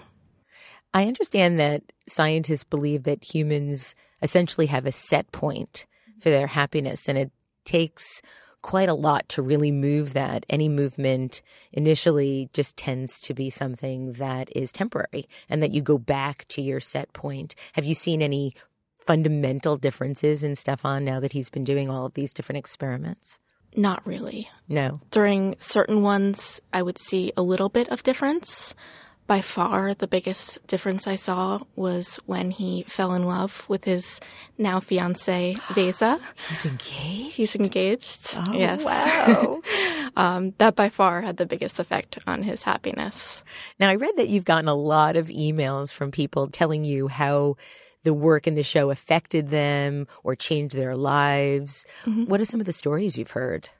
I 0.92 1.06
understand 1.06 1.58
that 1.58 1.82
scientists 2.06 2.64
believe 2.64 3.04
that 3.04 3.24
humans 3.34 3.94
essentially 4.22 4.66
have 4.66 4.86
a 4.86 4.92
set 4.92 5.32
point 5.32 5.86
for 6.20 6.30
their 6.30 6.46
happiness, 6.46 7.08
and 7.08 7.18
it 7.18 7.30
takes 7.64 8.20
quite 8.64 8.88
a 8.88 8.94
lot 8.94 9.28
to 9.28 9.42
really 9.42 9.70
move 9.70 10.14
that. 10.14 10.46
Any 10.48 10.70
movement 10.70 11.42
initially 11.70 12.48
just 12.54 12.78
tends 12.78 13.20
to 13.20 13.34
be 13.34 13.50
something 13.50 14.14
that 14.14 14.48
is 14.56 14.72
temporary 14.72 15.28
and 15.50 15.62
that 15.62 15.72
you 15.72 15.82
go 15.82 15.98
back 15.98 16.46
to 16.48 16.62
your 16.62 16.80
set 16.80 17.12
point. 17.12 17.54
Have 17.74 17.84
you 17.84 17.94
seen 17.94 18.22
any 18.22 18.54
fundamental 18.98 19.76
differences 19.76 20.42
in 20.42 20.54
Stefan 20.54 21.04
now 21.04 21.20
that 21.20 21.32
he's 21.32 21.50
been 21.50 21.62
doing 21.62 21.90
all 21.90 22.06
of 22.06 22.14
these 22.14 22.32
different 22.32 22.56
experiments? 22.56 23.38
Not 23.76 24.00
really. 24.06 24.48
No. 24.66 24.98
During 25.10 25.56
certain 25.58 26.00
ones, 26.00 26.58
I 26.72 26.80
would 26.80 26.96
see 26.96 27.32
a 27.36 27.42
little 27.42 27.68
bit 27.68 27.90
of 27.90 28.02
difference. 28.02 28.74
By 29.26 29.40
far, 29.40 29.94
the 29.94 30.06
biggest 30.06 30.66
difference 30.66 31.06
I 31.06 31.16
saw 31.16 31.60
was 31.76 32.20
when 32.26 32.50
he 32.50 32.84
fell 32.86 33.14
in 33.14 33.24
love 33.24 33.64
with 33.70 33.84
his 33.84 34.20
now 34.58 34.80
fiance, 34.80 35.54
Vesa. 35.68 36.20
He's 36.50 36.66
engaged? 36.66 37.36
He's 37.36 37.56
engaged. 37.56 38.34
Oh, 38.36 38.52
yes. 38.52 38.84
wow. 38.84 39.62
um, 40.16 40.52
that 40.58 40.76
by 40.76 40.90
far 40.90 41.22
had 41.22 41.38
the 41.38 41.46
biggest 41.46 41.80
effect 41.80 42.18
on 42.26 42.42
his 42.42 42.64
happiness. 42.64 43.42
Now, 43.80 43.88
I 43.88 43.94
read 43.94 44.14
that 44.16 44.28
you've 44.28 44.44
gotten 44.44 44.68
a 44.68 44.74
lot 44.74 45.16
of 45.16 45.28
emails 45.28 45.90
from 45.90 46.10
people 46.10 46.48
telling 46.48 46.84
you 46.84 47.08
how 47.08 47.56
the 48.02 48.12
work 48.12 48.46
in 48.46 48.56
the 48.56 48.62
show 48.62 48.90
affected 48.90 49.48
them 49.48 50.06
or 50.22 50.36
changed 50.36 50.76
their 50.76 50.96
lives. 50.96 51.86
Mm-hmm. 52.04 52.24
What 52.24 52.42
are 52.42 52.44
some 52.44 52.60
of 52.60 52.66
the 52.66 52.74
stories 52.74 53.16
you've 53.16 53.30
heard? 53.30 53.70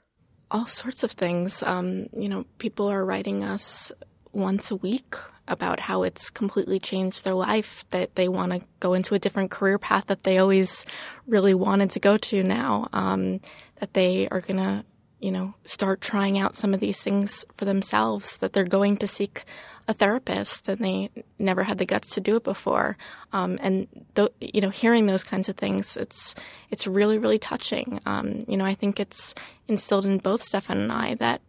All 0.50 0.66
sorts 0.66 1.02
of 1.02 1.10
things. 1.10 1.62
Um, 1.62 2.06
you 2.16 2.30
know, 2.30 2.46
people 2.56 2.88
are 2.88 3.04
writing 3.04 3.44
us 3.44 3.92
once 4.32 4.70
a 4.70 4.76
week 4.76 5.14
about 5.46 5.80
how 5.80 6.02
it's 6.02 6.30
completely 6.30 6.78
changed 6.78 7.24
their 7.24 7.34
life, 7.34 7.84
that 7.90 8.14
they 8.14 8.28
want 8.28 8.52
to 8.52 8.62
go 8.80 8.94
into 8.94 9.14
a 9.14 9.18
different 9.18 9.50
career 9.50 9.78
path 9.78 10.06
that 10.06 10.24
they 10.24 10.38
always 10.38 10.86
really 11.26 11.54
wanted 11.54 11.90
to 11.90 12.00
go 12.00 12.16
to 12.16 12.42
now, 12.42 12.88
um, 12.92 13.40
that 13.80 13.94
they 13.94 14.28
are 14.28 14.40
going 14.40 14.56
to, 14.56 14.84
you 15.20 15.30
know, 15.30 15.54
start 15.64 16.00
trying 16.00 16.38
out 16.38 16.54
some 16.54 16.72
of 16.72 16.80
these 16.80 17.02
things 17.02 17.44
for 17.54 17.64
themselves, 17.64 18.38
that 18.38 18.52
they're 18.52 18.64
going 18.64 18.96
to 18.96 19.06
seek 19.06 19.44
a 19.86 19.92
therapist 19.92 20.68
and 20.68 20.82
they 20.82 21.10
never 21.38 21.64
had 21.64 21.76
the 21.76 21.84
guts 21.84 22.14
to 22.14 22.20
do 22.20 22.36
it 22.36 22.44
before. 22.44 22.96
Um, 23.32 23.58
and, 23.60 23.86
th- 24.14 24.32
you 24.40 24.62
know, 24.62 24.70
hearing 24.70 25.06
those 25.06 25.24
kinds 25.24 25.50
of 25.50 25.56
things, 25.56 25.96
it's, 25.96 26.34
it's 26.70 26.86
really, 26.86 27.18
really 27.18 27.38
touching. 27.38 28.00
Um, 28.06 28.44
you 28.48 28.56
know, 28.56 28.64
I 28.64 28.74
think 28.74 28.98
it's 28.98 29.34
instilled 29.68 30.06
in 30.06 30.18
both 30.18 30.42
Stefan 30.42 30.78
and 30.78 30.92
I 30.92 31.14
that 31.16 31.42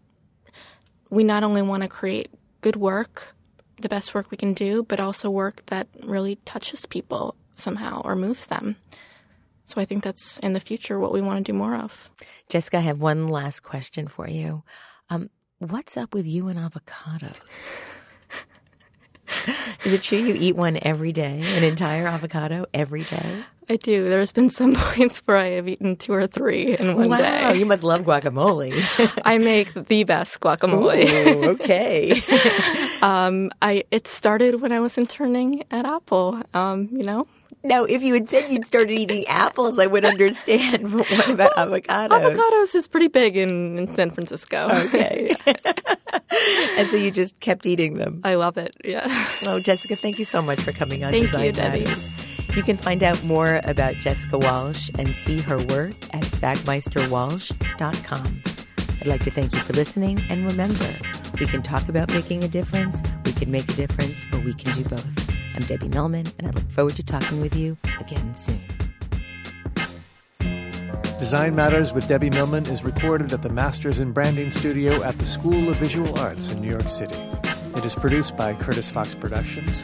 we 1.09 1.23
not 1.23 1.43
only 1.43 1.61
want 1.61 1.83
to 1.83 1.89
create 1.89 2.29
good 2.59 2.75
work, 2.75 3.35
the 3.77 3.89
best 3.89 4.13
work 4.13 4.31
we 4.31 4.37
can 4.37 4.53
do, 4.53 4.83
but 4.83 4.99
also 4.99 5.29
work 5.29 5.65
that 5.67 5.87
really 6.03 6.37
touches 6.45 6.85
people 6.85 7.35
somehow 7.55 8.01
or 8.03 8.15
moves 8.15 8.47
them. 8.47 8.75
So 9.65 9.81
I 9.81 9.85
think 9.85 10.03
that's 10.03 10.37
in 10.39 10.53
the 10.53 10.59
future 10.59 10.99
what 10.99 11.11
we 11.11 11.21
want 11.21 11.45
to 11.45 11.51
do 11.51 11.57
more 11.57 11.75
of. 11.75 12.09
Jessica, 12.49 12.77
I 12.77 12.81
have 12.81 12.99
one 12.99 13.27
last 13.27 13.61
question 13.61 14.07
for 14.07 14.27
you. 14.27 14.63
Um, 15.09 15.29
what's 15.57 15.97
up 15.97 16.13
with 16.13 16.27
you 16.27 16.47
and 16.47 16.59
avocados? 16.59 17.79
Is 19.83 19.93
it 19.93 20.03
true 20.03 20.19
you 20.19 20.35
eat 20.37 20.55
one 20.55 20.77
every 20.81 21.11
day, 21.11 21.41
an 21.43 21.63
entire 21.63 22.07
avocado 22.07 22.65
every 22.73 23.03
day? 23.03 23.43
I 23.69 23.77
do. 23.77 24.03
There's 24.03 24.31
been 24.31 24.49
some 24.49 24.73
points 24.75 25.21
where 25.25 25.37
I 25.37 25.47
have 25.51 25.67
eaten 25.67 25.95
two 25.95 26.13
or 26.13 26.27
three 26.27 26.77
in 26.77 26.95
one 26.95 27.09
wow, 27.09 27.17
day. 27.17 27.57
you 27.57 27.65
must 27.65 27.83
love 27.83 28.01
guacamole. 28.01 28.73
I 29.25 29.37
make 29.37 29.73
the 29.73 30.03
best 30.03 30.39
guacamole. 30.39 31.07
Ooh, 31.07 31.49
okay. 31.51 32.21
um, 33.01 33.51
I 33.61 33.83
it 33.91 34.07
started 34.07 34.61
when 34.61 34.71
I 34.71 34.79
was 34.79 34.97
interning 34.97 35.63
at 35.71 35.85
Apple. 35.85 36.41
Um, 36.53 36.89
you 36.91 37.03
know, 37.03 37.27
now, 37.63 37.83
if 37.85 38.03
you 38.03 38.13
had 38.13 38.29
said 38.29 38.51
you'd 38.51 38.67
started 38.67 38.91
eating 38.91 39.25
apples, 39.25 39.79
I 39.79 39.87
would 39.87 40.05
understand. 40.05 40.83
But 40.91 41.09
what 41.09 41.29
about 41.29 41.53
avocados? 41.55 42.09
avocados 42.09 42.75
is 42.75 42.87
pretty 42.87 43.07
big 43.07 43.35
in, 43.35 43.79
in 43.79 43.95
San 43.95 44.11
Francisco. 44.11 44.69
Okay. 44.71 45.35
and 46.77 46.87
so 46.89 46.97
you 46.97 47.09
just 47.09 47.39
kept 47.39 47.65
eating 47.65 47.95
them. 47.95 48.21
I 48.23 48.35
love 48.35 48.57
it. 48.57 48.75
Yeah. 48.83 49.07
Oh, 49.47 49.59
Jessica, 49.59 49.95
thank 49.95 50.19
you 50.19 50.25
so 50.25 50.43
much 50.43 50.61
for 50.61 50.73
coming 50.73 51.03
on 51.03 51.11
Thank 51.11 51.25
Design 51.25 51.45
you, 51.45 51.51
Debbie. 51.53 51.85
Matters. 51.85 52.34
You 52.55 52.63
can 52.63 52.77
find 52.77 53.03
out 53.03 53.21
more 53.25 53.59
about 53.65 53.95
Jessica 53.95 54.37
Walsh 54.37 54.89
and 54.97 55.13
see 55.13 55.41
her 55.41 55.57
work 55.57 55.93
at 56.13 56.23
sagmeisterwalsh.com. 56.23 58.43
I'd 59.01 59.07
like 59.07 59.23
to 59.23 59.31
thank 59.31 59.51
you 59.51 59.59
for 59.59 59.73
listening, 59.73 60.23
and 60.29 60.49
remember, 60.49 60.87
we 61.37 61.47
can 61.47 61.61
talk 61.61 61.89
about 61.89 62.13
making 62.13 62.45
a 62.45 62.47
difference, 62.47 63.03
we 63.25 63.33
can 63.33 63.51
make 63.51 63.69
a 63.69 63.73
difference, 63.73 64.25
or 64.31 64.39
we 64.39 64.53
can 64.53 64.73
do 64.81 64.87
both. 64.87 65.29
I'm 65.53 65.63
Debbie 65.63 65.89
Millman, 65.89 66.27
and 66.39 66.47
I 66.47 66.51
look 66.51 66.71
forward 66.71 66.95
to 66.95 67.03
talking 67.03 67.41
with 67.41 67.57
you 67.57 67.75
again 67.99 68.33
soon. 68.33 68.61
Design 71.19 71.55
Matters 71.55 71.91
with 71.91 72.07
Debbie 72.07 72.29
Millman 72.29 72.67
is 72.67 72.85
recorded 72.85 73.33
at 73.33 73.41
the 73.41 73.49
Masters 73.49 73.99
in 73.99 74.13
Branding 74.13 74.49
Studio 74.49 75.03
at 75.03 75.19
the 75.19 75.25
School 75.25 75.67
of 75.67 75.75
Visual 75.75 76.17
Arts 76.19 76.53
in 76.53 76.61
New 76.61 76.69
York 76.69 76.89
City. 76.89 77.21
It 77.75 77.83
is 77.83 77.93
produced 77.95 78.37
by 78.37 78.53
Curtis 78.53 78.91
Fox 78.91 79.13
Productions. 79.13 79.83